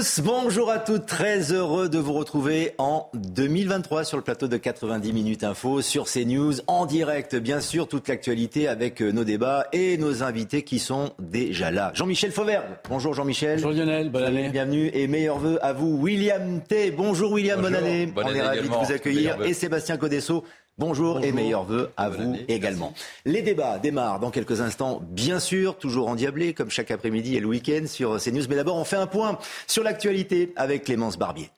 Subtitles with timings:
[0.00, 4.56] tous, bonjour à toutes, très heureux de vous retrouver en 2023 sur le plateau de
[4.56, 9.66] 90 minutes info sur CNews en direct bien sûr toute l'actualité avec euh, nos débats
[9.74, 11.90] et nos invités qui sont déjà là.
[11.92, 13.60] Jean-Michel Fauvergue, bonjour Jean-Michel.
[13.60, 14.48] Bonjour Lionel, bonne année.
[14.48, 16.92] Bienvenue et meilleurs vœux à vous William T.
[16.92, 18.06] Bonjour William, bonne année.
[18.06, 20.44] Bonne On année est ravis de vous accueillir et Sébastien Codesso.
[20.80, 22.94] Bonjour, et meilleurs vœux à vous également.
[23.26, 27.48] Les débats démarrent dans quelques instants, bien sûr, toujours endiablés, comme chaque après-midi et le
[27.48, 28.44] week-end sur CNews.
[28.48, 31.50] Mais d'abord, on fait un point sur l'actualité avec Clémence Barbier.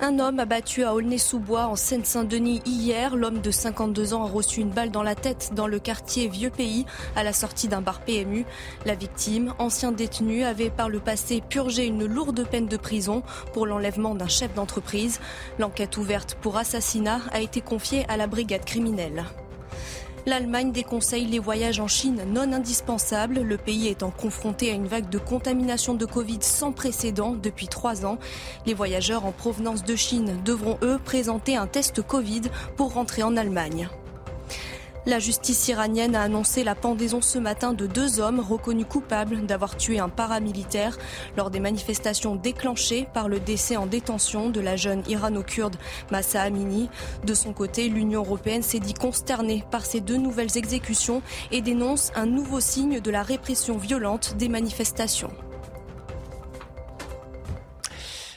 [0.00, 3.16] Un homme abattu à Aulnay-sous-Bois en Seine-Saint-Denis hier.
[3.16, 6.84] L'homme de 52 ans a reçu une balle dans la tête dans le quartier Vieux-Pays
[7.14, 8.44] à la sortie d'un bar PMU.
[8.86, 13.22] La victime, ancien détenu, avait par le passé purgé une lourde peine de prison
[13.52, 15.20] pour l'enlèvement d'un chef d'entreprise.
[15.58, 19.24] L'enquête ouverte pour assassinat a été confiée à la brigade criminelle.
[20.26, 25.10] L'Allemagne déconseille les voyages en Chine non indispensables, le pays étant confronté à une vague
[25.10, 28.18] de contamination de Covid sans précédent depuis trois ans.
[28.64, 32.42] Les voyageurs en provenance de Chine devront, eux, présenter un test Covid
[32.76, 33.90] pour rentrer en Allemagne.
[35.06, 39.76] La justice iranienne a annoncé la pendaison ce matin de deux hommes reconnus coupables d'avoir
[39.76, 40.96] tué un paramilitaire
[41.36, 45.76] lors des manifestations déclenchées par le décès en détention de la jeune irano-kurde
[46.10, 46.88] Massa Amini.
[47.26, 51.20] De son côté, l'Union européenne s'est dit consternée par ces deux nouvelles exécutions
[51.52, 55.32] et dénonce un nouveau signe de la répression violente des manifestations.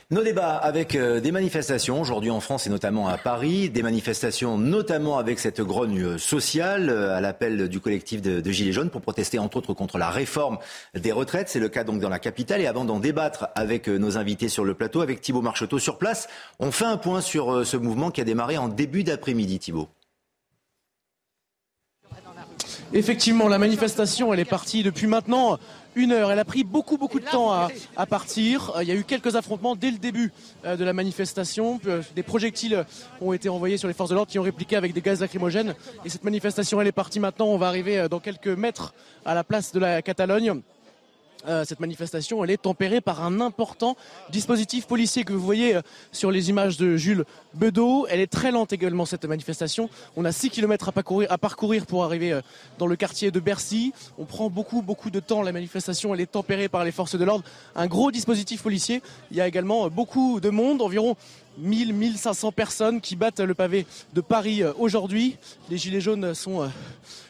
[0.09, 4.57] Nos débats avec euh, des manifestations aujourd'hui en France et notamment à Paris, des manifestations
[4.57, 9.01] notamment avec cette grogne euh, sociale euh, à l'appel du collectif de, Gilets jaunes pour
[9.01, 10.59] protester entre autres contre la réforme
[10.93, 11.49] des retraites.
[11.49, 12.61] C'est le cas donc dans la capitale.
[12.61, 16.29] Et avant d'en débattre avec nos invités sur le plateau, avec Thibault Marcheteau sur place,
[16.59, 19.89] on fait un point sur ce mouvement qui a démarré en début d'après-midi, Thibault.
[22.93, 25.59] Effectivement, la manifestation, elle est partie depuis maintenant
[25.97, 26.31] une heure.
[26.31, 28.71] Elle a pris beaucoup, beaucoup de temps à, à partir.
[28.75, 30.31] Euh, Il y a eu quelques affrontements dès le début
[30.63, 31.79] euh, de la manifestation.
[31.87, 32.85] Euh, Des projectiles
[33.19, 35.75] ont été envoyés sur les forces de l'ordre qui ont répliqué avec des gaz lacrymogènes.
[36.05, 37.47] Et cette manifestation, elle est partie maintenant.
[37.47, 38.93] On va arriver dans quelques mètres
[39.25, 40.61] à la place de la Catalogne.
[41.45, 43.95] Euh, cette manifestation, elle est tempérée par un important
[44.31, 45.81] dispositif policier que vous voyez euh,
[46.11, 48.07] sur les images de Jules Bedeau.
[48.09, 49.89] Elle est très lente également, cette manifestation.
[50.15, 52.41] On a 6 km à parcourir, pour arriver euh,
[52.79, 53.93] dans le quartier de Bercy.
[54.17, 55.41] On prend beaucoup, beaucoup de temps.
[55.43, 57.43] La manifestation, elle est tempérée par les forces de l'ordre.
[57.75, 59.01] Un gros dispositif policier.
[59.31, 61.15] Il y a également beaucoup de monde, environ
[61.59, 65.37] 1000, 1500 personnes qui battent le pavé de Paris aujourd'hui.
[65.69, 66.69] Les Gilets jaunes sont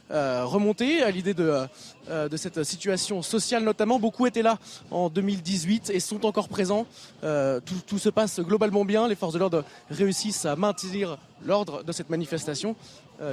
[0.10, 1.68] euh, remontés à l'idée de,
[2.10, 4.00] euh, de cette situation sociale notamment.
[4.00, 4.58] Beaucoup étaient là
[4.90, 6.86] en 2018 et sont encore présents.
[7.24, 9.08] Euh, tout, se passe globalement bien.
[9.08, 12.76] Les forces de l'ordre réussissent à maintenir l'ordre de cette manifestation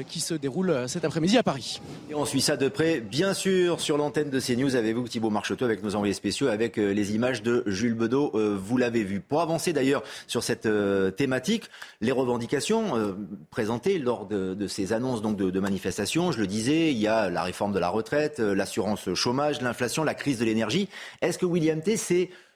[0.08, 1.80] qui se déroule euh, cet après-midi à Paris.
[2.10, 5.30] Et on suit ça de près, bien sûr, sur l'antenne de CNews avec vous, Thibault
[5.30, 8.30] Marcheteau, avec nos envoyés spéciaux, avec euh, les images de Jules Bedeau.
[8.34, 9.20] Euh, vous l'avez vu.
[9.20, 13.12] Pour avancer d'ailleurs sur cette euh, thématique, les revendications euh,
[13.50, 17.42] présentées lors de, ces annonces donc de, manifestations, je le disais, il y a la
[17.42, 20.88] réforme de la retraite, euh, l'assurance chômage, l'inflation, la crise de l'énergie.
[21.22, 21.96] Est-ce que William T,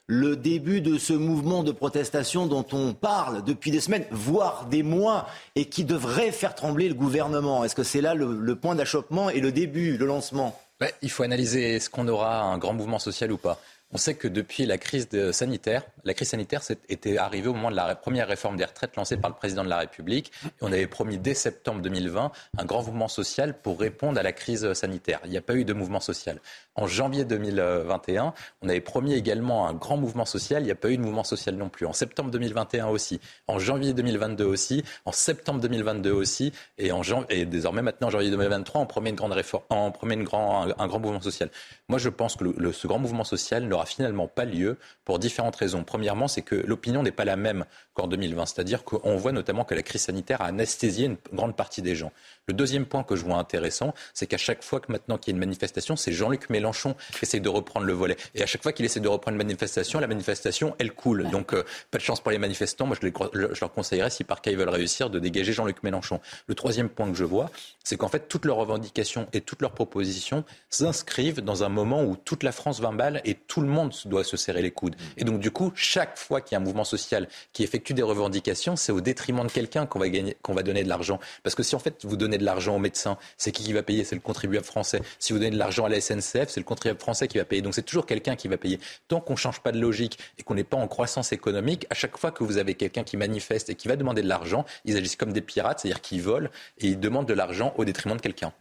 [0.09, 4.83] le début de ce mouvement de protestation dont on parle depuis des semaines, voire des
[4.83, 9.29] mois, et qui devrait faire trembler le gouvernement Est-ce que c'est là le, point d'achoppement
[9.29, 10.59] et le début, le lancement?
[11.03, 13.61] Il faut analyser est-ce qu'on aura un grand mouvement social ou pas.
[13.91, 17.77] On sait que depuis la crise sanitaire, la crise sanitaire était arrivée au moment de
[17.77, 20.31] la première réforme des retraites lancée par le président de la République.
[20.45, 24.33] Et on avait promis dès septembre 2020 un grand mouvement social pour répondre à la
[24.33, 25.21] crise sanitaire.
[25.25, 26.39] Il n'y a pas eu de mouvement social.
[26.79, 28.33] En janvier 2021,
[28.63, 30.63] on avait promis également un grand mouvement social.
[30.63, 31.87] Il n'y a pas eu de mouvement social non plus.
[31.87, 33.21] En septembre 2021 aussi.
[33.49, 34.85] En janvier 2022 aussi.
[35.05, 36.53] En septembre 2022 aussi.
[36.79, 39.91] Et, en jan- et désormais maintenant en janvier 2023, on promet une grande réforme, on
[39.91, 41.51] promet un, grand mouvement social.
[41.89, 45.83] Moi, je pense que ce grand mouvement social n'aura finalement pas lieu pour différentes raisons.
[45.83, 47.65] Premièrement, c'est que l'opinion n'est pas la même
[47.99, 48.47] qu'en 2020.
[48.47, 52.13] C'est-à-dire qu'on voit notamment que la crise sanitaire a anesthésié une grande partie des gens.
[52.47, 55.35] Le deuxième point que je vois intéressant, c'est qu'à chaque fois que maintenant qu'il y
[55.35, 58.17] a une manifestation, c'est Jean-Luc Mélenchon qui essaie de reprendre le volet.
[58.35, 61.29] Et à chaque fois qu'il essaie de reprendre une manifestation, la manifestation, elle coule.
[61.31, 62.87] Donc, euh, pas de chance pour les manifestants.
[62.87, 66.21] Moi, je, je leur conseillerais, si par cas ils veulent réussir, de dégager Jean-Luc Mélenchon.
[66.47, 67.51] Le troisième point que je vois,
[67.85, 72.17] c'est qu'en fait, toutes leurs revendications et toutes leurs propositions s'inscrivent dans un moment où
[72.17, 74.97] toute la France va mal et tout le monde doit se serrer les coudes.
[75.17, 78.03] Et donc, du coup, chaque fois qu'il y a un mouvement social qui effectue des
[78.03, 81.19] revendications, c'est au détriment de quelqu'un qu'on va, gagner, qu'on va donner de l'argent.
[81.43, 83.83] Parce que si en fait vous donnez de l'argent aux médecins, c'est qui qui va
[83.83, 84.05] payer?
[84.05, 85.01] C'est le contribuable français.
[85.19, 87.63] Si vous donnez de l'argent à la SNCF, c'est le contribuable français qui va payer.
[87.63, 88.81] Donc c'est toujours quelqu'un qui va payer.
[89.09, 91.95] Tant qu'on ne change pas de logique et qu'on n'est pas en croissance économique, à
[91.95, 94.97] chaque fois que vous avez quelqu'un qui manifeste et qui va demander de l'argent, ils
[94.97, 96.49] agissent comme des pirates, c'est-à-dire qu'ils volent
[96.79, 98.53] et ils demandent de l'argent au détriment de quelqu'un.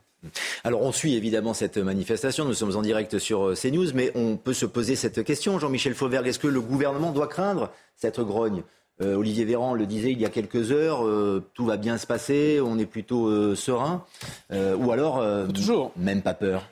[0.64, 4.36] Alors on suit évidemment cette manifestation, nous sommes en direct sur euh, CNews, mais on
[4.36, 8.64] peut se poser cette question, Jean-Michel Fauvergue, est-ce que le gouvernement doit craindre cette grogne?
[9.02, 12.08] Euh, Olivier Véran le disait il y a quelques heures, euh, tout va bien se
[12.08, 14.04] passer, on est plutôt euh, serein,
[14.52, 15.24] ou alors
[15.54, 16.68] toujours même pas peur.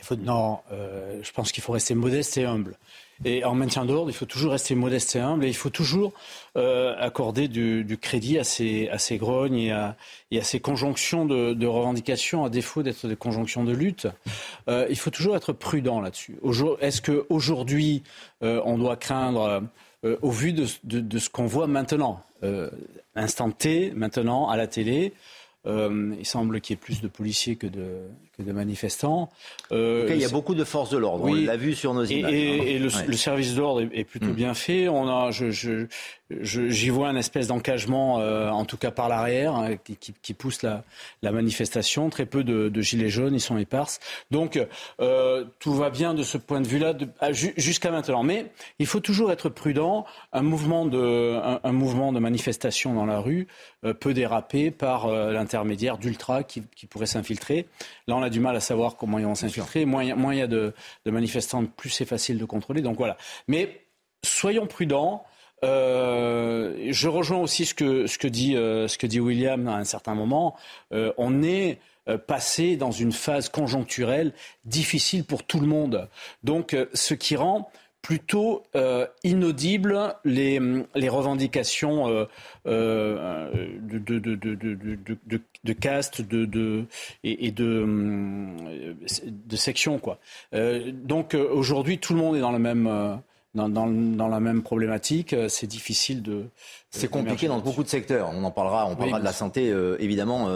[0.00, 2.76] Il faut, non, je pense qu'il faut rester modeste et humble.
[3.24, 6.12] Et en maintien d'ordre, il faut toujours rester modeste et humble et il faut toujours
[6.54, 9.96] accorder du, crédit à ces, à ces grognes et à,
[10.30, 14.06] et à ces conjonctions de, de revendications, à défaut d'être des conjonctions de lutte.
[14.68, 16.36] il faut toujours être prudent là-dessus.
[16.80, 18.02] Est-ce qu'aujourd'hui,
[18.42, 19.62] on doit craindre
[20.04, 22.22] euh, au vu de, ce qu'on voit maintenant.
[22.42, 22.70] Euh,
[23.14, 25.14] instant T, maintenant, à la télé,
[25.66, 28.02] euh, il semble qu'il y ait plus de policiers que de,
[28.36, 29.30] que de manifestants.
[29.72, 31.24] Euh, il y a beaucoup de forces de l'ordre.
[31.24, 32.32] Oui, on l'a vu sur nos images.
[32.32, 33.04] Et, hein.
[33.06, 34.34] le, service d'ordre est, plutôt mm.
[34.34, 34.88] bien fait.
[34.88, 35.86] On a, je, je,
[36.30, 40.62] j'y vois un espèce d'encagement, euh, en tout cas par l'arrière, hein, qui, qui, pousse
[40.62, 40.84] la,
[41.22, 42.10] la, manifestation.
[42.10, 44.00] Très peu de, de, gilets jaunes, ils sont éparses.
[44.30, 44.60] Donc
[45.00, 46.94] euh, tout va bien de ce point de vue-là
[47.30, 48.22] jusqu'à maintenant.
[48.22, 48.46] Mais
[48.78, 50.04] il faut toujours être prudent.
[50.32, 53.46] Un mouvement de, un, un mouvement de manifestation dans la rue
[54.00, 57.66] peut déraper par l'intermédiaire d'ultra qui, qui pourraient s'infiltrer.
[58.08, 59.84] Là, on a du mal à savoir comment ils vont s'infiltrer.
[59.84, 60.74] Moins, il y a de,
[61.04, 62.82] manifestants, plus c'est facile de contrôler.
[62.82, 63.16] Donc voilà.
[63.48, 63.82] Mais
[64.24, 65.24] soyons prudents.
[65.64, 69.76] Euh, je rejoins aussi ce que, ce, que dit, euh, ce que dit William à
[69.76, 70.56] un certain moment.
[70.92, 71.80] Euh, on est
[72.28, 74.32] passé dans une phase conjoncturelle
[74.64, 76.08] difficile pour tout le monde.
[76.44, 77.68] Donc, ce qui rend
[78.06, 80.60] plutôt euh, inaudibles les,
[80.94, 82.24] les revendications euh,
[82.68, 83.50] euh,
[83.80, 86.84] de, de, de, de, caste de,
[87.24, 87.84] et, de,
[89.28, 89.98] de section.
[89.98, 90.20] Quoi.
[90.92, 92.84] donc aujourd'hui, tout le monde est dans, le même,
[93.56, 95.34] dans, dans, dans la même problématique.
[95.48, 96.44] C'est difficile de...
[96.90, 98.30] C'est compliqué dans beaucoup de secteurs.
[98.32, 100.48] On en parlera, on parlera de la santé, évidemment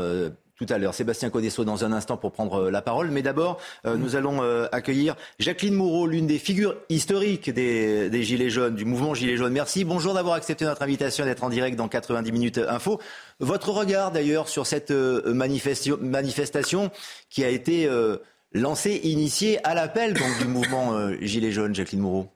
[0.60, 0.94] tout à l'heure.
[0.94, 3.10] Sébastien Codesso dans un instant pour prendre euh, la parole.
[3.10, 8.22] Mais d'abord, euh, nous allons euh, accueillir Jacqueline Moureau, l'une des figures historiques des, des,
[8.22, 9.54] Gilets jaunes, du mouvement Gilets jaunes.
[9.54, 9.84] Merci.
[9.84, 13.00] Bonjour d'avoir accepté notre invitation d'être en direct dans 90 minutes info.
[13.38, 16.90] Votre regard d'ailleurs sur cette manifestation
[17.30, 17.88] qui a été
[18.52, 22.28] lancée, initiée à l'appel du mouvement Gilets jaunes, Jacqueline Moureau.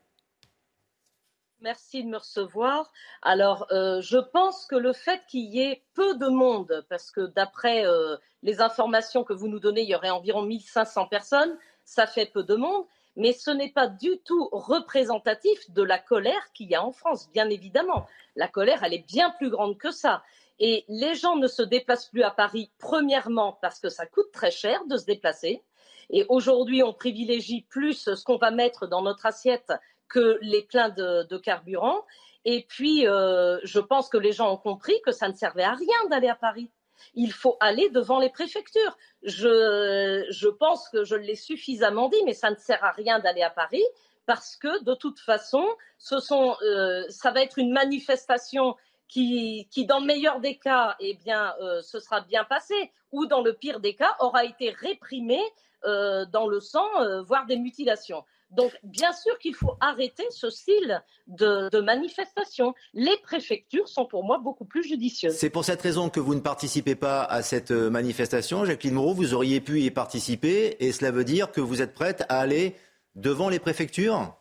[1.64, 2.93] Merci de me recevoir.
[3.22, 7.22] Alors, euh, je pense que le fait qu'il y ait peu de monde, parce que
[7.22, 11.56] d'après euh, les informations que vous nous donnez, il y aurait environ 1500 personnes,
[11.87, 12.84] ça fait peu de monde,
[13.16, 17.31] mais ce n'est pas du tout représentatif de la colère qu'il y a en France,
[17.32, 18.06] bien évidemment.
[18.37, 20.22] La colère, elle est bien plus grande que ça.
[20.58, 24.50] Et les gens ne se déplacent plus à Paris, premièrement, parce que ça coûte très
[24.50, 25.62] cher de se déplacer.
[26.11, 29.72] Et aujourd'hui, on privilégie plus ce qu'on va mettre dans notre assiette
[30.14, 32.05] que les pleins de, carburant.
[32.44, 35.72] Et puis, euh, je pense que les gens ont compris que ça ne servait à
[35.72, 36.70] rien d'aller à Paris.
[37.14, 38.96] Il faut aller devant les préfectures.
[39.25, 43.50] Je, pense que je l'ai suffisamment dit, mais ça ne sert à rien d'aller à
[43.50, 43.83] Paris
[44.26, 45.66] parce que de toute façon,
[45.99, 48.76] ce euh, ça va être une manifestation
[49.09, 52.75] qui, dans le meilleur des cas, eh bien, euh, sera bien passé,
[53.12, 55.44] ou dans le pire des cas, aura été réprimée
[55.85, 56.88] dans le sang,
[57.25, 58.25] voire des mutilations.
[58.51, 62.75] Donc, bien sûr qu'il faut arrêter ce style de, manifestation.
[62.93, 65.35] Les préfectures sont pour moi beaucoup plus judicieuses.
[65.35, 68.65] C'est pour cette raison que vous ne participez pas à cette euh, manifestation.
[68.65, 72.25] Jacqueline Moreau, vous auriez pu y participer et cela veut dire que vous êtes prête
[72.29, 72.77] à aller
[73.15, 74.35] devant les préfectures?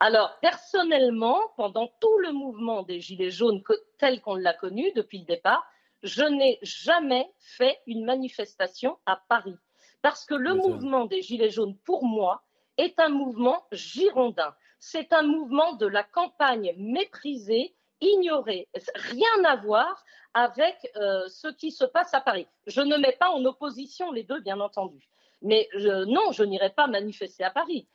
[0.00, 3.62] Alors, personnellement, pendant tout le mouvement des Gilets jaunes
[3.98, 5.66] tel qu'on l'a connu depuis le départ,
[6.02, 9.56] je n'ai jamais fait une manifestation à Paris.
[10.00, 12.44] Parce que le mouvement des Gilets jaunes, pour moi,
[12.78, 14.54] est un mouvement girondin.
[14.80, 18.68] C'est un mouvement de la campagne méprisée, ignorée.
[18.94, 20.04] Rien à voir
[20.34, 22.46] avec euh, ce qui se passe à Paris.
[22.66, 25.08] Je ne mets pas en opposition les deux, bien entendu.
[25.42, 27.86] Mais non, je n'irai pas manifester à Paris.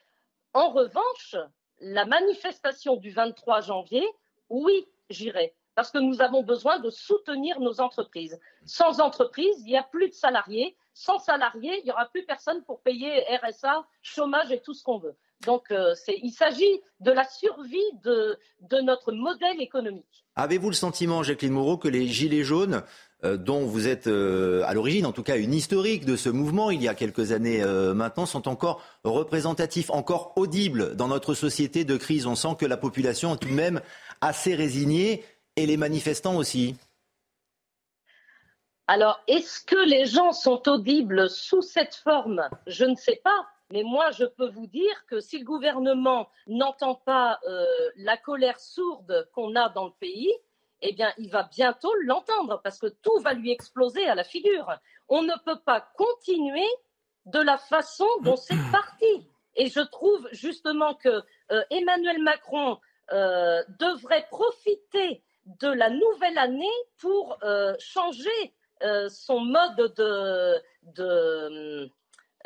[0.53, 1.35] En revanche,
[1.79, 4.07] la manifestation du 23 janvier,
[4.49, 8.39] oui, j'irai parce que nous avons besoin de soutenir nos entreprises.
[8.65, 10.75] Sans entreprise, il n'y a plus de salariés.
[10.93, 14.99] Sans salariés, il n'y aura plus personne pour payer RSA, chômage et tout ce qu'on
[14.99, 15.15] veut.
[15.45, 18.37] Donc, euh, il s'agit de la survie de,
[18.81, 20.25] notre modèle économique.
[20.35, 22.83] Avez-vous le sentiment, Jacqueline Moreau, que les Gilets jaunes,
[23.23, 26.71] euh, dont vous êtes euh, à l'origine, en tout cas une historique de ce mouvement
[26.71, 27.63] il y a quelques années
[27.93, 32.25] maintenant, sont encore représentatifs, encore audibles dans notre société de crise?
[32.25, 33.81] On sent que la population est tout de même
[34.21, 35.23] assez résignée
[35.55, 36.75] et les manifestants aussi.
[38.87, 42.49] Alors, est-ce que les gens sont audibles sous cette forme?
[42.67, 43.47] Je ne sais pas.
[43.71, 48.59] Mais moi, je peux vous dire que si le gouvernement n'entend pas euh, la colère
[48.59, 50.31] sourde qu'on a dans le pays,
[50.81, 54.77] eh bien, il va bientôt l'entendre parce que tout va lui exploser à la figure.
[55.07, 56.67] On ne peut pas continuer
[57.25, 59.27] de la façon dont c'est parti.
[59.55, 62.79] Et je trouve justement que euh, Emmanuel Macron
[63.11, 66.65] euh, devrait profiter de la nouvelle année
[66.97, 67.37] pour
[67.79, 68.53] changer
[69.09, 71.91] son mode de, de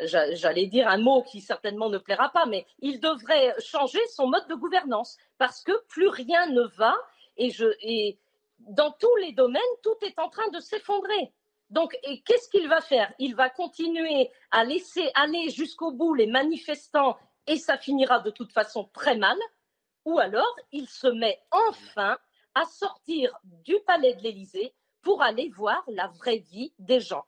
[0.00, 4.46] j'allais dire un mot qui certainement ne plaira pas, mais il devrait changer son mode
[4.48, 6.94] de gouvernance parce que plus rien ne va
[7.36, 8.18] et, je, et
[8.60, 11.32] dans tous les domaines, tout est en train de s'effondrer.
[11.70, 13.12] Donc, qu'est-ce qu'il va faire?
[13.18, 18.52] Il va continuer à laisser aller jusqu'au bout les manifestants et ça finira de toute
[18.52, 19.36] façon très mal,
[20.04, 22.18] ou alors il se met enfin
[22.54, 23.32] à sortir
[23.64, 27.24] du palais de l'Élysée pour aller voir la vraie vie des gens,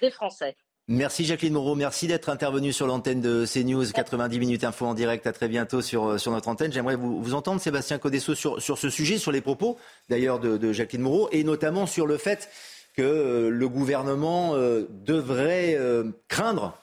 [0.00, 0.56] des Français.
[0.92, 5.24] Merci Jacqueline Moreau, merci d'être intervenue sur l'antenne de CNews 90 minutes info en direct.
[5.24, 6.72] À très bientôt sur, euh, sur notre antenne.
[6.72, 10.72] J'aimerais vous, entendre, Sébastien Codesso, sur, sur ce sujet, sur les propos d'ailleurs de, de,
[10.72, 12.48] Jacqueline Moreau, et notamment sur le fait
[12.96, 15.78] que euh, le gouvernement euh, devrait
[16.26, 16.76] craindre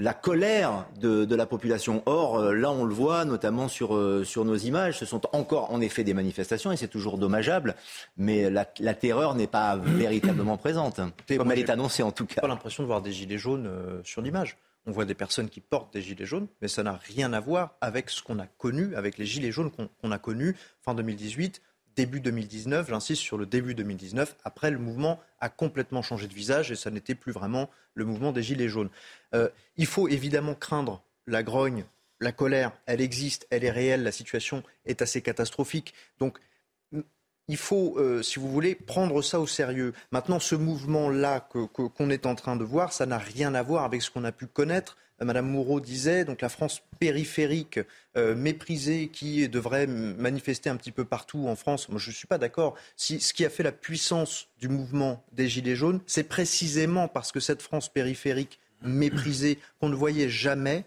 [0.00, 2.02] la colère de, la population.
[2.06, 4.98] Or, euh, là, on le voit notamment sur, euh, sur nos images.
[4.98, 7.74] Ce sont encore en effet des manifestations et c'est toujours dommageable,
[8.16, 8.64] mais la,
[8.94, 12.40] terreur n'est pas véritablement présente, comme elle est annoncée en tout cas.
[12.40, 14.56] pas l'impression de voir des gilets jaunes euh, sur l'image.
[14.86, 17.76] On voit des personnes qui portent des gilets jaunes, mais ça n'a rien à voir
[17.82, 21.60] avec ce qu'on a connu, avec les gilets jaunes qu'on a connus fin 2018,
[22.00, 26.72] début 2019, j'insiste sur le début 2019, après le mouvement a complètement changé de visage
[26.72, 28.88] et ça n'était plus vraiment le mouvement des Gilets jaunes.
[29.34, 31.84] Euh, il faut évidemment craindre la grogne,
[32.18, 35.92] la colère, elle existe, elle est réelle, la situation est assez catastrophique.
[36.18, 36.38] Donc
[37.48, 39.92] il faut, euh, si vous voulez, prendre ça au sérieux.
[40.10, 44.00] Maintenant, ce mouvement-là qu'on est en train de voir, ça n'a rien à voir avec
[44.00, 47.80] ce qu'on a pu connaître Madame Moreau disait, donc la France périphérique
[48.16, 51.88] euh, méprisée qui devrait manifester un petit peu partout en France.
[51.90, 52.74] Moi, je ne suis pas d'accord.
[52.96, 57.40] Ce qui a fait la puissance du mouvement des Gilets jaunes, c'est précisément parce que
[57.40, 60.84] cette France périphérique méprisée qu'on ne voyait jamais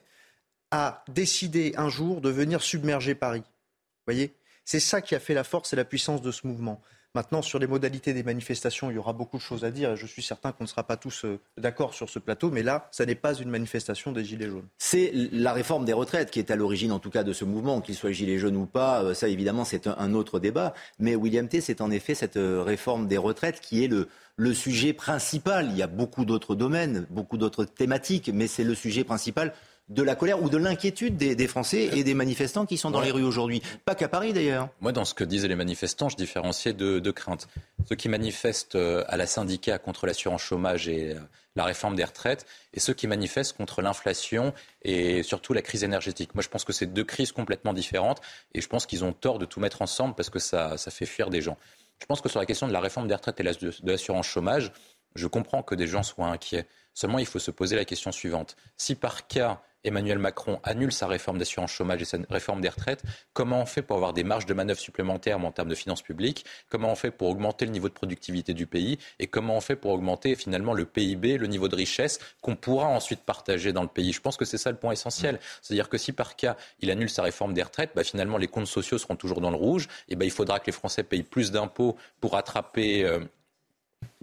[0.71, 3.43] a décidé un jour de venir submerger Paris.
[3.45, 4.33] Vous voyez?
[4.65, 6.81] C'est ça qui a fait la force et la puissance de ce mouvement.
[7.15, 9.95] Maintenant, sur les modalités des manifestations, il y aura beaucoup de choses à dire et
[9.95, 12.87] je suis certain qu'on ne sera pas tous euh, d'accord sur ce plateau, mais là,
[12.89, 14.65] ça n'est pas une manifestation des Gilets jaunes.
[14.79, 17.81] C'est la réforme des retraites qui est à l'origine, en tout cas, de ce mouvement,
[17.81, 20.73] qu'il soit Gilets jaunes ou pas, euh, ça évidemment, c'est un autre débat.
[20.97, 24.53] Mais William T, c'est en effet cette euh, réforme des retraites qui est le, le
[24.55, 25.67] sujet principal.
[25.69, 29.53] Il y a beaucoup d'autres domaines, beaucoup d'autres thématiques, mais c'est le sujet principal
[29.89, 33.11] de la colère ou de l'inquiétude des, Français et des manifestants qui sont dans les
[33.11, 33.61] rues aujourd'hui.
[33.85, 34.69] Pas qu'à Paris d'ailleurs.
[34.81, 37.47] Moi, dans ce que disaient les manifestants, je différenciais deux de craintes.
[37.87, 41.19] Ceux qui manifestent euh, à la syndicat contre l'assurance chômage et euh,
[41.55, 46.33] la réforme des retraites, et ceux qui manifestent contre l'inflation et surtout la crise énergétique.
[46.33, 48.21] Moi, je pense que c'est deux crises complètement différentes,
[48.53, 51.05] et je pense qu'ils ont tort de tout mettre ensemble parce que ça, ça fait
[51.05, 51.57] fuir des gens.
[51.99, 54.71] Je pense que sur la question de la réforme des retraites et de l'assurance chômage,
[55.15, 56.65] je comprends que des gens soient inquiets.
[56.93, 58.55] Seulement, il faut se poser la question suivante.
[58.77, 63.03] Si par cas, Emmanuel Macron annule sa réforme d'assurance chômage et sa réforme des retraites,
[63.33, 66.45] comment on fait pour avoir des marges de manœuvre supplémentaires en termes de finances publiques?
[66.69, 68.97] Comment on fait pour augmenter le niveau de productivité du pays?
[69.19, 72.87] Et comment on fait pour augmenter finalement le PIB, le niveau de richesse qu'on pourra
[72.87, 74.13] ensuite partager dans le pays?
[74.13, 75.39] Je pense que c'est ça le point essentiel.
[75.61, 78.67] C'est-à-dire que si par cas il annule sa réforme des retraites, bah, finalement les comptes
[78.67, 79.87] sociaux seront toujours dans le rouge.
[80.09, 83.19] Et bah, il faudra que les Français payent plus d'impôts pour attraper euh,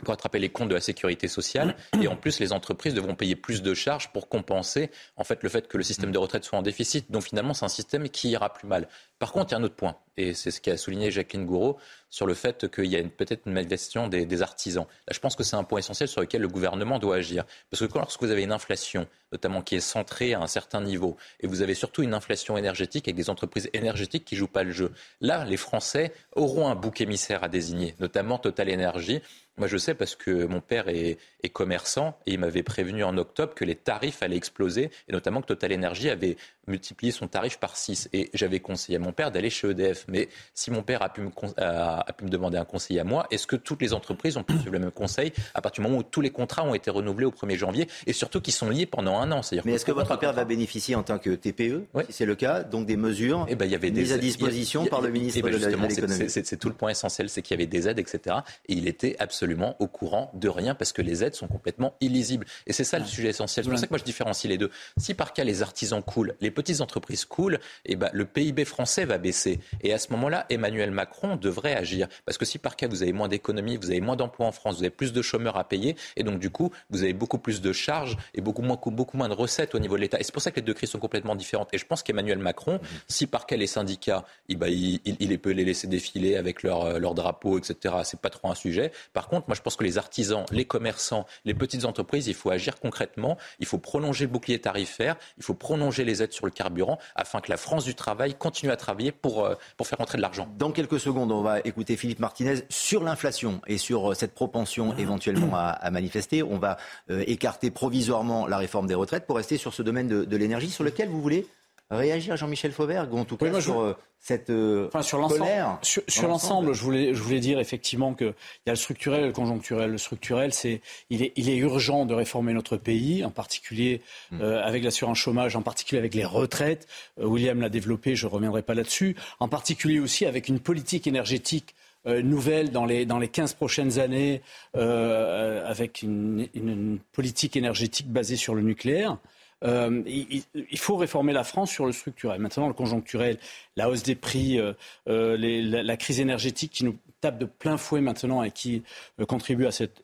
[0.02, 1.76] pour attraper les comptes de la sécurité sociale.
[2.00, 5.48] Et en plus, les entreprises devront payer plus de charges pour compenser en fait, le
[5.48, 7.10] fait que le système de retraite soit en déficit.
[7.10, 8.88] Donc finalement, c'est un système qui ira plus mal.
[9.18, 11.76] Par contre, il y a un autre point, et c'est ce qu'a souligné Jacqueline Gouraud,
[12.08, 14.86] sur le fait qu'il y a peut-être une malversation des, des, artisans.
[15.10, 17.44] Je pense que c'est un point essentiel sur lequel le gouvernement doit agir.
[17.70, 21.18] Parce que lorsque vous avez une inflation, notamment qui est centrée à un certain niveau,
[21.40, 24.62] et vous avez surtout une inflation énergétique avec des entreprises énergétiques qui ne jouent pas
[24.62, 24.90] le jeu,
[25.20, 29.20] là, les Français auront un bouc émissaire à désigner, notamment Total Énergie,
[29.60, 31.18] moi, je sais parce que mon père est,
[31.52, 35.46] commerçant et il m'avait prévenu en octobre que les tarifs allaient exploser et notamment que
[35.46, 36.36] Total Energy avait
[36.70, 38.08] multiplié son tarif par 6.
[38.12, 40.06] Et j'avais conseillé à mon père d'aller chez EDF.
[40.08, 43.26] Mais si mon père a pu me, a, pu me demander un conseil à moi,
[43.30, 46.00] est-ce que toutes les entreprises ont pu suivre le même conseil à partir du moment
[46.00, 48.86] où tous les contrats ont été renouvelés au 1er janvier et surtout qu'ils sont liés
[48.86, 49.40] pendant un an?
[49.64, 52.62] Mais est-ce que votre père va bénéficier en tant que TPE, si c'est le cas,
[52.62, 55.56] donc des mesures eh ben, y avait mises à disposition par le ministre ben, de
[55.56, 56.30] l'économie?
[56.30, 58.36] C'est tout le point essentiel, c'est qu'il y avait des aides, etc.
[58.68, 62.46] Et il était absolument au courant de rien parce que les aides sont complètement illisibles.
[62.66, 63.64] Et c'est ça le sujet essentiel.
[63.64, 64.70] C'est pour ça que moi je différencie les deux.
[64.96, 69.06] Si par cas les artisans coulent, les petites entreprises coulent, eh ben, le PIB français
[69.06, 69.60] va baisser.
[69.82, 72.06] Et à ce moment-là, Emmanuel Macron devrait agir.
[72.26, 74.76] Parce que si par cas vous avez moins d'économies, vous avez moins d'emplois en France,
[74.76, 77.62] vous avez plus de chômeurs à payer, et donc du coup, vous avez beaucoup plus
[77.62, 80.20] de charges et beaucoup moins, beaucoup moins de recettes au niveau de l'État.
[80.20, 81.72] Et c'est pour ça que les deux crises sont complètement différentes.
[81.72, 82.86] Et je pense qu'Emmanuel Macron, mmh.
[83.08, 86.84] si par cas les syndicats, eh ben, il, il, peut les laisser défiler avec leur,
[86.84, 88.92] euh, leur drapeau, etc., c'est pas trop un sujet.
[89.12, 92.50] Par contre, moi je pense que les artisans, les commerçants, les petites entreprises, il faut
[92.50, 96.54] agir concrètement, il faut prolonger le bouclier tarifaire, il faut prolonger les aides sur le
[96.54, 100.18] carburant afin que la France du travail continue à travailler pour, euh, pour faire rentrer
[100.18, 100.48] de l'argent.
[100.58, 104.96] Dans quelques secondes, on va écouter Philippe Martinez sur l'inflation et sur euh, cette propension
[104.98, 106.42] éventuellement à, manifester.
[106.42, 106.76] On va
[107.10, 110.84] euh, écarter provisoirement la réforme des retraites pour rester sur ce domaine de, l'énergie sur
[110.84, 111.46] lequel vous voulez
[111.90, 116.82] réagir, Jean-Michel Fauvert, ou en tout cas sur cette enfin, sur colère Sur, l'ensemble, je
[116.82, 118.34] voulais, je voulais dire effectivement qu'il
[118.66, 119.90] y a le structurel et le conjoncturel.
[119.90, 124.42] Le structurel, c'est il est, il est urgent de réformer notre pays, en particulier hmm.
[124.42, 126.86] euh, avec l'assurance chômage, en particulier avec les retraites.
[127.18, 129.16] Euh, William l'a développé, je ne reviendrai pas là-dessus.
[129.40, 131.74] En particulier aussi avec une politique énergétique
[132.06, 134.42] euh, nouvelle dans les, dans les 15 prochaines années,
[134.74, 139.16] avec une, une, politique énergétique basée sur le nucléaire.
[139.64, 142.40] Euh, il, faut réformer la France sur le structurel.
[142.40, 143.38] Maintenant, le conjoncturel,
[143.76, 144.72] la hausse des prix, euh,
[145.08, 148.82] euh, la, crise énergétique qui nous tape de plein fouet maintenant et qui
[149.28, 150.00] contribue à cette,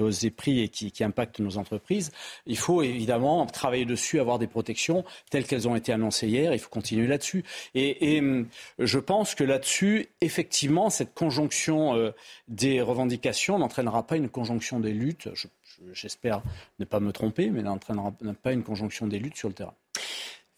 [0.00, 2.12] hausse des prix et qui, impacte nos entreprises.
[2.46, 6.52] Il faut évidemment travailler dessus, avoir des protections telles qu'elles ont été annoncées hier.
[6.52, 7.44] Il faut continuer là-dessus.
[7.74, 8.22] Et,
[8.78, 12.12] je pense que là-dessus, effectivement, cette conjonction
[12.48, 15.30] des revendications n'entraînera pas une conjonction des luttes
[15.92, 16.42] j'espère
[16.78, 18.12] ne pas me tromper, mais n'entraînera
[18.42, 19.74] pas une conjonction des luttes sur le terrain.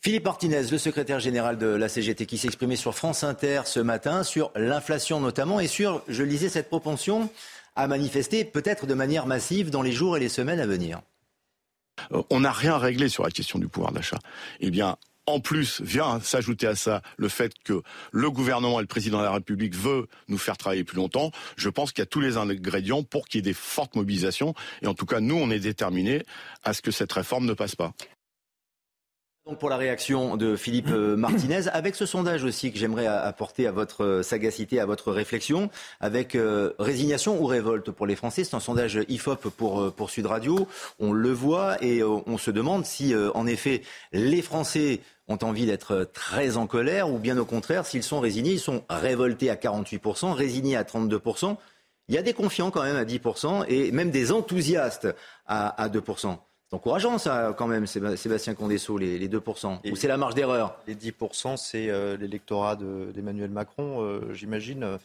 [0.00, 4.22] Philippe Martinez, le secrétaire général de la CGT, qui s'exprimait sur France Inter ce matin
[4.22, 7.30] sur l'inflation notamment et sur, je lisais, cette propension
[7.74, 11.00] à manifester peut-être de manière massive dans les jours et les semaines à venir.
[12.12, 14.18] Euh, on n'a rien réglé sur la question du pouvoir d'achat.
[14.60, 18.88] Eh bien, en plus, vient s'ajouter à ça le fait que le gouvernement et le
[18.88, 21.30] président de la République veut nous faire travailler plus longtemps.
[21.56, 24.54] Je pense qu'il y a tous les ingrédients pour qu'il y ait des fortes mobilisations.
[24.82, 26.24] Et en tout cas, nous, on est déterminés
[26.62, 27.92] à ce que cette réforme ne passe pas.
[29.46, 33.66] Donc pour la réaction de Philippe euh, Martinez, avec ce sondage aussi que j'aimerais apporter
[33.66, 35.68] à votre euh, sagacité, à votre réflexion,
[36.00, 40.24] avec euh, résignation ou révolte pour les Français, c'est un sondage IFOP pour, pour Sud
[40.24, 40.66] Radio,
[40.98, 46.08] on le voit et on se demande si en effet les Français ont envie d'être
[46.12, 50.32] très en colère ou bien au contraire, s'ils sont résignés, ils sont révoltés à 48%,
[50.32, 51.56] résignés à 32%.
[52.08, 55.08] Il y a des confiants quand même à 10% et même des enthousiastes
[55.46, 56.36] à, à 2%.
[56.68, 59.90] C'est encourageant ça quand même, Sébastien Condessot, les, les 2%.
[59.90, 60.78] ou c'est la marge d'erreur?
[60.86, 64.98] Les 10%, c'est euh, l'électorat d'Emmanuel Macron, euh, j'imagine.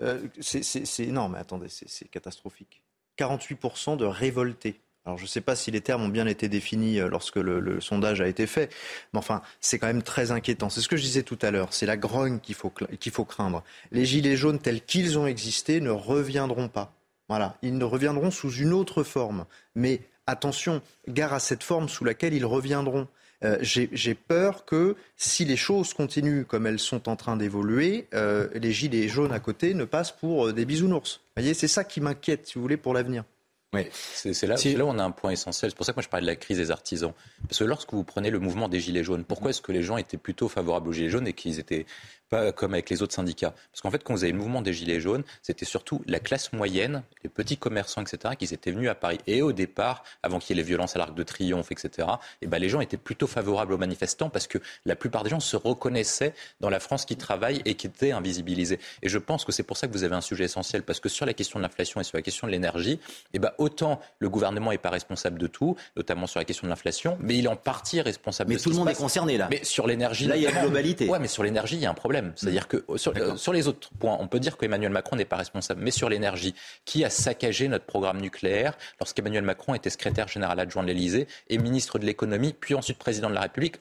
[0.00, 2.82] Euh, c'est énorme, attendez, c'est catastrophique.
[3.18, 4.80] 48% de révoltés.
[5.08, 7.80] Alors je ne sais pas si les termes ont bien été définis euh, lorsque le,
[7.80, 8.70] sondage a été fait,
[9.12, 10.68] mais enfin c'est quand même très inquiétant.
[10.68, 13.64] C'est ce que je disais tout à l'heure, c'est la grogne qu'il faut, craindre.
[13.90, 16.92] Les gilets jaunes tels qu'ils ont existé ne reviendront pas.
[17.28, 19.46] Voilà, ils ne reviendront sous une autre forme.
[19.74, 23.08] Mais attention, gare à cette forme sous laquelle ils reviendront.
[23.44, 28.48] Euh, j'ai peur que si les choses continuent comme elles sont en train d'évoluer, euh,
[28.54, 31.20] les gilets jaunes à côté ne passent pour des bisounours.
[31.36, 33.24] Voyez, c'est ça qui m'inquiète, si vous voulez, pour l'avenir.
[33.74, 35.70] Oui, c'est là, là, où on a un point essentiel.
[35.70, 37.12] C'est pour ça que moi je parlais de la crise des artisans.
[37.46, 39.98] Parce que lorsque vous prenez le mouvement des Gilets jaunes, pourquoi est-ce que les gens
[39.98, 41.84] étaient plutôt favorables aux Gilets jaunes et qu'ils étaient
[42.28, 43.54] pas comme avec les autres syndicats.
[43.72, 46.52] Parce qu'en fait, quand vous avez le mouvement des Gilets jaunes, c'était surtout la classe
[46.52, 49.18] moyenne, les petits commerçants, etc., qui étaient venus à Paris.
[49.26, 52.08] Et au départ, avant qu'il y ait les violences à l'Arc de Triomphe, etc.,
[52.42, 55.40] et ben, les gens étaient plutôt favorables aux manifestants parce que la plupart des gens
[55.40, 58.78] se reconnaissaient dans la France qui travaille et qui était invisibilisée.
[59.02, 61.08] Et je pense que c'est pour ça que vous avez un sujet essentiel, parce que
[61.08, 63.00] sur la question de l'inflation et sur la question de l'énergie,
[63.32, 66.70] et ben, autant le gouvernement n'est pas responsable de tout, notamment sur la question de
[66.70, 69.48] l'inflation, mais il est en partie responsable mais de tout le monde est concerné là.
[69.50, 70.26] Mais sur l'énergie.
[70.26, 71.08] Là, il y a une globalité.
[71.08, 72.17] Ouais, mais sur l'énergie, il y a un problème.
[72.36, 75.82] C'est-à-dire que euh, sur, les autres points, on peut dire qu'Emmanuel Macron n'est pas responsable.
[75.82, 76.54] Mais sur l'énergie,
[76.84, 81.58] qui a saccagé notre programme nucléaire lorsqu'Emmanuel Macron était secrétaire général adjoint de l'Elysée et
[81.58, 83.76] ministre de l'économie, puis ensuite président de la République,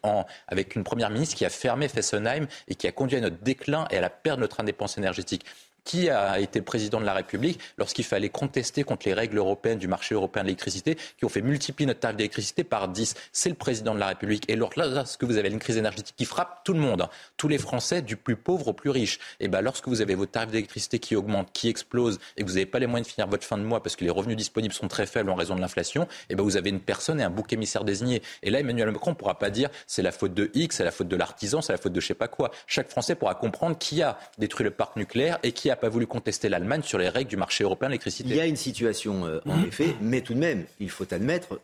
[0.47, 3.87] avec une première ministre qui a fermé Fessenheim et qui a conduit à notre déclin
[3.91, 5.45] et à la perte de notre indépendance énergétique
[5.87, 9.87] qui a été président de la République lorsqu'il fallait contester contre les règles européennes du
[9.87, 13.55] marché européen de l'électricité qui ont fait multiplier notre tarif d'électricité par 10 C'est le
[13.55, 14.43] président de la République.
[14.49, 17.57] Et lorsque vous avez une crise énergétique qui frappe tout le monde, hein, tous les
[17.57, 20.99] Français, du plus pauvre au plus riche, et ben lorsque vous avez vos tarifs d'électricité
[20.99, 23.57] qui augmentent, qui explosent, et que vous n'avez pas les moyens de finir votre fin
[23.57, 26.35] de mois parce que les revenus disponibles sont très faibles en raison de l'inflation, et
[26.35, 28.21] ben vous avez une personne et un bouc émissaire désigné.
[28.43, 30.91] Et là, Emmanuel Macron ne pourra pas dire c'est la faute de X, c'est la
[30.91, 32.51] faute de l'artisan, c'est la faute de je sais pas quoi.
[32.65, 36.07] Chaque Français pourra comprendre qui a détruit le parc nucléaire et qui n'a pas voulu
[36.07, 38.29] contester l'Allemagne sur les règles du marché européen de l'électricité.
[38.29, 41.59] Il y a une situation, euh, en effet, mais tout de même, il faut admettre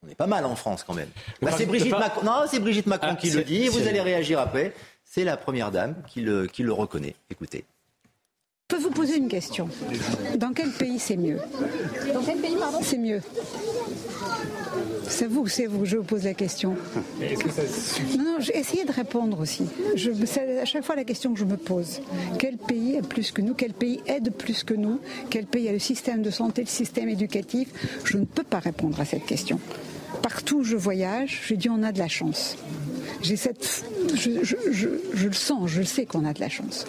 [0.00, 1.08] qu'on est pas mal en France quand même.
[1.40, 2.22] Bah, c'est Brigitte, Macron...
[2.24, 4.74] non, c'est Brigitte Macron ah, qui le dit, et vous allez réagir après.
[5.04, 7.14] C'est la première dame qui le, qui le reconnaît.
[7.30, 7.64] Écoutez.
[8.70, 9.68] Je peux vous poser une question.
[10.36, 11.38] Dans quel pays c'est mieux
[12.14, 13.20] Dans quel pays, pardon C'est mieux.
[15.08, 16.76] C'est vous, c'est vous, je vous pose la question.
[18.16, 19.64] Non, non, j'ai essayé de répondre aussi.
[20.26, 22.00] c'est à chaque fois la question que je me pose.
[22.38, 23.54] Quel pays est plus que nous?
[23.54, 25.00] Quel pays aide plus que nous?
[25.30, 27.68] Quel pays a le système de santé, le système éducatif?
[28.04, 29.60] Je ne peux pas répondre à cette question.
[30.22, 32.56] Partout où je voyage, je dis on a de la chance.
[33.22, 33.84] J'ai cette,
[34.14, 36.86] je, le sens, je sais qu'on a de la chance.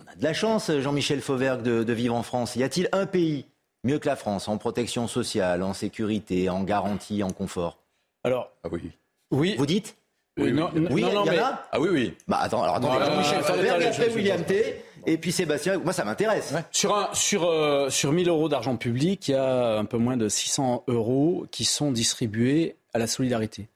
[0.00, 2.56] On a de la chance, Jean-Michel Fauvergue, de vivre en France.
[2.56, 3.46] Y a-t-il un pays
[3.84, 7.78] mieux que la France en protection sociale, en sécurité, en garantie, en confort
[8.24, 8.92] Alors, ah oui.
[9.30, 9.54] Oui.
[9.58, 9.96] Vous dites
[10.38, 12.14] oui, non, oui, non, il y en a Ah oui, oui.
[12.26, 16.54] Bah attends, alors attendez, Michel Faber, après William T, et puis Sébastien, moi ça m'intéresse.
[16.70, 20.16] Sur, un, sur, euh, sur 1000 euros d'argent public, il y a un peu moins
[20.16, 23.68] de 600 euros qui sont distribués à la solidarité.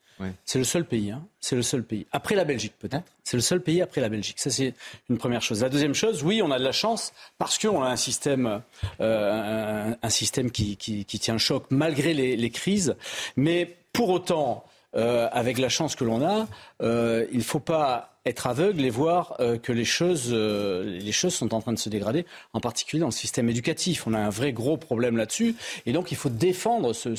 [0.44, 1.10] C'est le seul pays.
[1.10, 1.26] Hein.
[1.40, 2.06] C'est le seul pays.
[2.12, 3.04] Après la Belgique, peut-être.
[3.24, 4.38] C'est le seul pays après la Belgique.
[4.38, 4.74] Ça, c'est
[5.10, 5.62] une première chose.
[5.62, 8.62] La deuxième chose, oui, on a de la chance parce qu'on a un système,
[9.00, 12.96] euh, un, système qui, qui, tient choc malgré les, les crises.
[13.36, 14.64] Mais pour autant,
[14.96, 16.46] euh, avec la chance que l'on a,
[16.80, 21.34] euh, il ne faut pas être aveugle et voir euh, que les choses, les choses
[21.34, 24.06] sont en train de se dégrader, en particulier dans le système éducatif.
[24.06, 25.54] On a un vrai gros problème là-dessus,
[25.86, 27.14] et donc il faut défendre ce,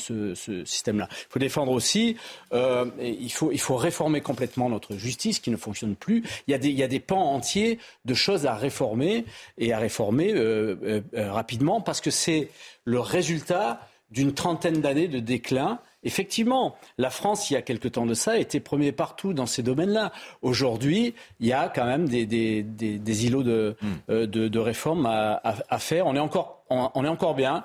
[0.64, 1.08] système-là.
[1.10, 2.16] Il faut défendre aussi,
[2.52, 6.24] il, faut, il faut réformer complètement notre justice qui ne fonctionne plus.
[6.46, 9.24] Il y a des, il y a des pans entiers de choses à réformer
[9.58, 10.34] et à réformer
[11.14, 12.48] rapidement parce que c'est
[12.84, 18.06] le résultat d'une trentaine d'années de déclin Effectivement, la France, il y a quelque temps
[18.06, 20.12] de ça, était premier partout dans ces domaines-là.
[20.40, 23.86] Aujourd'hui, il y a quand même des, des, îlots de, hmm.
[24.10, 26.06] euh, de, réformes à, à, faire.
[26.06, 27.64] On est, encore, on est encore bien.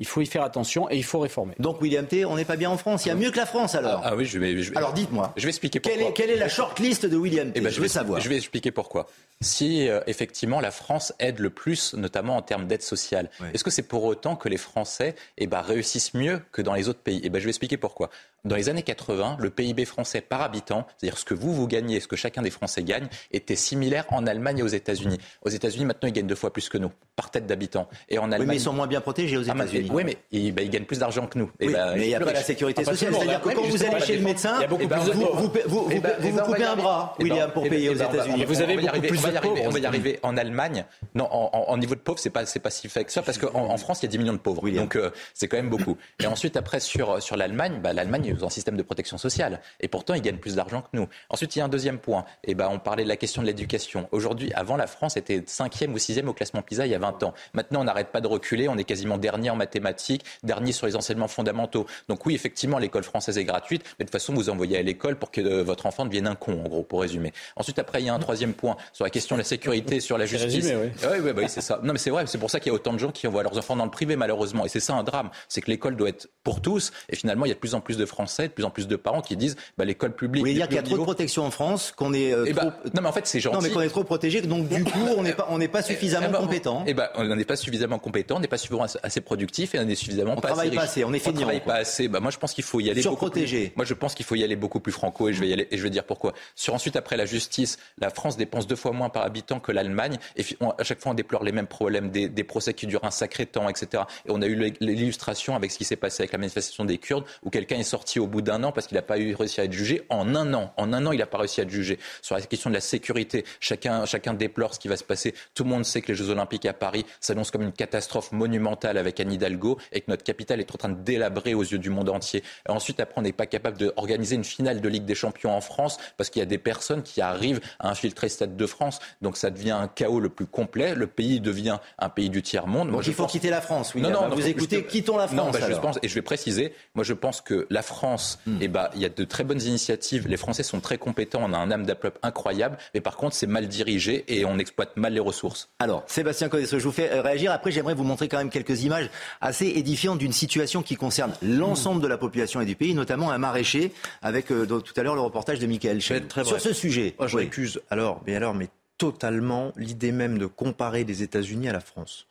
[0.00, 1.54] Il faut y faire attention et il faut réformer.
[1.58, 3.04] Donc, William T, on n'est pas bien en France.
[3.04, 4.00] Il y a mieux que la France alors.
[4.02, 4.56] Ah, oui, je vais.
[4.74, 5.34] Alors, dites-moi.
[5.36, 5.98] Je vais expliquer pourquoi.
[5.98, 7.58] Quelle est, quelle est la shortlist de William T?
[7.58, 8.18] Eh ben, je, vais savoir.
[8.18, 9.06] Je vais expliquer pourquoi.
[9.42, 13.70] Si euh, effectivement la France aide le plus, notamment en termes d'aide sociale, est-ce que
[13.70, 17.20] c'est pour autant que les Français eh ben, réussissent mieux que dans les autres pays?
[17.22, 18.10] Eh ben, Je vais expliquer pourquoi.
[18.44, 22.00] Dans les années 80, le PIB français par habitant, c'est-à-dire ce que vous, vous gagnez,
[22.00, 25.18] ce que chacun des Français gagne, était similaire en Allemagne et aux États-Unis.
[25.42, 27.88] Aux États-Unis, maintenant, ils gagnent deux fois plus que nous, par tête d'habitant.
[28.08, 28.40] Et en Allemagne.
[28.40, 29.90] Oui, mais ils sont moins bien protégés aux ah, États-Unis.
[29.92, 31.50] oui, mais ils, bah, ils, gagnent plus d'argent que nous.
[31.60, 33.14] Et oui, bah, mais il n'y a pas la sécurité sociale.
[33.14, 37.68] C'est-à-dire que quand vous allez chez le médecin, vous vous coupez un bras, William, pour
[37.68, 38.44] payer aux États-Unis.
[38.44, 39.20] Vous avez plus.
[39.64, 40.84] On va y arriver en Allemagne.
[41.14, 44.02] Non, en niveau de pauvres, c'est pas pas si fait que ça, parce qu'en France,
[44.02, 44.68] il y a 10 millions de pauvres.
[44.70, 45.96] Donc, euh, c'est quand même beaucoup.
[46.20, 47.92] Et ensuite, après, sur l'Allemagne, bah,
[48.30, 49.60] est un système de protection sociale.
[49.80, 51.08] Et pourtant, ils gagnent plus d'argent que nous.
[51.28, 52.24] Ensuite, il y a un deuxième point.
[52.44, 54.08] Eh ben, on parlait de la question de l'éducation.
[54.12, 57.22] Aujourd'hui, avant, la France était cinquième ou sixième au classement PISA il y a 20
[57.22, 57.34] ans.
[57.54, 58.68] Maintenant, on n'arrête pas de reculer.
[58.68, 61.86] On est quasiment dernier en mathématiques, dernier sur les enseignements fondamentaux.
[62.08, 65.16] Donc oui, effectivement, l'école française est gratuite, mais de toute façon, vous envoyez à l'école
[65.16, 67.32] pour que euh, votre enfant devienne un con, en gros, pour résumer.
[67.56, 70.18] Ensuite, après, il y a un troisième point sur la question de la sécurité, sur
[70.18, 70.66] la justice.
[70.66, 71.80] oui, oui, oui, c'est ça.
[71.82, 72.24] Non, mais c'est vrai.
[72.26, 73.90] C'est pour ça qu'il y a autant de gens qui envoient leurs enfants dans le
[73.90, 74.64] privé, malheureusement.
[74.64, 75.30] Et c'est ça un drame.
[75.48, 76.92] C'est que l'école doit être pour tous.
[77.08, 78.88] Et finalement, il y a de plus en plus de Français, de plus en plus
[78.88, 80.40] de parents qui disent bah, l'école publique.
[80.40, 82.52] Vous voulez dire qu'il y a trop de protection en France, qu'on est euh, eh
[82.52, 82.66] trop...
[82.66, 83.56] Ben, non, mais en fait, c'est gentil.
[83.56, 85.82] Non, mais qu'on est trop protégé, donc du coup, on n'est pas, on n'est pas
[85.82, 86.84] suffisamment eh ben, compétent.
[86.86, 89.84] Eh ben, on n'est pas suffisamment compétent, on n'est pas suffisamment assez productif et on
[89.84, 91.04] n'est suffisamment on pas travaille pas assez.
[91.04, 91.38] On est feignant.
[91.38, 92.08] On travaille pas assez.
[92.08, 93.02] Bah, moi, je pense qu'il faut y aller.
[93.02, 93.72] Surprotégé.
[93.76, 95.68] Moi, je pense qu'il faut y aller beaucoup plus franco et je vais y aller
[95.70, 96.32] et je vais dire pourquoi.
[96.54, 100.18] Sur ensuite après la justice, la France dépense deux fois moins par habitant que l'Allemagne
[100.36, 100.44] et
[100.78, 103.46] à chaque fois on déplore les mêmes problèmes, des, des procès qui durent un sacré
[103.46, 104.04] temps, etc.
[104.26, 107.24] Et on a eu l'illustration avec ce qui s'est passé avec la manifestation des Kurdes
[107.42, 109.64] où quelqu'un est sorti au bout d'un an parce qu'il n'a pas eu réussi à
[109.64, 110.72] être jugé en un an.
[110.76, 111.98] En un an, il n'a pas réussi à être jugé.
[112.22, 115.34] Sur la question de la sécurité, chacun, chacun déplore ce qui va se passer.
[115.54, 118.98] Tout le monde sait que les Jeux Olympiques à Paris s'annoncent comme une catastrophe monumentale
[118.98, 121.90] avec Anne Hidalgo et que notre capitale est en train de délabrer aux yeux du
[121.90, 122.42] monde entier.
[122.68, 125.60] Et ensuite, après, on n'est pas capable d'organiser une finale de Ligue des Champions en
[125.60, 128.98] France parce qu'il y a des personnes qui arrivent à infiltrer Stade de France.
[129.20, 130.94] Donc ça devient un chaos le plus complet.
[130.94, 132.90] Le pays devient un pays du tiers-monde.
[132.90, 134.00] Donc il faut quitter la France, oui.
[134.00, 135.36] Non, non, vous écoutez, quittons la France.
[135.36, 138.38] Non, bah, je pense, et je vais préciser, moi je pense que la France France,
[138.46, 138.56] hmm.
[138.62, 140.26] eh ben, il y a de très bonnes initiatives.
[140.26, 141.40] Les Français sont très compétents.
[141.42, 142.78] On a un âme d'applop incroyable.
[142.94, 145.68] Mais par contre, c'est mal dirigé et on exploite mal les ressources.
[145.80, 147.52] Alors, Sébastien Codesso, je vous fais euh, réagir.
[147.52, 149.10] Après, j'aimerais vous montrer quand même quelques images
[149.42, 153.38] assez édifiantes d'une situation qui concerne l'ensemble de la population et du pays, notamment un
[153.38, 157.14] maraîcher, avec euh, tout à l'heure le reportage de Michael Sur ce sujet.
[157.18, 161.74] Moi, je récuse alors, mais alors, mais totalement l'idée même de comparer les États-Unis à
[161.74, 162.26] la France.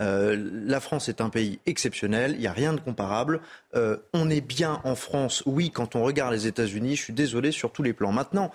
[0.00, 3.40] Euh, la France est un pays exceptionnel, il n'y a rien de comparable.
[3.74, 7.52] Euh, on est bien en France, oui, quand on regarde les États-Unis, je suis désolé
[7.52, 8.12] sur tous les plans.
[8.12, 8.50] Maintenant,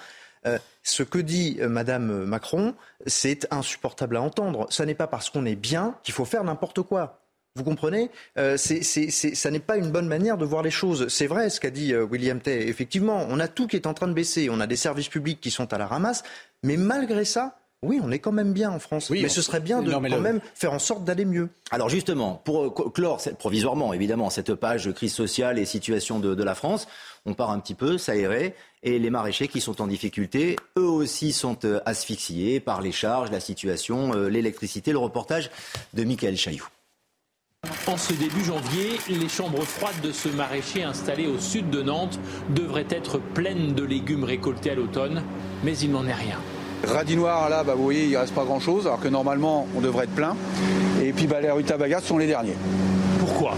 [0.46, 2.76] euh, ce que dit Madame Macron,
[3.06, 4.68] c'est insupportable à entendre.
[4.70, 7.22] Ce n'est pas parce qu'on est bien qu'il faut faire n'importe quoi.
[7.56, 8.10] Vous comprenez?
[8.36, 11.08] Ça n'est pas une bonne manière de voir les choses.
[11.10, 12.70] C'est vrai ce qu'a dit William Tay.
[12.70, 14.50] Effectivement, on a tout qui est en train de baisser.
[14.50, 16.24] On a des services publics qui sont à la ramasse.
[16.64, 19.10] Mais malgré ça, oui, on est quand même bien en France.
[19.10, 21.48] mais ce serait bien de quand même faire en sorte d'aller mieux.
[21.72, 26.56] Alors justement, pour euh, clore provisoirement, évidemment, cette page crise sociale et situation de, la
[26.56, 26.90] France,
[27.26, 28.54] on part un petit peu s'aérer.
[28.84, 33.32] Et les maraîchers qui sont en difficulté, eux aussi sont euh, asphyxiés par les charges,
[33.32, 34.92] la situation, euh, l'électricité.
[34.92, 35.50] Le reportage
[35.94, 36.68] de Michael Chailloux.
[37.88, 42.20] En ce début janvier, les chambres froides de ce maraîcher installé au sud de Nantes
[42.50, 45.24] devraient être pleines de légumes récoltés à l'automne,
[45.64, 46.40] mais il n'en est rien.
[46.84, 49.82] Radis noir, là, bah, vous voyez, il ne reste pas grand-chose, alors que normalement, on
[49.82, 50.36] devrait être plein.
[51.04, 52.56] Et puis, bah, les rutabagas sont les derniers.
[53.20, 53.56] Pourquoi?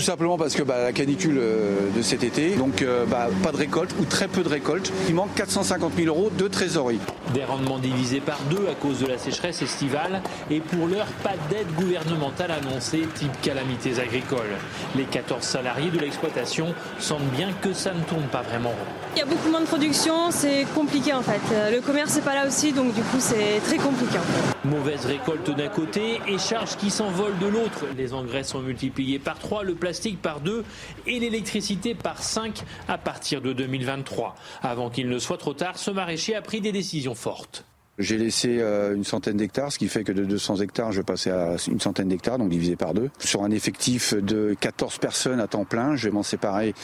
[0.00, 3.52] Tout simplement parce que bah, la canicule euh, de cet été, donc euh, bah, pas
[3.52, 4.90] de récolte ou très peu de récolte.
[5.10, 6.98] Il manque 450 000 euros de trésorerie.
[7.34, 11.34] Des rendements divisés par deux à cause de la sécheresse estivale et pour l'heure, pas
[11.50, 14.56] d'aide gouvernementale annoncée type calamités agricoles.
[14.96, 18.76] Les 14 salariés de l'exploitation sentent bien que ça ne tourne pas vraiment rond.
[19.16, 21.42] Il y a beaucoup moins de production, c'est compliqué en fait.
[21.52, 24.16] Euh, le commerce n'est pas là aussi, donc du coup c'est très compliqué.
[24.64, 27.84] Mauvaise récolte d'un côté et charges qui s'envolent de l'autre.
[27.98, 29.89] Les engrais sont multipliés par 3, le plastique
[30.22, 30.64] par 2
[31.06, 34.34] et l'électricité par 5 à partir de 2023.
[34.62, 37.64] Avant qu'il ne soit trop tard, ce maraîcher a pris des décisions fortes.
[37.98, 41.30] J'ai laissé euh, une centaine d'hectares, ce qui fait que de 200 hectares, je passais
[41.30, 43.10] à une centaine d'hectares, donc divisé par deux.
[43.18, 46.74] Sur un effectif de 14 personnes à temps plein, je vais m'en séparer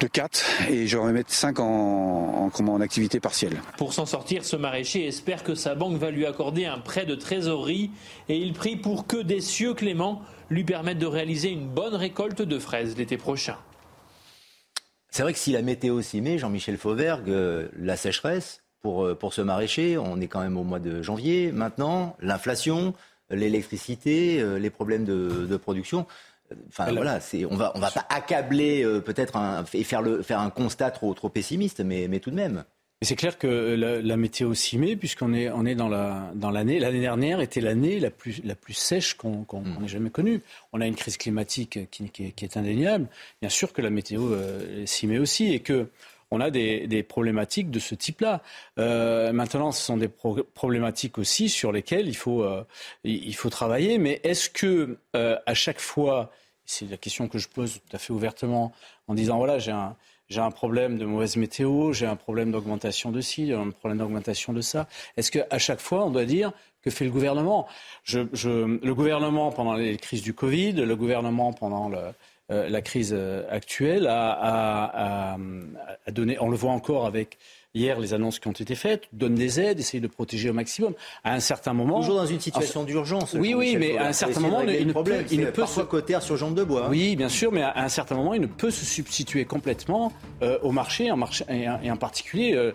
[0.00, 3.60] de 4 et je vais mettre 5 en, en, en activité partielle.
[3.78, 7.14] Pour s'en sortir, ce maraîcher espère que sa banque va lui accorder un prêt de
[7.14, 7.90] trésorerie
[8.28, 12.42] et il prie pour que des cieux cléments lui permettent de réaliser une bonne récolte
[12.42, 13.56] de fraises l'été prochain.
[15.10, 19.14] C'est vrai que si la météo s'y met, Jean-Michel Fauvergue, euh, la sécheresse pour, euh,
[19.14, 22.92] pour ce maraîcher, on est quand même au mois de janvier maintenant, l'inflation,
[23.30, 26.06] l'électricité, euh, les problèmes de, de production.
[26.68, 29.38] Enfin voilà, c'est, on va on va pas accabler euh, peut-être
[29.72, 32.64] et faire le faire un constat trop trop pessimiste, mais mais tout de même.
[33.02, 36.50] Mais c'est clair que la, météo s'y met puisqu'on est on est dans la dans
[36.50, 39.84] l'année l'année dernière était l'année la plus la plus sèche qu'on qu'on hmm.
[39.84, 40.42] ait jamais connue.
[40.72, 43.08] On a une crise climatique qui, qui, qui est indéniable.
[43.42, 45.90] Bien sûr que la météo euh, s'y met aussi et que
[46.30, 48.42] on a des, des problématiques de ce type-là.
[48.78, 52.64] Euh, maintenant, ce sont des problématiques aussi sur lesquelles il faut, euh,
[53.04, 53.98] il faut travailler.
[53.98, 56.30] Mais est-ce que euh, à chaque fois,
[56.64, 58.72] c'est la question que je pose tout à fait ouvertement,
[59.06, 59.96] en disant voilà, j'ai un,
[60.28, 64.52] j'ai un problème de mauvaise météo, j'ai un problème d'augmentation de ci, un problème d'augmentation
[64.52, 64.88] de ça.
[65.16, 67.68] Est-ce qu'à chaque fois, on doit dire que fait le gouvernement?
[68.02, 71.98] Je, je, Le gouvernement pendant les crises du Covid, le gouvernement pendant le,
[72.50, 77.38] euh, la crise euh, actuelle a, a, donné, on le voit encore avec
[77.74, 80.94] hier les annonces qui ont été faites, donne des aides, essaye de protéger au maximum.
[81.24, 83.34] À un certain moment, toujours dans une situation d'urgence.
[83.34, 86.20] Oui, oui, mais à un certain moment, il, ne peut, il ne peut se...
[86.20, 86.86] sur jambe de bois.
[86.86, 86.90] Hein.
[86.90, 90.58] Oui, bien sûr, mais à un certain moment, il ne peut se substituer complètement euh,
[90.62, 92.72] au marché, en marché et, en particulier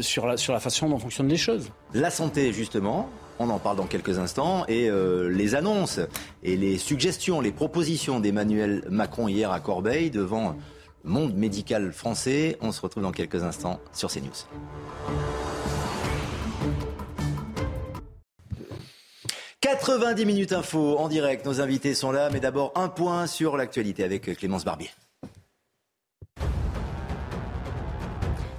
[0.00, 1.70] sur, la, sur la façon dont fonctionnent les choses.
[1.94, 4.64] La santé, justement, on en parle dans quelques instants.
[4.68, 6.00] Et euh, les annonces
[6.42, 10.56] et les suggestions, les propositions d'Emmanuel Macron hier à Corbeil devant
[11.04, 12.56] monde médical français.
[12.60, 14.46] On se retrouve dans quelques instants sur CNews.
[19.60, 21.44] «90 minutes info en direct.
[21.44, 24.90] Nos invités sont là, mais d'abord un point sur l'actualité avec Clémence Barbier.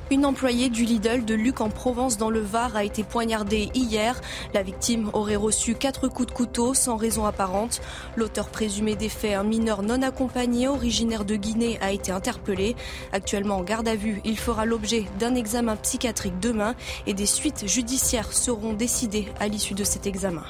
[0.10, 4.22] Une employée du Lidl de Luc en Provence dans le Var a été poignardée hier.
[4.54, 7.82] La victime aurait reçu quatre coups de couteau sans raison apparente.
[8.16, 12.78] L'auteur présumé des faits, un mineur non accompagné originaire de Guinée, a été interpellé.
[13.12, 17.68] Actuellement en garde à vue, il fera l'objet d'un examen psychiatrique demain et des suites
[17.68, 20.46] judiciaires seront décidées à l'issue de cet examen.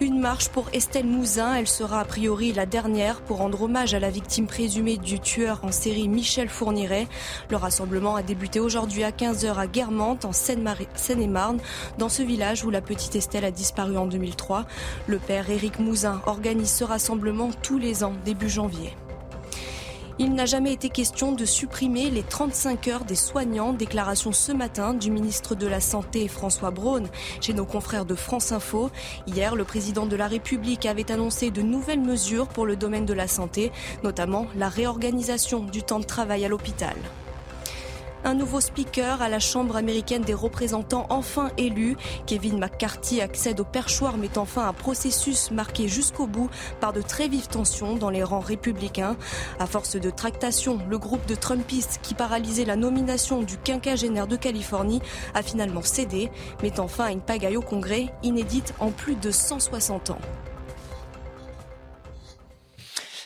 [0.00, 1.54] Une marche pour Estelle Mouzin.
[1.54, 5.60] Elle sera a priori la dernière pour rendre hommage à la victime présumée du tueur
[5.62, 7.06] en série Michel Fourniret.
[7.48, 11.60] Le rassemblement a débuté aujourd'hui à 15h à Guermantes, en Seine-et-Marne,
[11.98, 14.66] dans ce village où la petite Estelle a disparu en 2003.
[15.06, 18.94] Le père Éric Mouzin organise ce rassemblement tous les ans début janvier.
[20.20, 23.72] Il n'a jamais été question de supprimer les 35 heures des soignants.
[23.72, 27.08] Déclaration ce matin du ministre de la Santé François Braun
[27.40, 28.92] chez nos confrères de France Info.
[29.26, 33.12] Hier, le président de la République avait annoncé de nouvelles mesures pour le domaine de
[33.12, 33.72] la santé,
[34.04, 36.94] notamment la réorganisation du temps de travail à l'hôpital.
[38.26, 41.98] Un nouveau speaker à la Chambre américaine des représentants enfin élu.
[42.26, 46.48] Kevin McCarthy accède au perchoir mettant fin à un processus marqué jusqu'au bout
[46.80, 49.18] par de très vives tensions dans les rangs républicains.
[49.58, 54.36] À force de tractation, le groupe de Trumpistes qui paralysait la nomination du quinquagénaire de
[54.36, 55.02] Californie
[55.34, 56.30] a finalement cédé,
[56.62, 60.18] mettant fin à une pagaille au Congrès inédite en plus de 160 ans.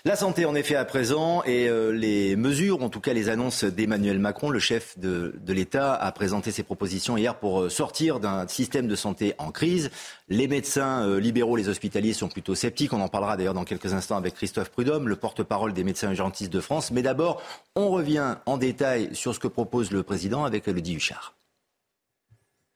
[0.09, 3.64] La santé, en effet, à présent, et euh, les mesures, en tout cas les annonces
[3.64, 8.49] d'Emmanuel Macron, le chef de, l'État, a présenté ses propositions hier pour euh, sortir d'un
[8.49, 9.90] système de santé en crise.
[10.31, 12.94] Les médecins euh, libéraux, les hospitaliers sont plutôt sceptiques.
[12.94, 16.55] On en parlera d'ailleurs dans quelques instants avec Christophe Prudhomme, le porte-parole des médecins urgentistes
[16.55, 16.90] de France.
[16.90, 17.42] Mais d'abord,
[17.77, 21.38] on revient en détail sur ce que propose le président avec Elodie Huchard.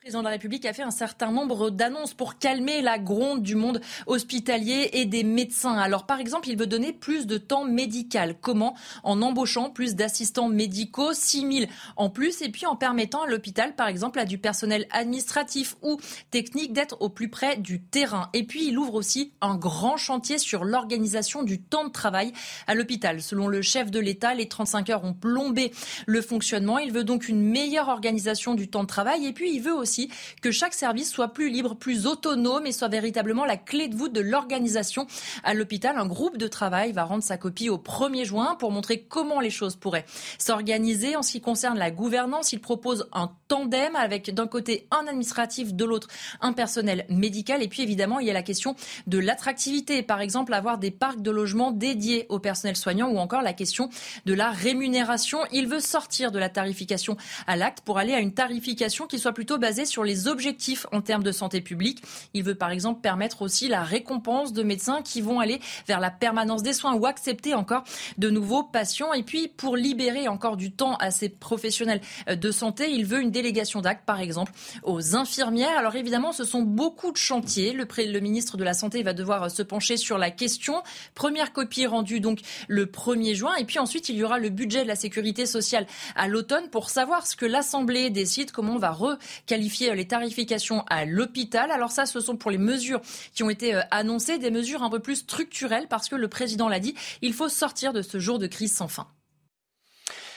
[0.02, 3.40] Le président de la République a fait un certain nombre d'annonces pour calmer la gronde
[3.40, 5.76] du monde hospitalier et des médecins.
[5.78, 8.34] Alors, par exemple, il veut donner plus de temps médical.
[8.40, 8.74] Comment?
[9.04, 13.76] En embauchant plus d'assistants médicaux, 6 000 en plus, et puis en permettant à l'hôpital,
[13.76, 16.00] par exemple, à du personnel administratif ou
[16.32, 18.28] technique d'être au plus près du terrain.
[18.32, 22.32] Et puis, il ouvre aussi un grand chantier sur l'organisation du temps de travail
[22.66, 23.22] à l'hôpital.
[23.22, 25.70] Selon le chef de l'État, les 35 heures ont plombé
[26.06, 26.78] le fonctionnement.
[26.78, 29.91] Il veut donc une meilleure organisation du temps de travail et puis il veut aussi
[30.40, 34.12] que chaque service soit plus libre, plus autonome et soit véritablement la clé de voûte
[34.12, 35.06] de l'organisation
[35.44, 35.96] à l'hôpital.
[35.98, 39.50] Un groupe de travail va rendre sa copie au 1er juin pour montrer comment les
[39.50, 40.06] choses pourraient
[40.38, 41.16] s'organiser.
[41.16, 45.74] En ce qui concerne la gouvernance, il propose un tandem avec d'un côté un administratif,
[45.74, 46.08] de l'autre
[46.40, 47.62] un personnel médical.
[47.62, 48.76] Et puis évidemment, il y a la question
[49.06, 50.02] de l'attractivité.
[50.02, 53.88] Par exemple, avoir des parcs de logements dédiés au personnel soignant ou encore la question
[54.26, 55.40] de la rémunération.
[55.52, 59.32] Il veut sortir de la tarification à l'acte pour aller à une tarification qui soit
[59.32, 62.02] plutôt basée sur les objectifs en termes de santé publique.
[62.34, 66.10] Il veut par exemple permettre aussi la récompense de médecins qui vont aller vers la
[66.10, 67.84] permanence des soins ou accepter encore
[68.18, 69.12] de nouveaux patients.
[69.12, 73.30] Et puis pour libérer encore du temps à ces professionnels de santé, il veut une
[73.30, 75.78] délégation d'actes par exemple aux infirmières.
[75.78, 77.72] Alors évidemment, ce sont beaucoup de chantiers.
[77.72, 80.82] Le, ministre de la Santé va devoir se pencher sur la question.
[81.14, 83.54] Première copie rendue donc le 1er juin.
[83.56, 86.90] Et puis ensuite, il y aura le budget de la sécurité sociale à l'automne pour
[86.90, 91.70] savoir ce que l'Assemblée décide, comment on va requalifier euh, les tarifications à l'hôpital.
[91.70, 93.00] Alors ça, ce sont pour les mesures
[93.34, 96.68] qui ont été euh, annoncées, des mesures un peu plus structurelles parce que le président
[96.68, 99.06] l'a dit, il faut sortir de ce jour de crise sans fin.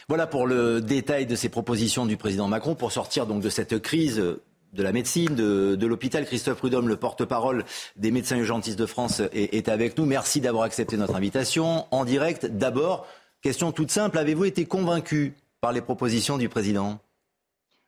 [0.08, 3.80] Voilà pour le détail de ces propositions du président Macron pour sortir donc de cette
[3.80, 4.22] crise
[4.76, 6.26] de la médecine, de, l'hôpital.
[6.26, 10.06] Christophe Prudhomme, le porte-parole des médecins urgentistes de France, est avec nous.
[10.06, 12.46] Merci d'avoir accepté notre invitation en direct.
[12.46, 13.08] D'abord,
[13.42, 17.00] question toute simple, avez-vous été convaincu par les propositions du président?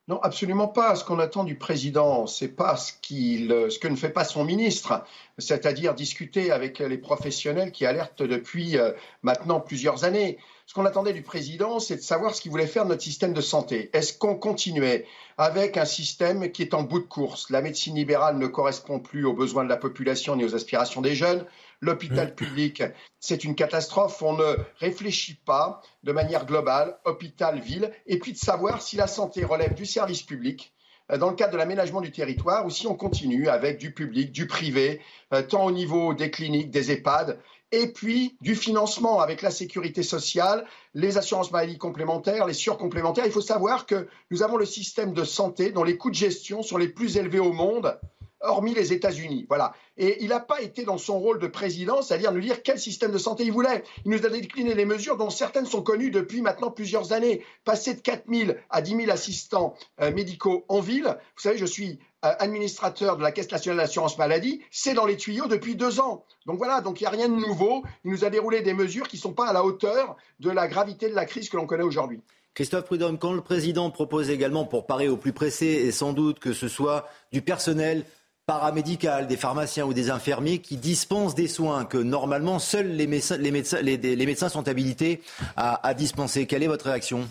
[0.07, 0.95] Non, absolument pas.
[0.95, 4.45] Ce qu'on attend du président, c'est pas ce, qu'il, ce que ne fait pas son
[4.45, 5.03] ministre,
[5.37, 10.37] c'est-à-dire discuter avec les professionnels qui alertent depuis euh, maintenant plusieurs années.
[10.65, 13.33] Ce qu'on attendait du président, c'est de savoir ce qu'il voulait faire de notre système
[13.33, 13.89] de santé.
[13.91, 15.05] Est-ce qu'on continuait
[15.37, 17.49] avec un système qui est en bout de course?
[17.49, 21.15] La médecine libérale ne correspond plus aux besoins de la population ni aux aspirations des
[21.15, 21.45] jeunes.
[21.79, 22.81] L'hôpital public,
[23.19, 24.21] c'est une catastrophe.
[24.23, 29.05] On ne réfléchit pas de manière globale, hôpital, ville, et puis de savoir si la
[29.05, 30.73] santé relève du service public
[31.11, 34.31] euh, dans le cadre de l'aménagement du territoire ou si on continue avec du public,
[34.31, 35.01] du privé,
[35.33, 37.39] euh, tant au niveau des cliniques, des EHPAD,
[37.71, 43.25] et puis du financement avec la sécurité sociale, les assurances maladies complémentaires, les surcomplémentaires.
[43.25, 46.63] Il faut savoir que nous avons le système de santé dont les coûts de gestion
[46.63, 47.99] sont les plus élevés au monde
[48.41, 49.45] hormis les États-Unis.
[49.49, 49.73] Voilà.
[49.97, 53.11] Et il n'a pas été dans son rôle de président, c'est-à-dire nous dire quel système
[53.11, 53.83] de santé il voulait.
[54.05, 57.43] Il nous a décliné les mesures dont certaines sont connues depuis maintenant plusieurs années.
[57.65, 61.17] Passer de 4 000 à 10 000 assistants euh, médicaux en ville.
[61.35, 65.17] Vous savez, je suis euh, administrateur de la Caisse nationale d'assurance maladie, c'est dans les
[65.17, 66.25] tuyaux depuis deux ans.
[66.47, 67.83] Donc voilà, donc il n'y a rien de nouveau.
[68.03, 70.67] Il nous a déroulé des mesures qui ne sont pas à la hauteur de la
[70.67, 72.21] gravité de la crise que l'on connaît aujourd'hui.
[72.55, 76.39] Christophe Prudhomme, quand le président propose également, pour parer au plus pressé, et sans doute
[76.39, 78.03] que ce soit du personnel
[78.47, 83.35] paramédicales, des pharmaciens ou des infirmiers qui dispensent des soins que normalement seuls les médecins,
[83.35, 85.21] les médecins, les, médecins sont habilités
[85.57, 86.47] à, dispenser.
[86.47, 87.27] Quelle est votre réaction?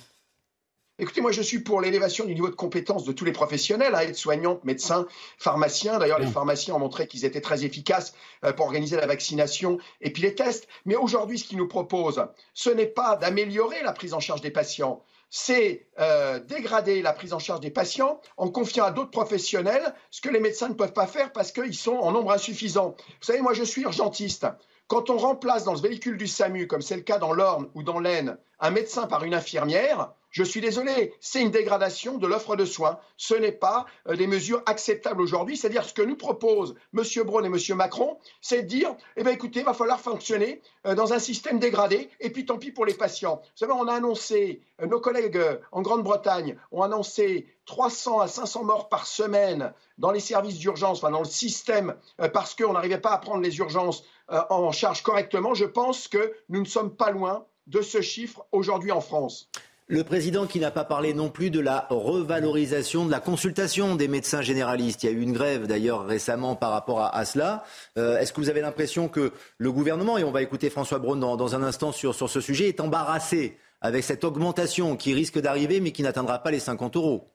[0.99, 4.01] Écoutez, moi je suis pour l'élévation du niveau de compétence de tous les professionnels, hein,
[4.01, 5.07] aides-soignantes, médecins,
[5.39, 5.99] pharmaciens.
[5.99, 10.11] D'ailleurs, les pharmaciens ont montré qu'ils étaient très efficaces euh, pour organiser la vaccination et
[10.11, 10.69] puis les tests.
[10.85, 14.51] Mais aujourd'hui, ce qu'ils nous proposent, ce n'est pas d'améliorer la prise en charge des
[14.51, 19.95] patients, c'est euh, dégrader la prise en charge des patients en confiant à d'autres professionnels
[20.11, 22.95] ce que les médecins ne peuvent pas faire parce qu'ils sont en nombre insuffisant.
[22.99, 24.47] Vous savez, moi je suis urgentiste.
[24.87, 27.83] Quand on remplace dans ce véhicule du SAMU, comme c'est le cas dans l'Orne ou
[27.83, 32.57] dans l'Aisne, un médecin par une infirmière, je suis désolé, c'est une dégradation de l'offre
[32.57, 32.99] de soins.
[33.17, 35.57] Ce n'est pas euh, des mesures acceptables aujourd'hui.
[35.57, 37.25] C'est-à-dire ce que nous proposent M.
[37.25, 37.59] Braun et M.
[37.75, 41.59] Macron, c'est de dire, eh bien écoutez, il va falloir fonctionner euh, dans un système
[41.59, 43.41] dégradé, et puis tant pis pour les patients.
[43.43, 45.41] Vous savez, on a annoncé, euh, nos collègues
[45.73, 51.13] en Grande-Bretagne ont annoncé 300 à 500 morts par semaine dans les services d'urgence, enfin
[51.13, 51.95] dans le système,
[52.35, 55.55] parce qu'on n'arrivait pas à prendre les urgences en charge correctement.
[55.55, 59.49] Je pense que nous ne sommes pas loin de ce chiffre aujourd'hui en France.
[59.89, 64.09] Le président qui n'a pas parlé non plus de la revalorisation de la consultation des
[64.09, 65.05] médecins généralistes.
[65.05, 67.63] Il y a eu une grève d'ailleurs récemment par rapport à, cela.
[67.97, 71.15] Euh, est-ce que vous avez l'impression que le gouvernement, et on va écouter François Braun
[71.15, 75.93] dans, un instant sur, ce sujet, est embarrassé avec cette augmentation qui risque d'arriver mais
[75.93, 77.31] qui n'atteindra pas les 50 euros?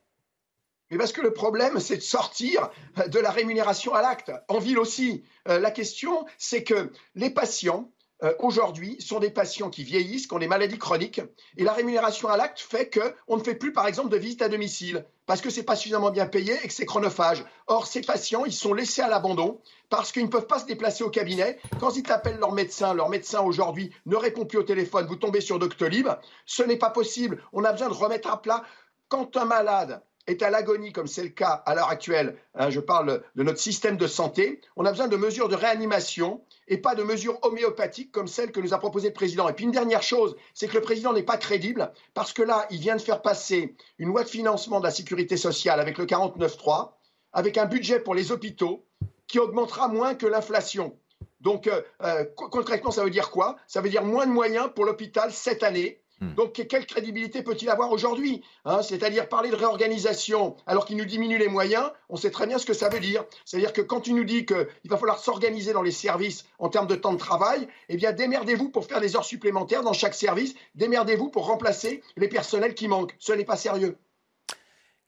[0.90, 2.70] Mais parce que le problème, c'est de sortir
[3.08, 5.24] de la rémunération à l'acte, en ville aussi.
[5.48, 7.90] Euh, la question, c'est que les patients,
[8.24, 11.22] euh, aujourd'hui sont des patients qui vieillissent, qui ont des maladies chroniques,
[11.58, 14.50] et la rémunération à l'acte fait qu'on ne fait plus, par exemple, de visite à
[14.50, 17.44] domicile, parce que c'est pas suffisamment bien payé et que c'est chronophage.
[17.68, 21.04] Or, ces patients, ils sont laissés à l'abandon parce qu'ils ne peuvent pas se déplacer
[21.04, 21.60] au cabinet.
[21.80, 25.42] Quand ils appellent leur médecin, leur médecin aujourd'hui ne répond plus au téléphone, vous tombez
[25.42, 26.08] sur Doctolib.
[26.46, 27.42] Ce n'est pas possible.
[27.54, 28.64] On a besoin de remettre à plat.
[29.10, 32.80] Quand un malade est à l'agonie, comme c'est le cas à l'heure actuelle, hein, je
[32.80, 36.42] parle de notre système de santé, on a besoin de mesures de réanimation
[36.72, 39.50] et pas de mesures homéopathiques comme celles que nous a proposées le président.
[39.50, 42.66] Et puis une dernière chose, c'est que le président n'est pas crédible parce que là,
[42.72, 46.06] il vient de faire passer une loi de financement de la sécurité sociale avec le
[46.06, 46.94] 49.3,
[47.34, 48.86] avec un budget pour les hôpitaux
[49.28, 50.98] qui augmentera moins que l'inflation.
[51.42, 53.58] Donc euh, euh, concrètement, ça veut dire quoi?
[53.68, 56.02] Ça veut dire moins de moyens pour l'hôpital cette année.
[56.22, 58.82] Donc, quelle crédibilité peut-il avoir aujourd'hui hein?
[58.84, 62.66] C'est-à-dire parler de réorganisation alors qu'il nous diminue les moyens, on sait très bien ce
[62.66, 63.26] que ça veut dire.
[63.44, 66.88] C'est-à-dire que quand tu nous dis qu'il va falloir s'organiser dans les services en termes
[66.88, 70.54] de temps de travail, eh bien, démerdez-vous pour faire des heures supplémentaires dans chaque service,
[70.76, 73.16] démerdez-vous pour remplacer les personnels qui manquent.
[73.18, 73.98] Ce n'est pas sérieux.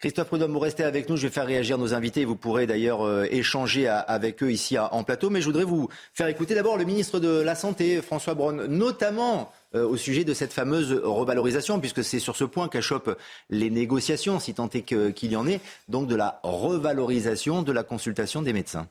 [0.04, 1.16] Christophe Prudhomme, vous restez avec nous.
[1.16, 2.26] Je vais faire réagir nos invités.
[2.26, 5.30] Vous pourrez d'ailleurs euh, échanger avec eux ici en plateau.
[5.30, 9.54] Mais je voudrais vous faire écouter d'abord le ministre de la Santé, François Braun, notamment
[9.76, 13.18] euh, au sujet de cette fameuse revalorisation, puisque c'est sur ce point qu'achoppent
[13.50, 17.84] les négociations, si tant est qu'il y en ait, donc de la revalorisation de la
[17.84, 18.90] consultation des médecins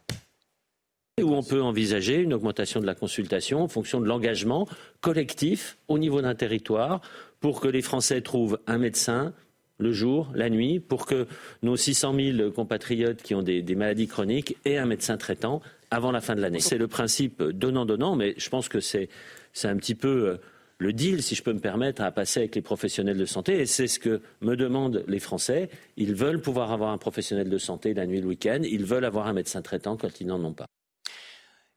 [1.23, 4.67] où on peut envisager une augmentation de la consultation en fonction de l'engagement
[5.03, 7.03] collectif au niveau d'un territoire
[7.39, 9.35] pour que les Français trouvent un médecin
[9.83, 11.27] le jour, la nuit, pour que
[11.63, 15.61] nos 600 000 compatriotes qui ont des, maladies chroniques aient un médecin traitant
[15.91, 16.61] avant la fin de l'année.
[16.61, 19.09] C'est le principe donnant-donnant, mais je pense que c'est
[19.65, 20.37] un petit peu euh,
[20.79, 23.61] le deal, si je peux me permettre, à passer avec les professionnels de santé.
[23.61, 25.69] Et c'est ce que me demandent les Français.
[25.97, 28.61] Ils veulent pouvoir avoir un professionnel de santé la nuit, le week-end.
[28.63, 30.67] Ils veulent avoir un médecin traitant quand ils n'en ont pas.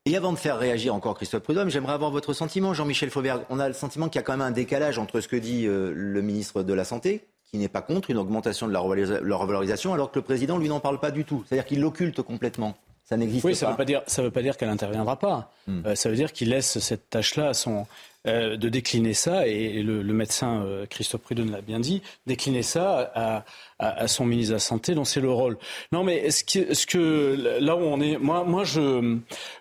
[0.07, 3.43] Et avant de faire réagir encore Christophe Prudhomme, j'aimerais avoir votre sentiment, Jean-Michel Fauberg.
[3.49, 5.65] On a le sentiment qu'il y a quand même un décalage entre ce que dit
[5.65, 9.93] euh, le ministre de la Santé, qui n'est pas contre une augmentation de la revalorisation,
[9.93, 11.43] alors que le président, lui, n'en parle pas du tout.
[11.47, 12.75] C'est-à-dire qu'il l'occulte complètement.
[13.03, 13.47] Ça n'existe pas.
[13.49, 15.51] Oui, ça ne veut pas dire, veut pas dire qu'elle n'interviendra pas.
[15.67, 15.81] Hmm.
[15.85, 17.85] Euh, ça veut dire qu'il laisse cette tâche-là à son,
[18.27, 23.11] euh, de décliner ça, et le, médecin euh, Christophe Prudhomme l'a bien dit, décliner ça
[23.13, 23.45] à,
[23.77, 25.57] à, son ministre de la Santé, dont c'est le rôle.
[25.91, 29.17] Non, mais est-ce que, ce que là où on est, moi, moi, je,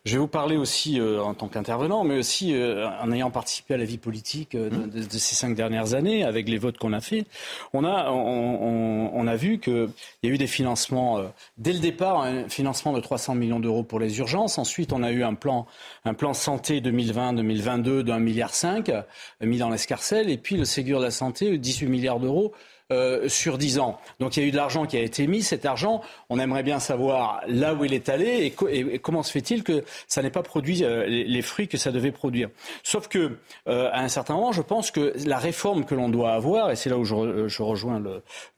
[0.06, 3.76] je vais vous parler aussi euh, en tant qu'intervenant, mais aussi en ayant participé à
[3.76, 7.26] la vie politique de, de, ces cinq dernières années, avec les votes qu'on a fait,
[7.74, 9.88] on a, on, on, a vu qu'il
[10.22, 11.20] y a eu des financements
[11.58, 14.58] dès le départ, un financement de 300 millions d'euros pour les urgences.
[14.58, 15.66] Ensuite, on a eu un plan,
[16.04, 19.02] un plan santé 2020-2022 d'un milliard 5 euh,
[19.40, 22.52] mis dans l'escarcelle, et puis le Ségur de la Santé, 18 milliards d'euros
[22.92, 23.98] euh, sur 10 ans.
[24.20, 25.42] Donc il y a eu de l'argent qui a été mis.
[25.42, 29.64] Cet argent, on aimerait bien savoir là où il est allé et, comment se fait-il
[29.64, 32.50] que ça n'ait pas produit euh, les, fruits que ça devait produire.
[32.82, 36.34] Sauf que euh, à un certain moment, je pense que la réforme que l'on doit
[36.34, 38.02] avoir, et c'est là où je, rejoins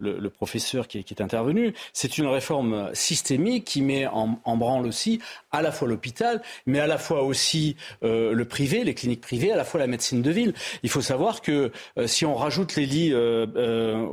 [0.01, 4.87] le, professeur qui, qui est intervenu, c'est une réforme systémique qui met en, en, branle
[4.87, 5.21] aussi
[5.53, 9.57] à la fois l'hôpital, mais à la fois aussi le privé, les cliniques privées, à
[9.57, 10.53] la fois la médecine de ville.
[10.83, 11.71] Il faut savoir que
[12.07, 13.15] si on rajoute les lits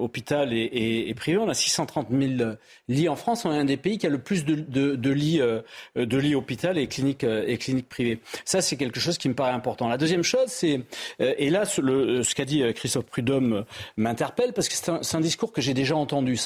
[0.04, 1.38] hôpital et, et, privé.
[1.38, 2.52] On a 630 000
[2.88, 3.46] lits en France.
[3.46, 5.62] On est un des pays qui a le plus de, lits, euh,
[5.96, 8.20] de lits hôpital et cliniques, euh, et cliniques privées.
[8.46, 9.88] Ça, c'est quelque chose qui me paraît important.
[9.88, 10.82] La deuxième chose, c'est,
[11.22, 13.66] euh, et là, ce qu'a dit Christophe Prudhomme
[13.98, 16.38] m'interpelle parce que c'est un, discours que j'ai déjà entendu.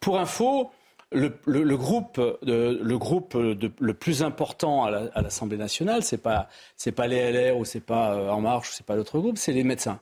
[0.00, 0.70] pour info,
[1.12, 1.28] le,
[1.76, 7.56] groupe, le, groupe le plus important à l'Assemblée nationale, c'est pas c'est pas les LR
[7.56, 10.00] ou c'est pas En Marche ou c'est pas l'autre groupe, c'est les médecins